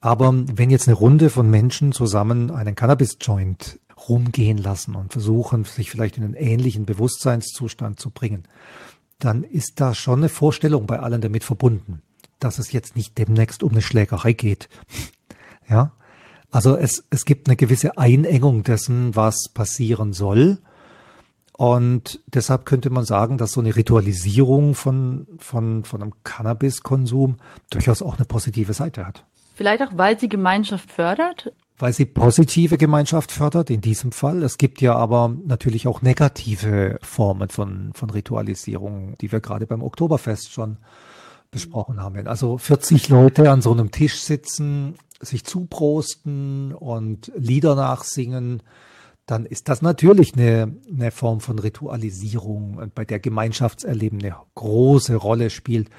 Aber 0.00 0.32
wenn 0.34 0.70
jetzt 0.70 0.88
eine 0.88 0.96
Runde 0.96 1.28
von 1.28 1.50
Menschen 1.50 1.92
zusammen 1.92 2.50
einen 2.50 2.74
Cannabis-Joint 2.74 3.80
rumgehen 4.08 4.58
lassen 4.58 4.94
und 4.94 5.12
versuchen, 5.12 5.64
sich 5.64 5.90
vielleicht 5.90 6.16
in 6.16 6.24
einen 6.24 6.34
ähnlichen 6.34 6.86
Bewusstseinszustand 6.86 8.00
zu 8.00 8.10
bringen, 8.10 8.44
dann 9.18 9.42
ist 9.42 9.80
da 9.80 9.94
schon 9.94 10.20
eine 10.20 10.28
Vorstellung 10.28 10.86
bei 10.86 11.00
allen 11.00 11.20
damit 11.20 11.44
verbunden 11.44 12.02
dass 12.38 12.58
es 12.58 12.72
jetzt 12.72 12.96
nicht 12.96 13.18
demnächst 13.18 13.62
um 13.62 13.72
eine 13.72 13.82
Schlägerei 13.82 14.32
geht. 14.32 14.68
ja. 15.68 15.92
Also 16.50 16.76
es, 16.76 17.04
es 17.10 17.24
gibt 17.24 17.48
eine 17.48 17.56
gewisse 17.56 17.98
Einengung 17.98 18.62
dessen, 18.62 19.14
was 19.14 19.48
passieren 19.52 20.12
soll. 20.12 20.58
Und 21.52 22.20
deshalb 22.26 22.66
könnte 22.66 22.90
man 22.90 23.04
sagen, 23.04 23.38
dass 23.38 23.52
so 23.52 23.60
eine 23.60 23.74
Ritualisierung 23.74 24.74
von, 24.74 25.26
von, 25.38 25.84
von 25.84 26.02
einem 26.02 26.12
Cannabiskonsum 26.22 27.38
durchaus 27.70 28.02
auch 28.02 28.16
eine 28.16 28.26
positive 28.26 28.74
Seite 28.74 29.06
hat. 29.06 29.24
Vielleicht 29.54 29.82
auch, 29.82 29.92
weil 29.96 30.18
sie 30.20 30.28
Gemeinschaft 30.28 30.90
fördert? 30.90 31.52
Weil 31.78 31.94
sie 31.94 32.04
positive 32.04 32.76
Gemeinschaft 32.76 33.32
fördert, 33.32 33.70
in 33.70 33.80
diesem 33.80 34.12
Fall. 34.12 34.42
Es 34.42 34.58
gibt 34.58 34.82
ja 34.82 34.94
aber 34.94 35.34
natürlich 35.46 35.88
auch 35.88 36.02
negative 36.02 36.98
Formen 37.02 37.48
von, 37.48 37.90
von 37.94 38.10
Ritualisierung, 38.10 39.14
die 39.20 39.32
wir 39.32 39.40
gerade 39.40 39.66
beim 39.66 39.82
Oktoberfest 39.82 40.52
schon 40.52 40.76
besprochen 41.50 42.00
haben. 42.00 42.26
Also 42.26 42.58
40 42.58 43.08
Leute 43.08 43.50
an 43.50 43.62
so 43.62 43.72
einem 43.72 43.90
Tisch 43.90 44.20
sitzen, 44.20 44.96
sich 45.20 45.44
zuprosten 45.44 46.74
und 46.74 47.32
Lieder 47.36 47.74
nachsingen, 47.74 48.62
dann 49.26 49.44
ist 49.44 49.68
das 49.68 49.82
natürlich 49.82 50.34
eine, 50.34 50.76
eine 50.88 51.10
Form 51.10 51.40
von 51.40 51.58
Ritualisierung, 51.58 52.92
bei 52.94 53.04
der 53.04 53.18
Gemeinschaftserleben 53.18 54.20
eine 54.22 54.36
große 54.54 55.16
Rolle 55.16 55.50
spielt 55.50 55.90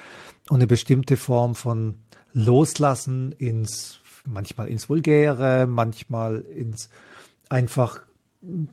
und 0.49 0.57
eine 0.57 0.67
bestimmte 0.67 1.17
Form 1.17 1.53
von 1.53 1.95
Loslassen 2.31 3.33
ins, 3.33 3.99
manchmal 4.25 4.69
ins 4.69 4.87
Vulgäre, 4.87 5.67
manchmal 5.67 6.39
ins 6.39 6.89
einfach 7.49 8.01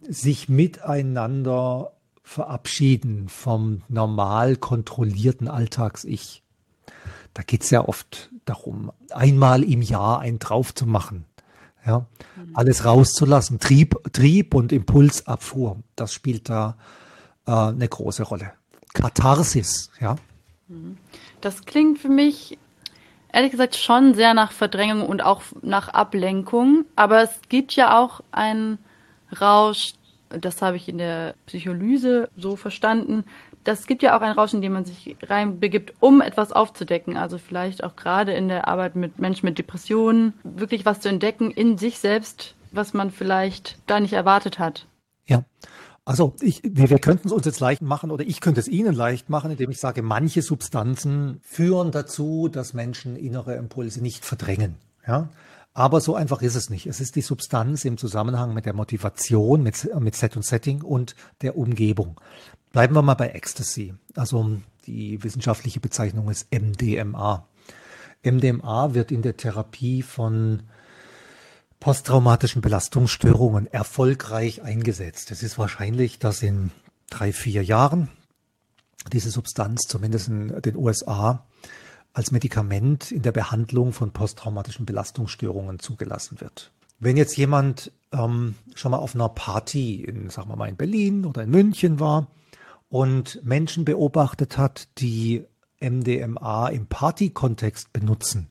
sich 0.08 0.48
miteinander 0.48 1.92
verabschieden 2.22 3.28
vom 3.28 3.82
normal 3.88 4.56
kontrollierten 4.56 5.48
Alltags-Ich. 5.48 6.43
Da 7.35 7.42
geht's 7.42 7.70
ja 7.70 7.87
oft 7.87 8.31
darum, 8.44 8.92
einmal 9.11 9.62
im 9.62 9.83
Jahr 9.83 10.20
einen 10.20 10.38
drauf 10.38 10.75
zu 10.75 10.87
machen. 10.87 11.25
Ja, 11.87 12.07
mhm. 12.37 12.51
alles 12.55 12.85
rauszulassen. 12.85 13.59
Trieb, 13.59 13.97
Trieb 14.12 14.55
und 14.55 14.72
Impulsabfuhr, 14.72 15.82
das 15.97 16.14
spielt 16.14 16.49
da 16.49 16.78
äh, 17.47 17.53
eine 17.53 17.89
große 17.89 18.22
Rolle. 18.22 18.53
Katharsis, 18.95 19.91
ja. 20.01 20.16
Mhm. 20.68 20.97
Das 21.43 21.66
klingt 21.66 21.99
für 21.99 22.09
mich 22.09 22.57
ehrlich 23.35 23.51
gesagt 23.51 23.76
schon 23.76 24.14
sehr 24.14 24.32
nach 24.32 24.53
Verdrängung 24.53 25.07
und 25.07 25.22
auch 25.22 25.43
nach 25.61 25.89
Ablenkung. 25.89 26.87
Aber 26.97 27.22
es 27.22 27.41
gibt 27.49 27.74
ja 27.74 27.99
auch 27.99 28.20
einen 28.30 28.78
Rausch, 29.41 29.95
das 30.30 30.62
habe 30.62 30.76
ich 30.76 30.89
in 30.89 30.99
der 30.99 31.35
Psycholyse 31.47 32.30
so 32.37 32.57
verstanden, 32.57 33.24
das 33.64 33.86
gibt 33.86 34.02
ja 34.02 34.16
auch 34.16 34.20
ein 34.20 34.32
Rauschen, 34.32 34.56
in 34.56 34.62
dem 34.62 34.72
man 34.74 34.84
sich 34.84 35.16
reinbegibt, 35.22 35.94
um 36.00 36.20
etwas 36.20 36.52
aufzudecken. 36.52 37.16
Also 37.16 37.38
vielleicht 37.38 37.82
auch 37.82 37.96
gerade 37.96 38.32
in 38.32 38.48
der 38.48 38.68
Arbeit 38.68 38.94
mit 38.94 39.18
Menschen 39.18 39.46
mit 39.46 39.58
Depressionen, 39.58 40.34
wirklich 40.44 40.84
was 40.84 41.00
zu 41.00 41.08
entdecken 41.08 41.50
in 41.50 41.78
sich 41.78 41.98
selbst, 41.98 42.54
was 42.72 42.94
man 42.94 43.10
vielleicht 43.10 43.78
da 43.86 44.00
nicht 44.00 44.12
erwartet 44.12 44.58
hat. 44.58 44.86
Ja, 45.26 45.44
Also 46.04 46.34
ich, 46.40 46.60
wir, 46.62 46.90
wir 46.90 46.98
könnten 46.98 47.28
es 47.28 47.32
uns 47.32 47.46
jetzt 47.46 47.60
leicht 47.60 47.80
machen 47.80 48.10
oder 48.10 48.24
ich 48.24 48.40
könnte 48.40 48.60
es 48.60 48.68
Ihnen 48.68 48.94
leicht 48.94 49.30
machen, 49.30 49.50
indem 49.50 49.70
ich 49.70 49.78
sage, 49.78 50.02
manche 50.02 50.42
Substanzen 50.42 51.40
führen 51.42 51.90
dazu, 51.90 52.48
dass 52.48 52.74
Menschen 52.74 53.16
innere 53.16 53.54
Impulse 53.54 54.02
nicht 54.02 54.24
verdrängen. 54.24 54.76
Ja? 55.06 55.30
Aber 55.72 56.00
so 56.00 56.14
einfach 56.14 56.42
ist 56.42 56.54
es 56.54 56.68
nicht. 56.68 56.86
Es 56.86 57.00
ist 57.00 57.16
die 57.16 57.22
Substanz 57.22 57.84
im 57.84 57.96
Zusammenhang 57.96 58.52
mit 58.52 58.66
der 58.66 58.74
Motivation, 58.74 59.62
mit, 59.62 59.88
mit 59.98 60.14
Set 60.14 60.36
und 60.36 60.44
Setting 60.44 60.82
und 60.82 61.16
der 61.40 61.56
Umgebung. 61.56 62.20
Bleiben 62.75 62.97
wir 62.97 63.03
mal 63.03 63.14
bei 63.14 63.29
Ecstasy. 63.29 63.95
Also 64.16 64.59
die 64.87 65.22
wissenschaftliche 65.22 65.79
Bezeichnung 65.79 66.29
ist 66.29 66.49
MDMA. 66.53 67.47
MDMA 68.25 68.95
wird 68.95 69.12
in 69.12 69.22
der 69.22 69.37
Therapie 69.37 70.03
von 70.03 70.64
posttraumatischen 71.79 72.62
Belastungsstörungen 72.62 73.68
erfolgreich 73.68 74.62
eingesetzt. 74.62 75.31
Es 75.31 75.45
ist 75.45 75.57
wahrscheinlich, 75.57 76.18
dass 76.18 76.43
in 76.43 76.72
drei, 77.11 77.33
vier 77.33 77.62
Jahren 77.62 78.09
diese 79.12 79.31
Substanz 79.31 79.83
zumindest 79.83 80.27
in 80.27 80.61
den 80.61 80.75
USA 80.77 81.47
als 82.12 82.33
Medikament 82.33 83.12
in 83.12 83.22
der 83.22 83.31
Behandlung 83.31 83.93
von 83.93 84.11
posttraumatischen 84.11 84.85
Belastungsstörungen 84.85 85.79
zugelassen 85.79 86.41
wird. 86.41 86.72
Wenn 86.99 87.16
jetzt 87.16 87.37
jemand 87.37 87.93
ähm, 88.11 88.57
schon 88.75 88.91
mal 88.91 88.99
auf 88.99 89.14
einer 89.14 89.29
Party 89.29 90.03
in, 90.03 90.29
sagen 90.29 90.49
wir 90.49 90.57
mal, 90.57 90.68
in 90.68 90.77
Berlin 90.77 91.25
oder 91.25 91.45
in 91.45 91.51
München 91.51 92.01
war 92.01 92.27
und 92.89 93.45
Menschen 93.45 93.85
beobachtet 93.85 94.59
hat, 94.59 94.89
die 94.99 95.45
MDMA 95.80 96.68
im 96.68 96.87
Partykontext 96.87 97.93
benutzen, 97.93 98.49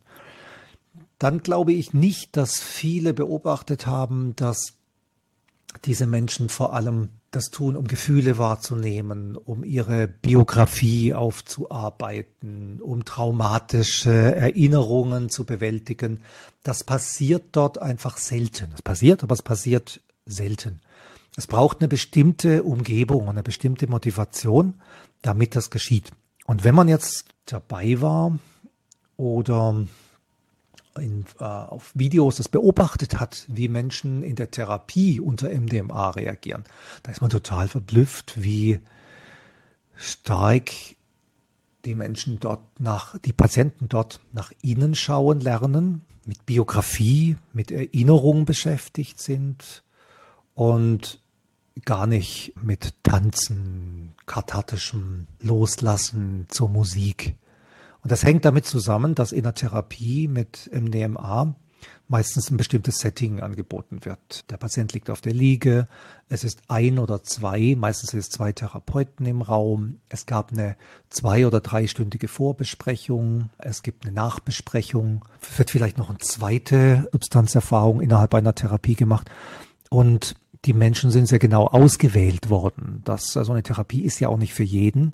dann 1.20 1.42
glaube 1.42 1.74
ich 1.74 1.94
nicht, 1.94 2.36
dass 2.36 2.60
viele 2.60 3.14
beobachtet 3.14 3.88
haben, 3.88 4.36
dass 4.36 4.74
diese 5.86 6.06
Menschen 6.06 6.50
vor 6.50 6.74
allem 6.74 7.10
das 7.32 7.50
tun, 7.50 7.76
um 7.76 7.88
Gefühle 7.88 8.38
wahrzunehmen, 8.38 9.36
um 9.36 9.64
ihre 9.64 10.08
Biografie 10.08 11.14
aufzuarbeiten, 11.14 12.80
um 12.82 13.06
traumatische 13.06 14.12
Erinnerungen 14.12 15.30
zu 15.30 15.46
bewältigen. 15.46 16.22
Das 16.62 16.84
passiert 16.84 17.46
dort 17.54 17.80
einfach 17.80 18.18
selten. 18.18 18.72
Es 18.76 18.82
passiert, 18.82 19.24
aber 19.24 19.34
es 19.34 19.42
passiert 19.42 20.02
selten. 20.26 20.82
Es 21.36 21.48
braucht 21.48 21.82
eine 21.82 21.88
bestimmte 21.88 22.64
Umgebung, 22.64 23.30
eine 23.30 23.44
bestimmte 23.44 23.88
Motivation, 23.88 24.76
damit 25.22 25.56
das 25.56 25.70
geschieht. 25.70 26.12
Und 26.46 26.64
wenn 26.64 26.76
man 26.76 26.88
jetzt 26.88 27.26
dabei 27.46 28.02
war 28.02 28.38
oder 29.18 29.86
in, 31.00 31.26
äh, 31.40 31.44
auf 31.44 31.92
Videos 31.96 32.38
das 32.38 32.50
beobachtet 32.50 33.20
hat, 33.20 33.46
wie 33.48 33.68
Menschen 33.68 34.22
in 34.24 34.36
der 34.36 34.52
Therapie 34.52 35.20
unter 35.20 35.50
MDMA 35.50 36.12
reagieren, 36.12 36.64
da 37.02 37.12
ist 37.12 37.22
man 37.22 37.32
total 37.32 37.68
verblüfft, 37.68 38.42
wie 38.42 38.80
stark 39.96 40.70
die 41.86 41.96
Menschen 41.96 42.40
dort 42.40 42.80
nach, 42.80 43.18
die 43.20 43.34
Patienten 43.34 43.90
dort 43.90 44.20
nach 44.32 44.52
innen 44.62 44.96
schauen 44.96 45.42
lernen, 45.42 46.02
mit 46.26 46.46
Biografie, 46.46 47.38
mit 47.52 47.72
Erinnerungen 47.72 48.46
beschäftigt 48.46 49.20
sind 49.20 49.84
und 50.54 51.23
gar 51.86 52.08
nicht 52.08 52.54
mit 52.62 52.94
Tanzen, 53.04 54.14
kathartischem 54.26 55.28
Loslassen 55.40 56.46
zur 56.50 56.70
Musik. 56.70 57.36
Und 58.02 58.12
das 58.12 58.24
hängt 58.24 58.46
damit 58.46 58.66
zusammen, 58.66 59.16
dass 59.16 59.32
in 59.32 59.44
der 59.44 59.54
Therapie 59.54 60.28
mit 60.28 60.70
MDMA 60.74 61.56
meistens 62.08 62.52
ein 62.52 62.58
bestimmtes 62.58 63.00
Setting 63.00 63.42
angeboten 63.42 64.06
wird. 64.06 64.50
Der 64.52 64.58
Patient 64.58 64.94
liegt 64.94 65.10
auf 65.10 65.22
der 65.22 65.34
Liege, 65.34 65.88
es 66.30 66.44
ist 66.44 66.62
ein 66.68 67.00
oder 67.00 67.24
zwei, 67.24 67.76
meistens 67.78 68.12
sind 68.12 68.20
es 68.20 68.30
zwei 68.30 68.52
Therapeuten 68.52 69.26
im 69.26 69.42
Raum, 69.42 70.00
es 70.10 70.26
gab 70.26 70.52
eine 70.52 70.76
zwei- 71.10 71.48
oder 71.48 71.62
dreistündige 71.62 72.28
Vorbesprechung, 72.28 73.50
es 73.58 73.84
gibt 73.84 74.06
eine 74.06 74.14
Nachbesprechung, 74.14 75.26
es 75.42 75.58
wird 75.58 75.72
vielleicht 75.72 75.98
noch 75.98 76.10
eine 76.10 76.20
zweite 76.20 77.10
Substanzerfahrung 77.12 78.02
innerhalb 78.02 78.34
einer 78.36 78.54
Therapie 78.54 78.96
gemacht 78.96 79.30
und 79.90 80.36
die 80.66 80.74
Menschen 80.74 81.12
sind 81.12 81.28
sehr 81.28 81.40
genau 81.40 81.68
ausgewählt 81.68 82.50
worden. 82.50 83.02
Das, 83.04 83.36
also 83.36 83.52
eine 83.52 83.64
Therapie 83.64 84.02
ist 84.02 84.20
ja 84.20 84.30
auch 84.30 84.38
nicht 84.38 84.54
für 84.54 84.64
jeden. 84.64 85.14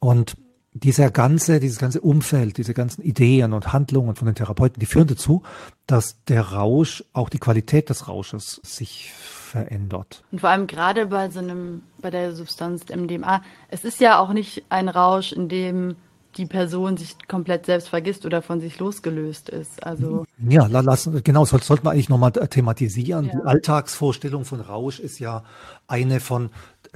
Und 0.00 0.36
dieser 0.72 1.10
ganze, 1.10 1.58
dieses 1.58 1.78
ganze 1.78 2.00
Umfeld, 2.00 2.58
diese 2.58 2.74
ganzen 2.74 3.02
Ideen 3.02 3.52
und 3.52 3.72
Handlungen 3.72 4.14
von 4.14 4.26
den 4.26 4.34
Therapeuten, 4.34 4.78
die 4.78 4.86
führen 4.86 5.06
dazu, 5.06 5.42
dass 5.86 6.22
der 6.24 6.42
Rausch, 6.42 7.02
auch 7.12 7.28
die 7.28 7.38
Qualität 7.38 7.88
des 7.88 8.08
Rausches 8.08 8.60
sich 8.62 9.10
verändert. 9.12 10.22
Und 10.32 10.40
vor 10.40 10.50
allem 10.50 10.66
gerade 10.66 11.06
bei 11.06 11.30
so 11.30 11.38
einem, 11.38 11.82
bei 12.02 12.10
der 12.10 12.34
Substanz 12.34 12.84
MDMA, 12.94 13.42
es 13.68 13.84
ist 13.84 14.00
ja 14.00 14.18
auch 14.18 14.32
nicht 14.32 14.64
ein 14.68 14.88
Rausch, 14.88 15.32
in 15.32 15.48
dem 15.48 15.96
die 16.36 16.46
Person 16.46 16.96
sich 16.96 17.16
komplett 17.28 17.66
selbst 17.66 17.88
vergisst 17.88 18.26
oder 18.26 18.42
von 18.42 18.60
sich 18.60 18.78
losgelöst 18.78 19.48
ist. 19.48 19.84
Also 19.84 20.24
ja, 20.48 20.66
lassen, 20.66 21.22
genau, 21.24 21.44
soll, 21.44 21.62
sollten 21.62 21.84
wir 21.84 21.92
eigentlich 21.92 22.08
nochmal 22.08 22.32
thematisieren. 22.32 23.26
Ja. 23.26 23.32
Die 23.32 23.46
Alltagsvorstellung 23.46 24.44
von 24.44 24.60
Rausch 24.60 25.00
ist 25.00 25.18
ja 25.18 25.44
eine 25.86 26.20
von, 26.20 26.50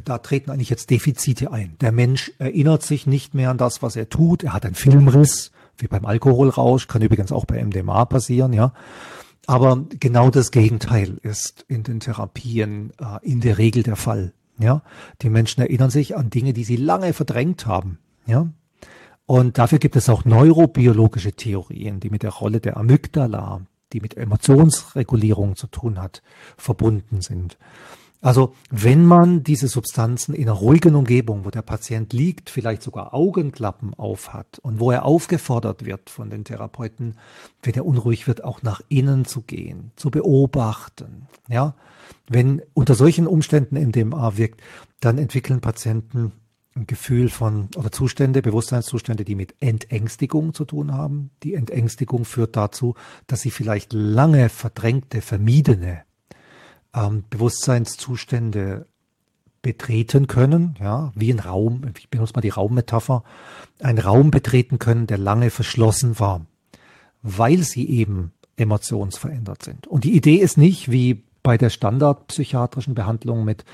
da 0.05 0.19
treten 0.19 0.51
eigentlich 0.51 0.71
jetzt 0.71 0.91
Defizite 0.91 1.53
ein. 1.53 1.77
Der 1.81 1.93
Mensch 1.93 2.33
erinnert 2.39 2.83
sich 2.83 3.07
nicht 3.07 3.35
mehr 3.35 3.51
an 3.51 3.59
das, 3.59 3.83
was 3.83 3.97
er 3.97 4.09
tut. 4.09 4.43
Er 4.43 4.53
hat 4.53 4.67
einen 4.67 4.75
Filmriss, 4.75 5.53
wie 5.79 5.89
beim 5.89 6.05
Alkoholrausch, 6.05 6.87
kann 6.87 7.03
übrigens 7.03 7.33
auch 7.33 7.47
bei 7.47 7.63
MDMA 7.63 8.05
passieren, 8.05 8.53
ja. 8.53 8.73
Aber 9.47 9.85
genau 9.99 10.31
das 10.31 10.51
Gegenteil 10.51 11.19
ist 11.23 11.65
in 11.67 11.83
den 11.83 11.99
Therapien 12.01 12.93
äh, 13.01 13.27
in 13.27 13.41
der 13.41 13.59
Regel 13.59 13.83
der 13.83 13.97
Fall. 13.97 14.33
Ja, 14.59 14.83
die 15.23 15.31
Menschen 15.31 15.63
erinnern 15.63 15.89
sich 15.89 16.17
an 16.19 16.29
Dinge, 16.29 16.53
die 16.53 16.65
sie 16.65 16.77
lange 16.77 17.15
verdrängt 17.15 17.67
haben. 17.67 17.99
Ja, 18.27 18.49
und 19.31 19.59
dafür 19.59 19.79
gibt 19.79 19.95
es 19.95 20.09
auch 20.09 20.25
neurobiologische 20.25 21.31
Theorien, 21.31 22.01
die 22.01 22.11
mit 22.11 22.25
der 22.25 22.33
Rolle 22.33 22.59
der 22.59 22.77
Amygdala, 22.77 23.61
die 23.93 24.01
mit 24.01 24.17
Emotionsregulierung 24.17 25.55
zu 25.55 25.69
tun 25.69 26.03
hat, 26.03 26.21
verbunden 26.57 27.21
sind. 27.21 27.57
Also 28.21 28.55
wenn 28.73 29.05
man 29.05 29.45
diese 29.45 29.69
Substanzen 29.69 30.35
in 30.35 30.49
einer 30.49 30.59
ruhigen 30.59 30.97
Umgebung, 30.97 31.45
wo 31.45 31.51
der 31.51 31.63
Patient 31.63 32.13
liegt, 32.13 32.51
vielleicht 32.51 32.83
sogar 32.83 33.15
Augenklappen 33.15 33.95
auf 33.95 34.33
hat 34.33 34.59
und 34.63 34.81
wo 34.81 34.91
er 34.91 35.05
aufgefordert 35.05 35.85
wird 35.85 36.11
von 36.11 36.29
den 36.29 36.43
Therapeuten, 36.43 37.15
wenn 37.63 37.75
er 37.75 37.87
unruhig 37.87 38.27
wird, 38.27 38.43
auch 38.43 38.65
nach 38.65 38.81
innen 38.89 39.27
zu 39.27 39.43
gehen, 39.43 39.93
zu 39.95 40.11
beobachten. 40.11 41.29
Ja, 41.49 41.77
wenn 42.29 42.63
unter 42.75 42.97
solchen 42.97 43.29
Umständen 43.29 43.77
MDMA 43.77 44.37
wirkt, 44.37 44.61
dann 44.99 45.19
entwickeln 45.19 45.61
Patienten 45.61 46.33
ein 46.81 46.87
Gefühl 46.87 47.29
von 47.29 47.69
oder 47.77 47.93
Zustände, 47.93 48.43
Bewusstseinszustände, 48.43 49.25
die 49.25 49.35
mit 49.35 49.55
Entängstigung 49.61 50.55
zu 50.55 50.65
tun 50.65 50.93
haben. 50.93 51.31
Die 51.43 51.55
Entängstigung 51.55 52.25
führt 52.25 52.57
dazu, 52.57 52.95
dass 53.27 53.43
sie 53.43 53.51
vielleicht 53.51 53.93
lange 53.93 54.49
verdrängte, 54.49 55.21
vermiedene 55.21 56.03
ähm, 56.95 57.25
Bewusstseinszustände 57.29 58.87
betreten 59.63 60.27
können, 60.27 60.75
ja, 60.81 61.13
wie 61.15 61.31
ein 61.31 61.39
Raum, 61.39 61.83
ich 61.99 62.09
benutze 62.09 62.33
mal 62.35 62.41
die 62.41 62.49
Raummetapher, 62.49 63.25
einen 63.81 63.99
Raum 63.99 64.31
betreten 64.31 64.79
können, 64.79 65.07
der 65.07 65.19
lange 65.19 65.51
verschlossen 65.51 66.19
war, 66.19 66.47
weil 67.23 67.59
sie 67.59 67.87
eben 67.89 68.33
emotionsverändert 68.57 69.63
sind. 69.63 69.87
Und 69.87 70.05
die 70.05 70.17
Idee 70.17 70.37
ist 70.37 70.57
nicht, 70.57 70.91
wie 70.91 71.25
bei 71.43 71.59
der 71.59 71.69
standardpsychiatrischen 71.69 72.95
Behandlung 72.95 73.45
mit 73.45 73.65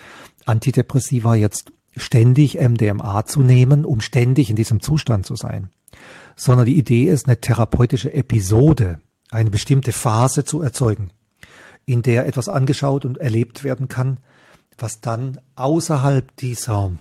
Antidepressiva 0.44 1.36
jetzt 1.36 1.72
ständig 1.96 2.58
MDMA 2.60 3.24
zu 3.24 3.40
nehmen, 3.40 3.84
um 3.84 4.00
ständig 4.00 4.50
in 4.50 4.56
diesem 4.56 4.80
Zustand 4.80 5.26
zu 5.26 5.36
sein, 5.36 5.70
sondern 6.36 6.66
die 6.66 6.78
Idee 6.78 7.04
ist, 7.04 7.26
eine 7.26 7.40
therapeutische 7.40 8.12
Episode, 8.12 9.00
eine 9.30 9.50
bestimmte 9.50 9.92
Phase 9.92 10.44
zu 10.44 10.62
erzeugen, 10.62 11.10
in 11.84 12.02
der 12.02 12.26
etwas 12.26 12.48
angeschaut 12.48 13.04
und 13.04 13.18
erlebt 13.18 13.64
werden 13.64 13.88
kann, 13.88 14.18
was 14.78 15.00
dann 15.00 15.40
außerhalb 15.54 16.36
dieser 16.36 16.92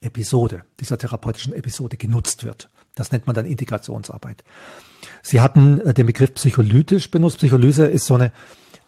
Episode, 0.00 0.62
dieser 0.80 0.98
therapeutischen 0.98 1.52
Episode 1.54 1.96
genutzt 1.96 2.44
wird. 2.44 2.70
Das 2.94 3.10
nennt 3.10 3.26
man 3.26 3.34
dann 3.34 3.46
Integrationsarbeit. 3.46 4.44
Sie 5.22 5.40
hatten 5.40 5.80
äh, 5.80 5.94
den 5.94 6.06
Begriff 6.06 6.34
psycholytisch 6.34 7.10
benutzt. 7.10 7.38
Psycholyse 7.38 7.86
ist 7.86 8.06
so 8.06 8.14
eine 8.14 8.30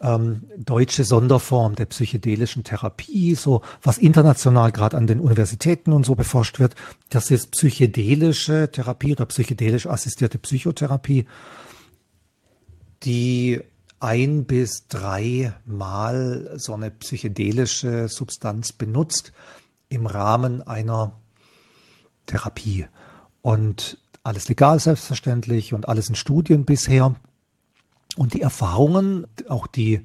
ähm, 0.07 0.44
deutsche 0.57 1.04
Sonderform 1.04 1.74
der 1.74 1.86
psychedelischen 1.86 2.62
Therapie, 2.62 3.34
so 3.34 3.62
was 3.82 3.98
international 3.98 4.70
gerade 4.70 4.96
an 4.96 5.09
den 5.09 5.18
Universitäten 5.18 5.92
und 5.92 6.07
so 6.07 6.14
beforscht 6.14 6.61
wird. 6.61 6.76
Das 7.11 7.30
ist 7.30 7.50
psychedelische 7.50 8.70
Therapie 8.70 9.12
oder 9.12 9.26
psychedelisch 9.26 9.86
assistierte 9.86 10.38
Psychotherapie, 10.38 11.26
die 13.02 13.61
ein 13.98 14.44
bis 14.44 14.86
drei 14.88 15.52
Mal 15.64 16.52
so 16.57 16.74
eine 16.74 16.90
psychedelische 16.90 18.09
Substanz 18.09 18.72
benutzt 18.72 19.32
im 19.88 20.07
Rahmen 20.07 20.62
einer 20.62 21.12
Therapie. 22.26 22.86
Und 23.42 23.98
alles 24.22 24.48
legal 24.48 24.78
selbstverständlich 24.78 25.72
und 25.72 25.88
alles 25.88 26.09
in 26.09 26.14
Studien 26.14 26.64
bisher. 26.64 27.16
Und 28.16 28.34
die 28.34 28.40
Erfahrungen, 28.40 29.26
auch 29.48 29.66
die, 29.66 30.02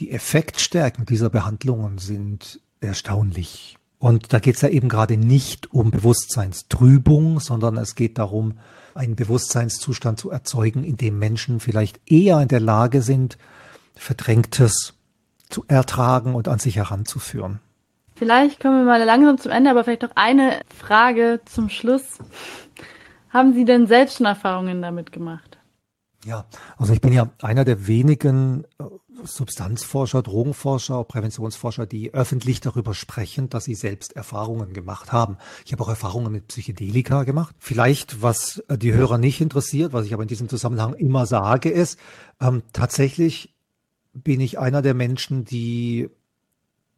die 0.00 0.10
Effektstärken 0.10 1.06
dieser 1.06 1.30
Behandlungen 1.30 1.98
sind 1.98 2.60
erstaunlich. 2.80 3.76
Und 3.98 4.32
da 4.32 4.40
geht 4.40 4.56
es 4.56 4.60
ja 4.60 4.68
eben 4.68 4.88
gerade 4.88 5.16
nicht 5.16 5.72
um 5.72 5.90
Bewusstseinstrübung, 5.90 7.40
sondern 7.40 7.76
es 7.78 7.94
geht 7.94 8.18
darum, 8.18 8.58
einen 8.94 9.16
Bewusstseinszustand 9.16 10.18
zu 10.18 10.30
erzeugen, 10.30 10.84
in 10.84 10.96
dem 10.96 11.18
Menschen 11.18 11.60
vielleicht 11.60 12.00
eher 12.10 12.40
in 12.40 12.48
der 12.48 12.60
Lage 12.60 13.02
sind, 13.02 13.38
Verdrängtes 13.94 14.94
zu 15.48 15.64
ertragen 15.68 16.34
und 16.34 16.48
an 16.48 16.58
sich 16.58 16.76
heranzuführen. 16.76 17.60
Vielleicht 18.14 18.60
kommen 18.60 18.78
wir 18.78 18.84
mal 18.84 19.02
langsam 19.02 19.38
zum 19.38 19.52
Ende, 19.52 19.70
aber 19.70 19.84
vielleicht 19.84 20.02
noch 20.02 20.16
eine 20.16 20.60
Frage 20.74 21.40
zum 21.44 21.68
Schluss. 21.68 22.18
Haben 23.28 23.52
Sie 23.52 23.64
denn 23.64 23.86
selbst 23.86 24.16
schon 24.16 24.26
Erfahrungen 24.26 24.80
damit 24.80 25.12
gemacht? 25.12 25.55
Ja, 26.26 26.44
also 26.76 26.92
ich 26.92 27.00
bin 27.00 27.12
ja 27.12 27.30
einer 27.40 27.64
der 27.64 27.86
wenigen 27.86 28.64
äh, 28.80 28.84
Substanzforscher, 29.22 30.22
Drogenforscher, 30.22 31.04
Präventionsforscher, 31.04 31.86
die 31.86 32.12
öffentlich 32.14 32.60
darüber 32.60 32.94
sprechen, 32.94 33.48
dass 33.48 33.64
sie 33.64 33.76
selbst 33.76 34.16
Erfahrungen 34.16 34.72
gemacht 34.72 35.12
haben. 35.12 35.38
Ich 35.64 35.72
habe 35.72 35.84
auch 35.84 35.88
Erfahrungen 35.88 36.32
mit 36.32 36.48
Psychedelika 36.48 37.22
gemacht. 37.22 37.54
Vielleicht, 37.60 38.22
was 38.22 38.58
äh, 38.66 38.76
die 38.76 38.92
Hörer 38.92 39.18
nicht 39.18 39.40
interessiert, 39.40 39.92
was 39.92 40.04
ich 40.04 40.14
aber 40.14 40.24
in 40.24 40.28
diesem 40.28 40.48
Zusammenhang 40.48 40.94
immer 40.94 41.26
sage, 41.26 41.70
ist, 41.70 41.96
ähm, 42.40 42.64
tatsächlich 42.72 43.54
bin 44.12 44.40
ich 44.40 44.58
einer 44.58 44.82
der 44.82 44.94
Menschen, 44.94 45.44
die 45.44 46.10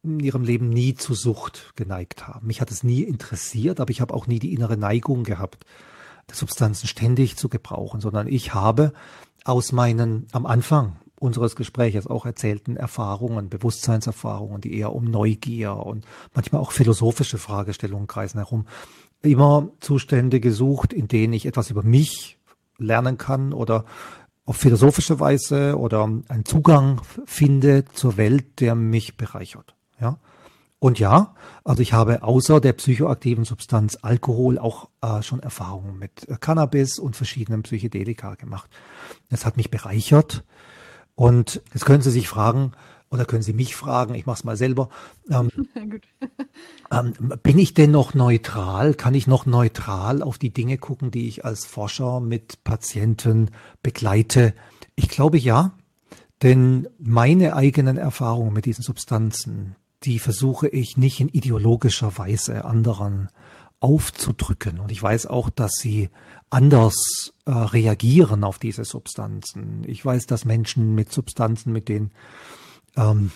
in 0.03 0.21
ihrem 0.21 0.43
Leben 0.43 0.71
nie 0.71 0.95
zu 0.95 1.13
Sucht 1.13 1.75
geneigt 1.77 2.27
haben. 2.27 2.47
Mich 2.47 2.63
hat 2.63 2.71
es 2.71 2.83
nie 2.83 3.03
interessiert, 3.03 3.79
aber 3.79 3.91
ich 3.91 4.01
habe 4.01 4.15
auch 4.15 4.27
nie 4.27 4.39
die 4.39 4.55
innere 4.55 4.79
Neigung 4.79 5.25
gehabt, 5.25 5.67
Substanzen 6.33 6.87
ständig 6.87 7.37
zu 7.37 7.49
gebrauchen, 7.49 8.01
sondern 8.01 8.27
ich 8.27 8.55
habe 8.55 8.93
aus 9.45 9.73
meinen 9.73 10.27
am 10.33 10.47
Anfang 10.47 10.97
unseres 11.21 11.57
Gespräches 11.57 12.07
auch 12.07 12.27
erzählten 12.27 12.77
Erfahrungen, 12.77 13.49
Bewusstseinserfahrungen, 13.49 14.61
die 14.61 14.77
eher 14.79 14.93
um 14.93 15.05
Neugier 15.05 15.75
und 15.75 16.07
manchmal 16.35 16.61
auch 16.61 16.73
philosophische 16.73 17.39
Fragestellungen 17.39 18.07
kreisen 18.07 18.39
herum, 18.39 18.67
immer 19.23 19.69
Zustände 19.81 20.41
gesucht, 20.41 20.93
in 20.93 21.09
denen 21.09 21.33
ich 21.33 21.47
etwas 21.47 21.71
über 21.71 21.83
mich 21.83 22.39
lernen 22.79 23.19
kann 23.19 23.53
oder 23.53 23.85
auf 24.45 24.57
philosophische 24.57 25.21
Weise 25.21 25.77
oder 25.77 26.05
einen 26.05 26.45
Zugang 26.45 27.03
finde 27.27 27.85
zur 27.93 28.17
Welt, 28.17 28.61
der 28.61 28.75
mich 28.75 29.17
bereichert. 29.17 29.75
Ja. 30.01 30.19
Und 30.81 31.01
ja, 31.01 31.35
also 31.65 31.83
ich 31.83 31.93
habe 31.93 32.23
außer 32.23 32.61
der 32.61 32.73
psychoaktiven 32.73 33.45
Substanz 33.45 33.99
Alkohol 34.01 34.59
auch 34.59 34.89
äh, 35.03 35.23
schon 35.23 35.41
Erfahrungen 35.41 35.99
mit 35.99 36.27
Cannabis 36.41 36.99
und 36.99 37.17
verschiedenen 37.17 37.63
Psychedelika 37.63 38.37
gemacht. 38.37 38.71
Es 39.29 39.45
hat 39.45 39.57
mich 39.57 39.71
bereichert. 39.71 40.45
Und 41.17 41.63
jetzt 41.73 41.85
können 41.85 42.03
Sie 42.03 42.13
sich 42.13 42.29
fragen, 42.29 42.73
oder 43.11 43.25
können 43.25 43.43
Sie 43.43 43.55
mich 43.55 43.75
fragen, 43.75 44.15
ich 44.15 44.27
mache 44.27 44.39
es 44.39 44.45
mal 44.45 44.57
selber, 44.57 44.89
ähm, 45.31 45.51
ähm, 46.93 47.13
bin 47.43 47.59
ich 47.59 47.75
denn 47.75 47.91
noch 47.91 48.15
neutral? 48.15 48.95
Kann 48.95 49.15
ich 49.15 49.27
noch 49.27 49.47
neutral 49.47 50.23
auf 50.23 50.39
die 50.39 50.53
Dinge 50.53 50.79
gucken, 50.79 51.11
die 51.11 51.27
ich 51.27 51.45
als 51.45 51.67
Forscher 51.67 52.21
mit 52.21 52.63
Patienten 52.63 53.51
begleite? 53.83 54.55
Ich 54.95 55.09
glaube 55.09 55.39
ja, 55.39 55.73
denn 56.43 56.89
meine 56.99 57.57
eigenen 57.57 57.97
Erfahrungen 57.97 58.53
mit 58.53 58.65
diesen 58.65 58.85
Substanzen, 58.85 59.75
die 60.05 60.19
versuche 60.19 60.69
ich 60.69 60.97
nicht 60.97 61.21
in 61.21 61.29
ideologischer 61.29 62.17
Weise 62.19 62.65
anderen 62.65 63.29
aufzudrücken. 63.81 64.81
Und 64.81 64.91
ich 64.91 65.03
weiß 65.03 65.27
auch, 65.27 65.51
dass 65.51 65.73
sie 65.73 66.11
anders 66.51 67.33
äh, 67.45 67.51
reagieren 67.51 68.45
auf 68.45 68.59
diese 68.59 68.85
Substanzen. 68.85 69.85
Ich 69.87 70.05
weiß, 70.05 70.27
dass 70.27 70.45
Menschen 70.45 70.95
mit 70.95 71.13
Substanzen, 71.13 71.73
mit 71.73 71.89
denen, 71.89 72.11
ähm, 72.97 73.31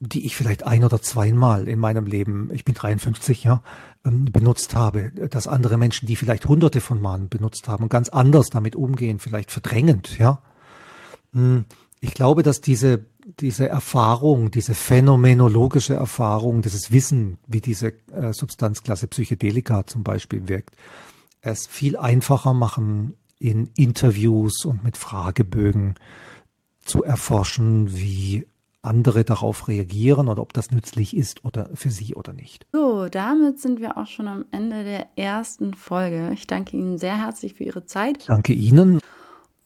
die 0.00 0.24
ich 0.24 0.34
vielleicht 0.34 0.64
ein 0.64 0.82
oder 0.82 1.00
zweimal 1.02 1.68
in 1.68 1.78
meinem 1.78 2.06
Leben, 2.06 2.50
ich 2.52 2.64
bin 2.64 2.74
53, 2.74 3.44
ja, 3.44 3.62
ähm, 4.04 4.26
benutzt 4.26 4.74
habe, 4.74 5.10
dass 5.10 5.46
andere 5.46 5.76
Menschen, 5.76 6.06
die 6.06 6.16
vielleicht 6.16 6.46
hunderte 6.46 6.80
von 6.80 7.00
Malen 7.00 7.28
benutzt 7.28 7.68
haben, 7.68 7.88
ganz 7.88 8.08
anders 8.08 8.48
damit 8.48 8.76
umgehen, 8.76 9.18
vielleicht 9.18 9.50
verdrängend, 9.50 10.18
ja. 10.18 10.42
Hm, 11.32 11.66
ich 12.00 12.14
glaube, 12.14 12.42
dass 12.42 12.62
diese 12.62 13.04
diese 13.38 13.68
Erfahrung, 13.68 14.50
diese 14.50 14.74
phänomenologische 14.74 15.94
Erfahrung, 15.94 16.62
dieses 16.62 16.90
Wissen, 16.90 17.38
wie 17.46 17.60
diese 17.60 17.92
äh, 18.12 18.32
Substanzklasse 18.32 19.06
Psychedelika 19.06 19.86
zum 19.86 20.02
Beispiel 20.02 20.48
wirkt, 20.48 20.74
es 21.40 21.66
viel 21.66 21.96
einfacher 21.96 22.54
machen, 22.54 23.14
in 23.38 23.70
Interviews 23.76 24.64
und 24.64 24.84
mit 24.84 24.96
Fragebögen 24.96 25.94
zu 26.84 27.02
erforschen, 27.02 27.96
wie 27.96 28.46
andere 28.82 29.24
darauf 29.24 29.68
reagieren 29.68 30.28
oder 30.28 30.42
ob 30.42 30.52
das 30.52 30.70
nützlich 30.70 31.16
ist 31.16 31.44
oder 31.44 31.70
für 31.74 31.90
sie 31.90 32.14
oder 32.14 32.32
nicht. 32.32 32.66
So, 32.72 33.08
damit 33.08 33.60
sind 33.60 33.80
wir 33.80 33.98
auch 33.98 34.06
schon 34.06 34.26
am 34.28 34.46
Ende 34.50 34.84
der 34.84 35.06
ersten 35.16 35.74
Folge. 35.74 36.30
Ich 36.32 36.46
danke 36.46 36.76
Ihnen 36.76 36.96
sehr 36.96 37.18
herzlich 37.18 37.54
für 37.54 37.64
Ihre 37.64 37.84
Zeit. 37.84 38.28
Danke 38.28 38.52
Ihnen. 38.52 39.00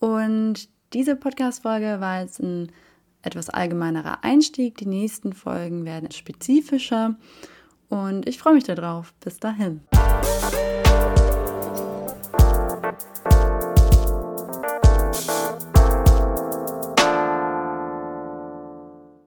Und 0.00 0.68
diese 0.92 1.16
Podcast-Folge 1.16 2.00
war 2.00 2.20
jetzt 2.20 2.40
ein 2.40 2.72
etwas 3.24 3.50
allgemeinerer 3.50 4.22
Einstieg. 4.22 4.76
Die 4.78 4.86
nächsten 4.86 5.32
Folgen 5.32 5.84
werden 5.84 6.10
spezifischer 6.10 7.16
und 7.88 8.28
ich 8.28 8.38
freue 8.38 8.54
mich 8.54 8.64
darauf. 8.64 9.12
Bis 9.20 9.38
dahin. 9.38 9.80